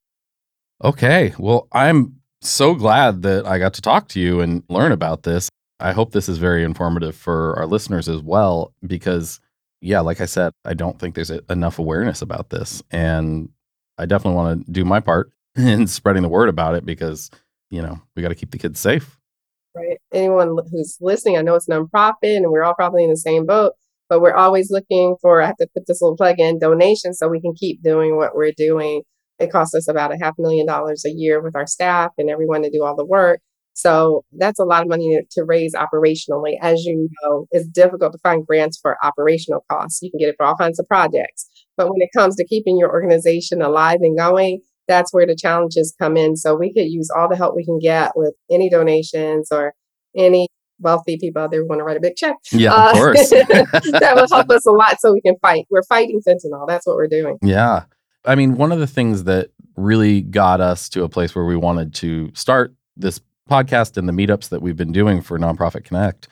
Okay, 0.83 1.35
well, 1.39 1.69
I'm 1.73 2.17
so 2.41 2.75
glad 2.75 3.23
that 3.23 3.47
I 3.47 3.59
got 3.59 3.75
to 3.75 3.83
talk 3.83 4.09
to 4.09 4.21
you 4.21 4.41
and 4.41 4.65
learn 4.69 4.91
about 4.91 5.23
this. 5.23 5.49
I 5.79 5.93
hope 5.93 6.13
this 6.13 6.29
is 6.29 6.39
very 6.39 6.65
informative 6.65 7.15
for 7.15 7.57
our 7.59 7.67
listeners 7.67 8.09
as 8.09 8.23
well, 8.23 8.75
because 8.85 9.41
yeah, 9.83 10.01
like 10.01 10.21
I 10.21 10.27
said, 10.27 10.53
I 10.65 10.75
don't 10.75 10.99
think 10.99 11.15
there's 11.15 11.31
a, 11.31 11.43
enough 11.51 11.79
awareness 11.79 12.23
about 12.23 12.51
this. 12.51 12.83
And 12.91 13.51
I 13.99 14.07
definitely 14.07 14.37
want 14.37 14.65
to 14.65 14.73
do 14.73 14.85
my 14.85 15.01
part 15.01 15.33
in 15.57 15.87
spreading 15.87 16.23
the 16.23 16.29
word 16.29 16.49
about 16.49 16.77
it 16.77 16.87
because, 16.87 17.31
you 17.71 17.83
know, 17.83 18.01
we 18.15 18.23
got 18.23 18.29
to 18.29 18.35
keep 18.35 18.53
the 18.53 18.59
kids 18.59 18.81
safe. 18.81 19.19
Right. 19.75 19.99
Anyone 20.13 20.57
who's 20.71 20.99
listening, 21.01 21.37
I 21.37 21.43
know 21.43 21.55
it's 21.55 21.69
nonprofit 21.69 22.37
and 22.37 22.51
we're 22.51 22.63
all 22.63 22.75
probably 22.75 23.05
in 23.05 23.11
the 23.11 23.17
same 23.17 23.45
boat, 23.45 23.73
but 24.09 24.21
we're 24.21 24.35
always 24.35 24.71
looking 24.71 25.17
for, 25.21 25.43
I 25.43 25.47
have 25.47 25.57
to 25.57 25.69
put 25.75 25.87
this 25.87 26.01
little 26.01 26.17
plug 26.17 26.39
in 26.39 26.59
donations 26.59 27.19
so 27.19 27.29
we 27.29 27.41
can 27.41 27.55
keep 27.55 27.83
doing 27.83 28.17
what 28.17 28.37
we're 28.37 28.53
doing. 28.57 29.03
It 29.39 29.51
costs 29.51 29.75
us 29.75 29.89
about 29.89 30.13
a 30.13 30.19
half 30.23 30.35
million 30.39 30.67
dollars 30.67 31.05
a 31.05 31.11
year 31.11 31.43
with 31.43 31.57
our 31.57 31.67
staff 31.67 32.13
and 32.19 32.31
everyone 32.31 32.63
to 32.63 32.71
do 32.71 32.85
all 32.85 32.95
the 32.95 33.05
work. 33.05 33.41
So 33.75 34.25
that's 34.33 34.59
a 34.59 34.65
lot 34.65 34.83
of 34.83 34.89
money 34.89 35.19
to 35.31 35.45
raise 35.45 35.75
operationally. 35.75 36.55
As 36.61 36.85
you 36.85 37.09
know, 37.23 37.47
it's 37.51 37.67
difficult 37.69 38.13
to 38.13 38.19
find 38.19 38.47
grants 38.47 38.79
for 38.81 38.97
operational 39.03 39.65
costs. 39.71 40.01
You 40.03 40.11
can 40.11 40.19
get 40.19 40.29
it 40.29 40.35
for 40.37 40.47
all 40.47 40.57
kinds 40.57 40.79
of 40.79 40.87
projects. 40.87 41.49
But 41.77 41.89
when 41.89 42.01
it 42.03 42.11
comes 42.17 42.37
to 42.37 42.47
keeping 42.47 42.79
your 42.79 42.91
organization 42.91 43.63
alive 43.63 43.99
and 44.03 44.17
going, 44.17 44.61
that's 44.89 45.13
where 45.13 45.27
the 45.27 45.37
challenges 45.37 45.95
come 45.99 46.17
in. 46.17 46.37
So 46.37 46.55
we 46.55 46.73
could 46.73 46.87
use 46.87 47.11
all 47.11 47.29
the 47.29 47.37
help 47.37 47.57
we 47.57 47.65
can 47.65 47.79
get 47.79 48.13
with 48.15 48.35
any 48.51 48.69
donations 48.69 49.49
or 49.51 49.75
any 50.17 50.49
wealthy 50.81 51.17
people 51.17 51.41
out 51.41 51.51
there 51.51 51.61
who 51.61 51.69
want 51.69 51.79
to 51.79 51.85
write 51.85 51.97
a 51.97 52.01
big 52.01 52.17
check. 52.17 52.37
Yeah, 52.51 52.75
uh, 52.75 52.91
of 52.91 52.97
course. 52.97 53.31
that 53.31 54.13
will 54.15 54.29
help 54.29 54.51
us 54.51 54.67
a 54.67 54.71
lot 54.71 55.01
so 55.01 55.13
we 55.13 55.21
can 55.21 55.37
fight. 55.41 55.67
We're 55.71 55.85
fighting 55.85 56.21
fentanyl. 56.27 56.67
That's 56.67 56.87
what 56.87 56.97
we're 56.97 57.09
doing. 57.09 57.39
Yeah. 57.43 57.85
I 58.25 58.35
mean, 58.35 58.57
one 58.57 58.73
of 58.73 58.79
the 58.79 58.87
things 58.87 59.25
that 59.25 59.51
really 59.77 60.21
got 60.21 60.61
us 60.61 60.89
to 60.91 61.05
a 61.05 61.09
place 61.09 61.35
where 61.35 61.45
we 61.45 61.57
wanted 61.57 61.95
to 61.95 62.31
start 62.35 62.75
this 62.97 63.21
podcast 63.53 63.99
and 63.99 64.09
the 64.09 64.13
meetups 64.13 64.49
that 64.49 64.63
we've 64.63 64.79
been 64.79 64.93
doing 64.93 65.21
for 65.21 65.39
Nonprofit 65.39 65.85
Connect 65.85 66.27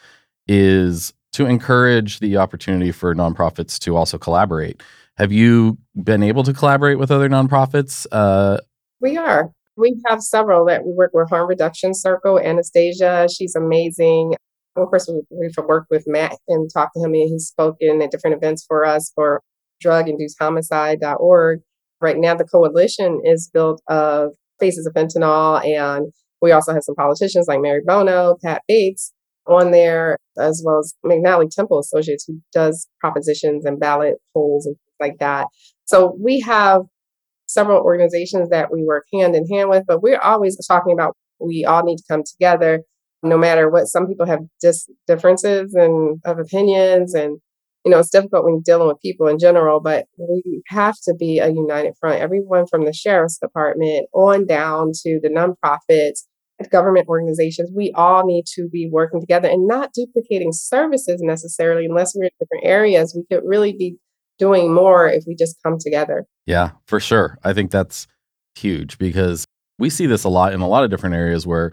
is 0.49 1.13
to 1.33 1.45
encourage 1.45 2.19
the 2.21 2.39
opportunity 2.39 2.93
for 2.93 3.15
nonprofits 3.15 3.79
to 3.81 3.95
also 3.95 4.17
collaborate. 4.17 4.83
Have 5.19 5.31
you 5.31 5.77
been 6.03 6.23
able 6.23 6.45
to 6.45 6.55
collaborate 6.55 6.99
with 6.99 7.11
other 7.11 7.29
nonprofits? 7.29 8.07
Uh, 8.11 8.59
we 9.03 9.19
are. 9.19 9.51
We 9.77 10.01
have 10.07 10.23
several 10.23 10.65
that 10.65 10.87
we 10.87 10.93
work 10.93 11.11
with 11.13 11.29
Harm 11.29 11.47
Reduction 11.47 11.93
Circle, 11.93 12.41
Anastasia. 12.41 13.29
She's 13.31 13.55
amazing. 13.55 14.35
Of 14.77 14.89
course, 14.89 15.11
we've 15.31 15.55
worked 15.59 15.91
with 15.91 16.05
Matt 16.07 16.39
and 16.49 16.71
talked 16.73 16.95
to 16.95 17.01
him, 17.01 17.13
and 17.13 17.29
he's 17.29 17.49
spoken 17.49 18.01
at 18.01 18.11
different 18.11 18.37
events 18.37 18.65
for 18.67 18.87
us 18.87 19.13
for 19.15 19.43
druginducedhomicide.org. 19.85 21.61
Right 22.01 22.17
now, 22.17 22.35
the 22.35 22.45
coalition 22.45 23.21
is 23.25 23.51
built 23.53 23.83
of 23.89 24.31
Faces 24.59 24.87
of 24.87 24.95
Fentanyl 24.95 25.63
and 25.65 26.11
we 26.41 26.53
also 26.53 26.73
had 26.73 26.85
some 26.85 26.95
politicians 26.95 27.47
like 27.49 27.61
Mary 27.61 27.81
Bono, 27.85 28.37
Pat 28.43 28.63
Bates 28.69 29.13
on 29.47 29.71
there, 29.71 30.17
as 30.39 30.63
well 30.65 30.79
as 30.79 30.95
McNally 31.05 31.51
Temple 31.51 31.79
Associates, 31.79 32.25
who 32.27 32.41
does 32.53 32.89
propositions 33.01 33.65
and 33.65 33.81
ballot 33.81 34.17
polls 34.33 34.67
and 34.67 34.77
things 34.77 34.97
like 35.01 35.19
that. 35.19 35.49
So 35.85 36.17
we 36.21 36.41
have 36.41 36.83
several 37.47 37.83
organizations 37.83 38.49
that 38.51 38.73
we 38.73 38.85
work 38.85 39.07
hand 39.13 39.35
in 39.35 39.47
hand 39.49 39.71
with, 39.71 39.85
but 39.87 40.03
we're 40.03 40.21
always 40.21 40.57
talking 40.67 40.93
about 40.93 41.17
we 41.41 41.65
all 41.65 41.83
need 41.83 41.97
to 41.97 42.05
come 42.09 42.23
together, 42.23 42.83
no 43.23 43.37
matter 43.37 43.69
what. 43.69 43.87
Some 43.87 44.07
people 44.07 44.27
have 44.27 44.41
dis- 44.61 44.89
differences 45.07 45.75
and 45.75 46.21
of 46.25 46.39
opinions, 46.39 47.15
and 47.15 47.39
you 47.85 47.91
know 47.91 47.99
it's 47.99 48.11
difficult 48.11 48.45
when 48.45 48.55
you're 48.55 48.77
dealing 48.77 48.89
with 48.89 49.01
people 49.01 49.27
in 49.27 49.39
general. 49.39 49.81
But 49.81 50.07
we 50.19 50.63
have 50.69 50.97
to 51.05 51.15
be 51.15 51.39
a 51.39 51.49
united 51.49 51.95
front. 51.99 52.21
Everyone 52.21 52.67
from 52.67 52.85
the 52.85 52.93
sheriff's 52.93 53.39
department 53.39 54.07
on 54.13 54.47
down 54.47 54.93
to 55.03 55.19
the 55.23 55.31
nonprofits 55.31 56.21
government 56.69 57.09
organizations, 57.09 57.71
we 57.75 57.93
all 57.95 58.27
need 58.27 58.45
to 58.55 58.69
be 58.69 58.89
working 58.91 59.21
together 59.21 59.49
and 59.49 59.67
not 59.67 59.93
duplicating 59.93 60.53
services 60.53 61.21
necessarily 61.23 61.87
unless 61.87 62.15
we're 62.15 62.25
in 62.25 62.31
different 62.39 62.65
areas. 62.65 63.15
We 63.17 63.25
could 63.35 63.45
really 63.47 63.73
be 63.73 63.97
doing 64.39 64.75
more 64.75 65.09
if 65.09 65.25
we 65.27 65.35
just 65.35 65.57
come 65.63 65.77
together. 65.79 66.27
Yeah, 66.47 66.71
for 66.87 67.01
sure. 67.01 67.39
I 67.45 67.53
think 67.53 67.71
that's 67.71 68.07
huge 68.55 68.99
because 68.99 69.45
we 69.79 69.91
see 69.91 70.07
this 70.07 70.25
a 70.25 70.29
lot 70.29 70.53
in 70.53 70.61
a 70.61 70.69
lot 70.69 70.85
of 70.85 70.91
different 70.91 71.15
areas 71.15 71.47
where 71.47 71.73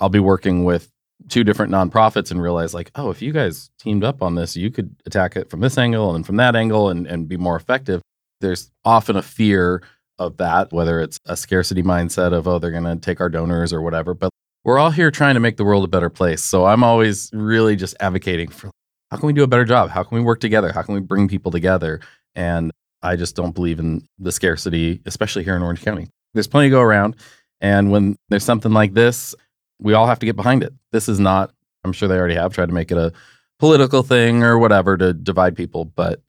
I'll 0.00 0.08
be 0.08 0.20
working 0.20 0.64
with 0.64 0.90
two 1.28 1.44
different 1.44 1.72
nonprofits 1.72 2.30
and 2.30 2.42
realize 2.42 2.74
like, 2.74 2.90
oh, 2.94 3.10
if 3.10 3.22
you 3.22 3.32
guys 3.32 3.70
teamed 3.78 4.04
up 4.04 4.22
on 4.22 4.34
this, 4.34 4.56
you 4.56 4.70
could 4.70 4.94
attack 5.06 5.36
it 5.36 5.50
from 5.50 5.60
this 5.60 5.78
angle 5.78 6.14
and 6.14 6.26
from 6.26 6.36
that 6.36 6.56
angle 6.56 6.88
and, 6.88 7.06
and 7.06 7.28
be 7.28 7.36
more 7.36 7.56
effective. 7.56 8.02
There's 8.40 8.70
often 8.84 9.16
a 9.16 9.22
fear 9.22 9.82
of 10.18 10.36
that, 10.38 10.72
whether 10.72 11.00
it's 11.00 11.18
a 11.26 11.36
scarcity 11.36 11.82
mindset 11.82 12.32
of, 12.32 12.46
oh, 12.46 12.58
they're 12.58 12.70
going 12.70 12.84
to 12.84 12.96
take 12.96 13.20
our 13.20 13.28
donors 13.28 13.72
or 13.72 13.82
whatever. 13.82 14.14
But 14.14 14.30
we're 14.64 14.78
all 14.78 14.90
here 14.90 15.10
trying 15.10 15.34
to 15.34 15.40
make 15.40 15.56
the 15.56 15.64
world 15.64 15.84
a 15.84 15.88
better 15.88 16.10
place. 16.10 16.42
So 16.42 16.66
I'm 16.66 16.82
always 16.82 17.30
really 17.32 17.76
just 17.76 17.96
advocating 18.00 18.48
for 18.48 18.70
how 19.10 19.18
can 19.18 19.26
we 19.26 19.32
do 19.32 19.42
a 19.42 19.48
better 19.48 19.64
job? 19.64 19.90
How 19.90 20.02
can 20.02 20.16
we 20.16 20.24
work 20.24 20.40
together? 20.40 20.72
How 20.72 20.82
can 20.82 20.94
we 20.94 21.00
bring 21.00 21.28
people 21.28 21.52
together? 21.52 22.00
And 22.34 22.72
I 23.02 23.16
just 23.16 23.36
don't 23.36 23.54
believe 23.54 23.78
in 23.78 24.06
the 24.18 24.32
scarcity, 24.32 25.00
especially 25.04 25.44
here 25.44 25.54
in 25.54 25.62
Orange 25.62 25.82
County. 25.82 26.08
There's 26.32 26.48
plenty 26.48 26.68
to 26.68 26.72
go 26.72 26.80
around. 26.80 27.16
And 27.60 27.90
when 27.90 28.16
there's 28.28 28.44
something 28.44 28.72
like 28.72 28.94
this, 28.94 29.34
we 29.78 29.92
all 29.92 30.06
have 30.06 30.18
to 30.20 30.26
get 30.26 30.36
behind 30.36 30.62
it. 30.62 30.72
This 30.90 31.08
is 31.08 31.20
not, 31.20 31.52
I'm 31.84 31.92
sure 31.92 32.08
they 32.08 32.16
already 32.16 32.34
have 32.34 32.54
tried 32.54 32.66
to 32.66 32.72
make 32.72 32.90
it 32.90 32.98
a 32.98 33.12
political 33.58 34.02
thing 34.02 34.42
or 34.42 34.58
whatever 34.58 34.96
to 34.96 35.12
divide 35.12 35.56
people, 35.56 35.84
but 35.84 36.20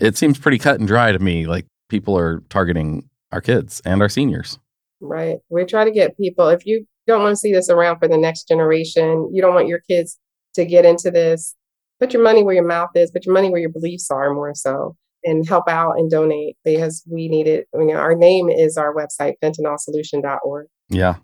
it 0.00 0.16
seems 0.16 0.38
pretty 0.38 0.58
cut 0.58 0.78
and 0.78 0.88
dry 0.88 1.12
to 1.12 1.18
me. 1.18 1.46
Like 1.46 1.66
people 1.88 2.18
are 2.18 2.40
targeting 2.48 3.08
our 3.34 3.40
kids 3.40 3.82
and 3.84 4.00
our 4.00 4.08
seniors. 4.08 4.58
Right. 5.00 5.38
We 5.50 5.64
try 5.64 5.84
to 5.84 5.90
get 5.90 6.16
people, 6.16 6.48
if 6.48 6.64
you 6.64 6.86
don't 7.06 7.22
want 7.22 7.32
to 7.32 7.36
see 7.36 7.52
this 7.52 7.68
around 7.68 7.98
for 7.98 8.08
the 8.08 8.16
next 8.16 8.48
generation, 8.48 9.28
you 9.32 9.42
don't 9.42 9.54
want 9.54 9.68
your 9.68 9.80
kids 9.80 10.18
to 10.54 10.64
get 10.64 10.86
into 10.86 11.10
this, 11.10 11.56
put 12.00 12.12
your 12.12 12.22
money 12.22 12.42
where 12.42 12.54
your 12.54 12.66
mouth 12.66 12.90
is, 12.94 13.10
put 13.10 13.26
your 13.26 13.34
money 13.34 13.50
where 13.50 13.60
your 13.60 13.70
beliefs 13.72 14.08
are 14.10 14.32
more 14.32 14.54
so, 14.54 14.96
and 15.24 15.46
help 15.46 15.68
out 15.68 15.94
and 15.98 16.10
donate 16.10 16.56
because 16.64 17.02
we 17.10 17.28
need 17.28 17.48
it. 17.48 17.66
I 17.74 17.78
mean, 17.78 17.96
our 17.96 18.14
name 18.14 18.48
is 18.48 18.76
our 18.76 18.94
website, 18.94 19.34
fentanylsolution.org. 19.42 20.68
Yeah. 20.88 21.16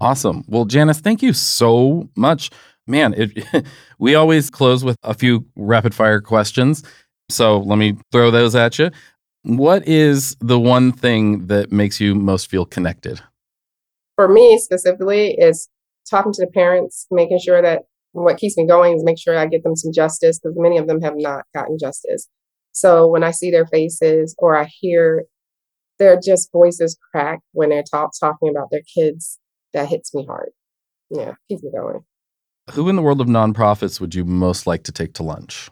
Awesome. 0.00 0.44
Well, 0.46 0.66
Janice, 0.66 1.00
thank 1.00 1.20
you 1.20 1.32
so 1.32 2.08
much. 2.16 2.50
Man, 2.86 3.12
it, 3.16 3.66
we 3.98 4.14
always 4.14 4.50
close 4.50 4.84
with 4.84 4.96
a 5.02 5.14
few 5.14 5.46
rapid 5.56 5.94
fire 5.94 6.20
questions. 6.20 6.84
So 7.28 7.58
let 7.58 7.76
me 7.76 7.96
throw 8.12 8.30
those 8.30 8.54
at 8.54 8.78
you. 8.78 8.90
What 9.46 9.86
is 9.86 10.36
the 10.40 10.58
one 10.58 10.90
thing 10.90 11.46
that 11.46 11.70
makes 11.70 12.00
you 12.00 12.16
most 12.16 12.50
feel 12.50 12.66
connected? 12.66 13.20
For 14.16 14.26
me 14.26 14.58
specifically, 14.58 15.34
is 15.34 15.68
talking 16.10 16.32
to 16.32 16.44
the 16.44 16.50
parents, 16.50 17.06
making 17.12 17.38
sure 17.38 17.62
that 17.62 17.82
what 18.10 18.38
keeps 18.38 18.56
me 18.56 18.66
going 18.66 18.96
is 18.96 19.04
make 19.04 19.20
sure 19.20 19.38
I 19.38 19.46
get 19.46 19.62
them 19.62 19.76
some 19.76 19.92
justice 19.92 20.40
because 20.40 20.56
many 20.58 20.78
of 20.78 20.88
them 20.88 21.00
have 21.00 21.14
not 21.16 21.44
gotten 21.54 21.78
justice. 21.78 22.28
So 22.72 23.06
when 23.06 23.22
I 23.22 23.30
see 23.30 23.52
their 23.52 23.66
faces 23.66 24.34
or 24.36 24.56
I 24.56 24.64
hear 24.64 25.26
their 26.00 26.18
just 26.20 26.50
voices 26.50 26.98
crack 27.12 27.38
when 27.52 27.68
they're 27.68 27.84
talk, 27.84 28.10
talking 28.18 28.48
about 28.48 28.72
their 28.72 28.82
kids, 28.96 29.38
that 29.72 29.86
hits 29.86 30.12
me 30.12 30.26
hard. 30.26 30.50
Yeah, 31.08 31.34
keeps 31.48 31.62
me 31.62 31.70
going. 31.70 32.00
Who 32.72 32.88
in 32.88 32.96
the 32.96 33.02
world 33.02 33.20
of 33.20 33.28
nonprofits 33.28 34.00
would 34.00 34.12
you 34.12 34.24
most 34.24 34.66
like 34.66 34.82
to 34.82 34.92
take 34.92 35.14
to 35.14 35.22
lunch? 35.22 35.70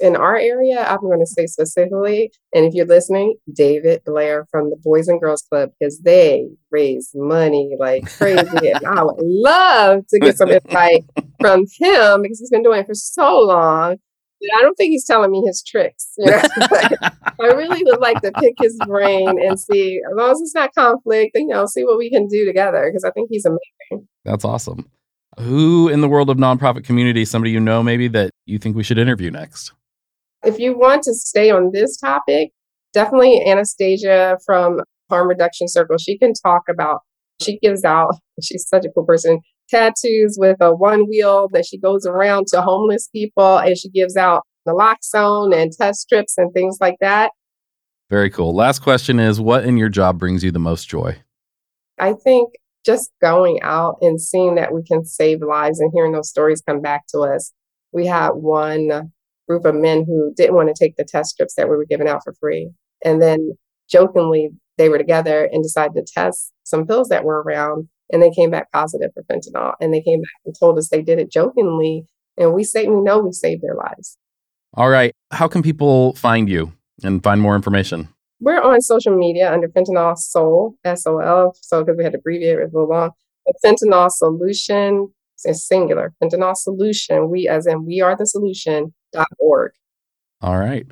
In 0.00 0.16
our 0.16 0.36
area, 0.36 0.84
I'm 0.84 1.00
going 1.00 1.20
to 1.20 1.26
say 1.26 1.46
specifically, 1.46 2.32
and 2.54 2.64
if 2.64 2.74
you're 2.74 2.86
listening, 2.86 3.36
David 3.52 4.02
Blair 4.04 4.46
from 4.50 4.70
the 4.70 4.76
Boys 4.82 5.08
and 5.08 5.20
Girls 5.20 5.42
Club, 5.42 5.70
because 5.78 6.00
they 6.00 6.48
raise 6.70 7.10
money 7.14 7.76
like 7.78 8.10
crazy. 8.10 8.70
and 8.70 8.86
I 8.86 9.02
would 9.02 9.16
love 9.18 10.06
to 10.08 10.18
get 10.18 10.36
some 10.36 10.50
insight 10.50 11.04
from 11.40 11.60
him 11.78 12.22
because 12.22 12.40
he's 12.40 12.50
been 12.50 12.62
doing 12.62 12.80
it 12.80 12.86
for 12.86 12.94
so 12.94 13.40
long. 13.40 13.96
I 14.56 14.60
don't 14.60 14.74
think 14.74 14.90
he's 14.90 15.06
telling 15.06 15.30
me 15.30 15.42
his 15.46 15.62
tricks. 15.62 16.12
You 16.18 16.30
know? 16.30 16.42
I 17.40 17.46
really 17.54 17.82
would 17.84 18.00
like 18.00 18.20
to 18.22 18.32
pick 18.32 18.54
his 18.60 18.78
brain 18.86 19.28
and 19.28 19.58
see, 19.58 20.00
as 20.06 20.16
long 20.16 20.32
as 20.32 20.40
it's 20.40 20.54
not 20.54 20.74
conflict, 20.74 21.32
you 21.34 21.46
know, 21.46 21.66
see 21.66 21.84
what 21.84 21.98
we 21.98 22.10
can 22.10 22.26
do 22.28 22.44
together 22.44 22.90
because 22.90 23.04
I 23.04 23.10
think 23.10 23.28
he's 23.30 23.46
amazing. 23.46 24.06
That's 24.24 24.44
awesome. 24.44 24.90
Who 25.38 25.88
in 25.88 26.00
the 26.00 26.08
world 26.08 26.30
of 26.30 26.36
nonprofit 26.36 26.84
community, 26.84 27.24
somebody 27.24 27.50
you 27.50 27.60
know 27.60 27.82
maybe 27.82 28.08
that 28.08 28.30
you 28.44 28.58
think 28.58 28.76
we 28.76 28.82
should 28.82 28.98
interview 28.98 29.30
next? 29.30 29.72
If 30.44 30.58
you 30.58 30.76
want 30.76 31.02
to 31.04 31.14
stay 31.14 31.50
on 31.50 31.70
this 31.72 31.96
topic, 31.96 32.50
definitely 32.92 33.42
Anastasia 33.46 34.38
from 34.44 34.80
Harm 35.08 35.28
Reduction 35.28 35.68
Circle. 35.68 35.98
She 35.98 36.18
can 36.18 36.34
talk 36.34 36.62
about, 36.68 37.00
she 37.40 37.58
gives 37.58 37.82
out, 37.84 38.14
she's 38.42 38.66
such 38.68 38.84
a 38.84 38.90
cool 38.90 39.06
person, 39.06 39.40
tattoos 39.70 40.36
with 40.38 40.58
a 40.60 40.74
one 40.74 41.08
wheel 41.08 41.48
that 41.52 41.64
she 41.64 41.78
goes 41.78 42.04
around 42.06 42.46
to 42.48 42.60
homeless 42.60 43.08
people 43.08 43.58
and 43.58 43.78
she 43.78 43.88
gives 43.88 44.16
out 44.16 44.42
naloxone 44.68 45.54
and 45.54 45.72
test 45.72 46.00
strips 46.00 46.36
and 46.36 46.52
things 46.52 46.78
like 46.80 46.96
that. 47.00 47.32
Very 48.10 48.28
cool. 48.28 48.54
Last 48.54 48.80
question 48.80 49.18
is 49.18 49.40
what 49.40 49.64
in 49.64 49.78
your 49.78 49.88
job 49.88 50.18
brings 50.18 50.44
you 50.44 50.50
the 50.50 50.58
most 50.58 50.88
joy? 50.88 51.16
I 51.98 52.12
think 52.12 52.50
just 52.84 53.10
going 53.22 53.60
out 53.62 53.96
and 54.02 54.20
seeing 54.20 54.56
that 54.56 54.74
we 54.74 54.82
can 54.84 55.06
save 55.06 55.40
lives 55.40 55.80
and 55.80 55.90
hearing 55.94 56.12
those 56.12 56.28
stories 56.28 56.60
come 56.60 56.82
back 56.82 57.06
to 57.08 57.20
us. 57.20 57.52
We 57.92 58.06
had 58.06 58.30
one 58.30 59.13
group 59.48 59.64
of 59.64 59.74
men 59.74 60.04
who 60.06 60.32
didn't 60.36 60.54
want 60.54 60.74
to 60.74 60.84
take 60.84 60.96
the 60.96 61.04
test 61.04 61.30
strips 61.30 61.54
that 61.54 61.68
we 61.68 61.76
were 61.76 61.86
giving 61.86 62.08
out 62.08 62.22
for 62.24 62.34
free. 62.40 62.70
And 63.04 63.20
then 63.20 63.56
jokingly, 63.90 64.50
they 64.78 64.88
were 64.88 64.98
together 64.98 65.48
and 65.52 65.62
decided 65.62 65.94
to 65.94 66.12
test 66.12 66.52
some 66.64 66.86
pills 66.86 67.08
that 67.08 67.24
were 67.24 67.42
around 67.42 67.88
and 68.10 68.22
they 68.22 68.30
came 68.30 68.50
back 68.50 68.70
positive 68.72 69.10
for 69.14 69.22
fentanyl. 69.24 69.74
And 69.80 69.92
they 69.92 70.02
came 70.02 70.20
back 70.20 70.40
and 70.44 70.54
told 70.58 70.78
us 70.78 70.88
they 70.88 71.02
did 71.02 71.18
it 71.18 71.30
jokingly. 71.30 72.04
And 72.36 72.52
we 72.52 72.64
say 72.64 72.86
we 72.86 73.00
know 73.00 73.20
we 73.20 73.32
saved 73.32 73.62
their 73.62 73.74
lives. 73.74 74.18
All 74.74 74.88
right. 74.88 75.14
How 75.30 75.48
can 75.48 75.62
people 75.62 76.14
find 76.14 76.48
you 76.48 76.72
and 77.02 77.22
find 77.22 77.40
more 77.40 77.54
information? 77.54 78.08
We're 78.40 78.60
on 78.60 78.80
social 78.80 79.16
media 79.16 79.52
under 79.52 79.68
Fentanyl 79.68 80.18
Sol, 80.18 80.74
S 80.84 81.06
O 81.06 81.18
L. 81.18 81.56
So 81.62 81.82
because 81.82 81.96
we 81.96 82.04
had 82.04 82.12
to 82.12 82.18
abbreviate 82.18 82.58
it 82.58 82.62
a 82.62 82.66
little 82.66 82.88
long. 82.88 83.10
But 83.46 83.54
Fentanyl 83.64 84.10
Solution 84.10 85.12
is 85.44 85.66
singular. 85.66 86.12
Fentanyl 86.22 86.56
Solution, 86.56 87.30
we 87.30 87.48
as 87.48 87.66
in 87.66 87.84
we 87.84 88.00
are 88.00 88.16
the 88.16 88.26
solution 88.26 88.92
org. 89.38 89.72
All 90.40 90.58
right. 90.58 90.86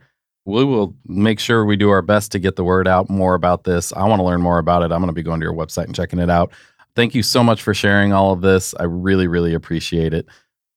We 0.44 0.64
will 0.64 0.96
make 1.06 1.38
sure 1.38 1.64
we 1.64 1.76
do 1.76 1.90
our 1.90 2.02
best 2.02 2.32
to 2.32 2.38
get 2.38 2.56
the 2.56 2.64
word 2.64 2.88
out 2.88 3.08
more 3.08 3.34
about 3.34 3.64
this. 3.64 3.92
I 3.92 4.04
want 4.08 4.18
to 4.20 4.24
learn 4.24 4.40
more 4.42 4.58
about 4.58 4.82
it. 4.82 4.90
I'm 4.90 4.98
going 4.98 5.06
to 5.06 5.12
be 5.12 5.22
going 5.22 5.40
to 5.40 5.44
your 5.44 5.54
website 5.54 5.84
and 5.84 5.94
checking 5.94 6.18
it 6.18 6.30
out. 6.30 6.52
Thank 6.96 7.14
you 7.14 7.22
so 7.22 7.44
much 7.44 7.62
for 7.62 7.74
sharing 7.74 8.12
all 8.12 8.32
of 8.32 8.40
this. 8.40 8.74
I 8.78 8.84
really, 8.84 9.28
really 9.28 9.54
appreciate 9.54 10.12
it. 10.12 10.26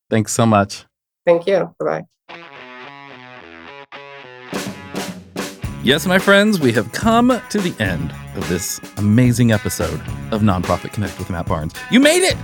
Thanks 0.09 0.33
so 0.33 0.45
much. 0.45 0.85
Thank 1.25 1.47
you. 1.47 1.73
Bye 1.79 1.85
bye. 1.85 2.03
Yes, 5.83 6.07
my 6.07 6.17
friends, 6.17 6.59
we 6.59 6.71
have 6.71 6.91
come 6.93 7.39
to 7.49 7.59
the 7.59 7.75
end 7.83 8.11
of 8.35 8.47
this 8.49 8.79
amazing 8.97 9.51
episode 9.51 10.01
of 10.31 10.41
Nonprofit 10.41 10.93
Connect 10.93 11.17
with 11.19 11.29
Matt 11.29 11.45
Barnes. 11.45 11.73
You 11.91 11.99
made 11.99 12.23
it! 12.23 12.35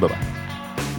Bye 0.00 0.08
bye. 0.08 0.40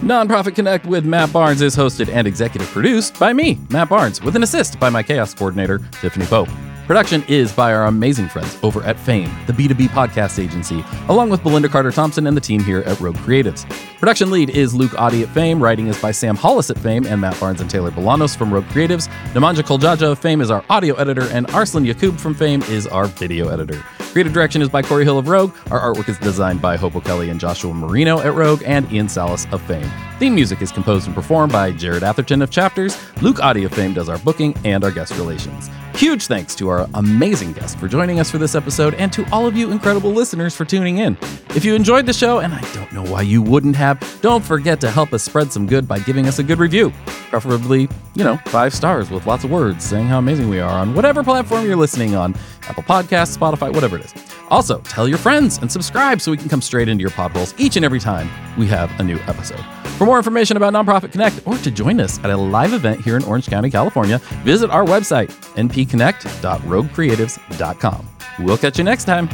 Nonprofit 0.02 0.56
Connect 0.56 0.84
with 0.86 1.04
Matt 1.04 1.32
Barnes 1.32 1.62
is 1.62 1.76
hosted 1.76 2.08
and 2.08 2.26
executive 2.26 2.68
produced 2.68 3.20
by 3.20 3.32
me, 3.32 3.58
Matt 3.70 3.88
Barnes, 3.88 4.20
with 4.20 4.34
an 4.34 4.42
assist 4.42 4.80
by 4.80 4.90
my 4.90 5.00
chaos 5.00 5.32
coordinator, 5.32 5.78
Tiffany 6.00 6.26
Pope. 6.26 6.48
Production 6.88 7.22
is 7.28 7.52
by 7.52 7.72
our 7.72 7.86
amazing 7.86 8.28
friends 8.28 8.58
over 8.64 8.82
at 8.82 8.98
Fame, 8.98 9.30
the 9.46 9.52
B2B 9.52 9.88
podcast 9.90 10.42
agency, 10.42 10.84
along 11.08 11.30
with 11.30 11.40
Belinda 11.44 11.68
Carter 11.68 11.92
Thompson 11.92 12.26
and 12.26 12.36
the 12.36 12.40
team 12.40 12.60
here 12.64 12.80
at 12.80 12.98
Rogue 12.98 13.16
Creatives. 13.18 13.64
Production 14.00 14.32
lead 14.32 14.50
is 14.50 14.74
Luke 14.74 14.92
Audi 14.98 15.22
at 15.22 15.28
Fame, 15.28 15.62
writing 15.62 15.86
is 15.86 16.02
by 16.02 16.10
Sam 16.10 16.34
Hollis 16.34 16.68
at 16.68 16.78
Fame 16.78 17.06
and 17.06 17.20
Matt 17.20 17.38
Barnes 17.38 17.60
and 17.60 17.70
Taylor 17.70 17.92
Bolanos 17.92 18.36
from 18.36 18.52
Rogue 18.52 18.64
Creatives. 18.66 19.06
Nemanja 19.34 19.62
Koljaja 19.62 20.10
of 20.10 20.18
Fame 20.18 20.40
is 20.40 20.50
our 20.50 20.64
audio 20.68 20.96
editor, 20.96 21.28
and 21.30 21.48
Arslan 21.54 21.84
Yakub 21.84 22.18
from 22.18 22.34
Fame 22.34 22.62
is 22.62 22.88
our 22.88 23.06
video 23.06 23.48
editor. 23.48 23.80
Creative 24.12 24.34
direction 24.34 24.60
is 24.60 24.68
by 24.68 24.82
Corey 24.82 25.04
Hill 25.04 25.16
of 25.18 25.26
Rogue. 25.26 25.54
Our 25.70 25.80
artwork 25.80 26.06
is 26.06 26.18
designed 26.18 26.60
by 26.60 26.76
Hopo 26.76 27.00
Kelly 27.00 27.30
and 27.30 27.40
Joshua 27.40 27.72
Marino 27.72 28.20
at 28.20 28.34
Rogue, 28.34 28.62
and 28.66 28.92
Ian 28.92 29.08
Salas 29.08 29.46
of 29.52 29.62
Fame. 29.62 29.90
Theme 30.18 30.34
music 30.34 30.60
is 30.60 30.70
composed 30.70 31.06
and 31.06 31.14
performed 31.14 31.50
by 31.50 31.72
Jared 31.72 32.02
Atherton 32.02 32.42
of 32.42 32.50
Chapters. 32.50 32.94
Luke 33.22 33.40
Audi 33.40 33.64
of 33.64 33.72
Fame 33.72 33.94
does 33.94 34.10
our 34.10 34.18
booking 34.18 34.54
and 34.66 34.84
our 34.84 34.90
guest 34.90 35.16
relations. 35.16 35.70
Huge 35.94 36.26
thanks 36.26 36.54
to 36.56 36.68
our 36.68 36.88
amazing 36.94 37.52
guest 37.52 37.78
for 37.78 37.86
joining 37.86 38.18
us 38.18 38.30
for 38.30 38.38
this 38.38 38.54
episode 38.54 38.94
and 38.94 39.12
to 39.12 39.24
all 39.30 39.46
of 39.46 39.56
you 39.56 39.70
incredible 39.70 40.10
listeners 40.10 40.56
for 40.56 40.64
tuning 40.64 40.98
in. 40.98 41.16
If 41.50 41.64
you 41.64 41.74
enjoyed 41.74 42.06
the 42.06 42.12
show, 42.12 42.40
and 42.40 42.52
I 42.52 42.60
don't 42.72 42.92
know 42.92 43.04
why 43.04 43.22
you 43.22 43.40
wouldn't 43.40 43.76
have, 43.76 44.00
don't 44.20 44.44
forget 44.44 44.80
to 44.80 44.90
help 44.90 45.12
us 45.12 45.22
spread 45.22 45.52
some 45.52 45.66
good 45.66 45.86
by 45.86 46.00
giving 46.00 46.26
us 46.26 46.38
a 46.38 46.42
good 46.42 46.58
review. 46.58 46.92
Preferably, 47.30 47.88
you 48.14 48.24
know, 48.24 48.36
five 48.46 48.74
stars 48.74 49.10
with 49.10 49.26
lots 49.26 49.44
of 49.44 49.50
words 49.50 49.84
saying 49.84 50.06
how 50.06 50.18
amazing 50.18 50.48
we 50.48 50.60
are 50.60 50.78
on 50.78 50.94
whatever 50.94 51.22
platform 51.22 51.64
you're 51.66 51.76
listening 51.76 52.14
on 52.14 52.34
Apple 52.68 52.82
Podcasts, 52.82 53.36
Spotify, 53.36 53.72
whatever 53.72 53.96
it 53.96 54.04
is. 54.04 54.14
Also, 54.50 54.80
tell 54.80 55.08
your 55.08 55.18
friends 55.18 55.58
and 55.58 55.70
subscribe 55.70 56.20
so 56.20 56.30
we 56.30 56.36
can 56.36 56.48
come 56.48 56.60
straight 56.60 56.88
into 56.88 57.00
your 57.00 57.10
potholes 57.10 57.54
each 57.58 57.76
and 57.76 57.84
every 57.84 58.00
time 58.00 58.28
we 58.58 58.66
have 58.66 58.90
a 59.00 59.02
new 59.02 59.16
episode. 59.26 59.64
For 59.96 60.04
more 60.04 60.18
information 60.18 60.56
about 60.56 60.72
Nonprofit 60.72 61.12
Connect 61.12 61.46
or 61.46 61.56
to 61.58 61.70
join 61.70 62.00
us 62.00 62.18
at 62.24 62.30
a 62.30 62.36
live 62.36 62.72
event 62.72 63.00
here 63.02 63.16
in 63.16 63.24
Orange 63.24 63.46
County, 63.46 63.70
California, 63.70 64.18
visit 64.42 64.68
our 64.70 64.84
website, 64.84 65.28
np 65.54 65.81
gconnect.roguecreatives.com. 65.86 68.08
We'll 68.40 68.58
catch 68.58 68.78
you 68.78 68.84
next 68.84 69.04
time. 69.04 69.28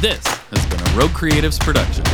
This 0.00 0.26
has 0.26 0.66
been 0.66 0.80
a 0.80 0.98
Rogue 0.98 1.10
Creatives 1.10 1.60
production. 1.60 2.04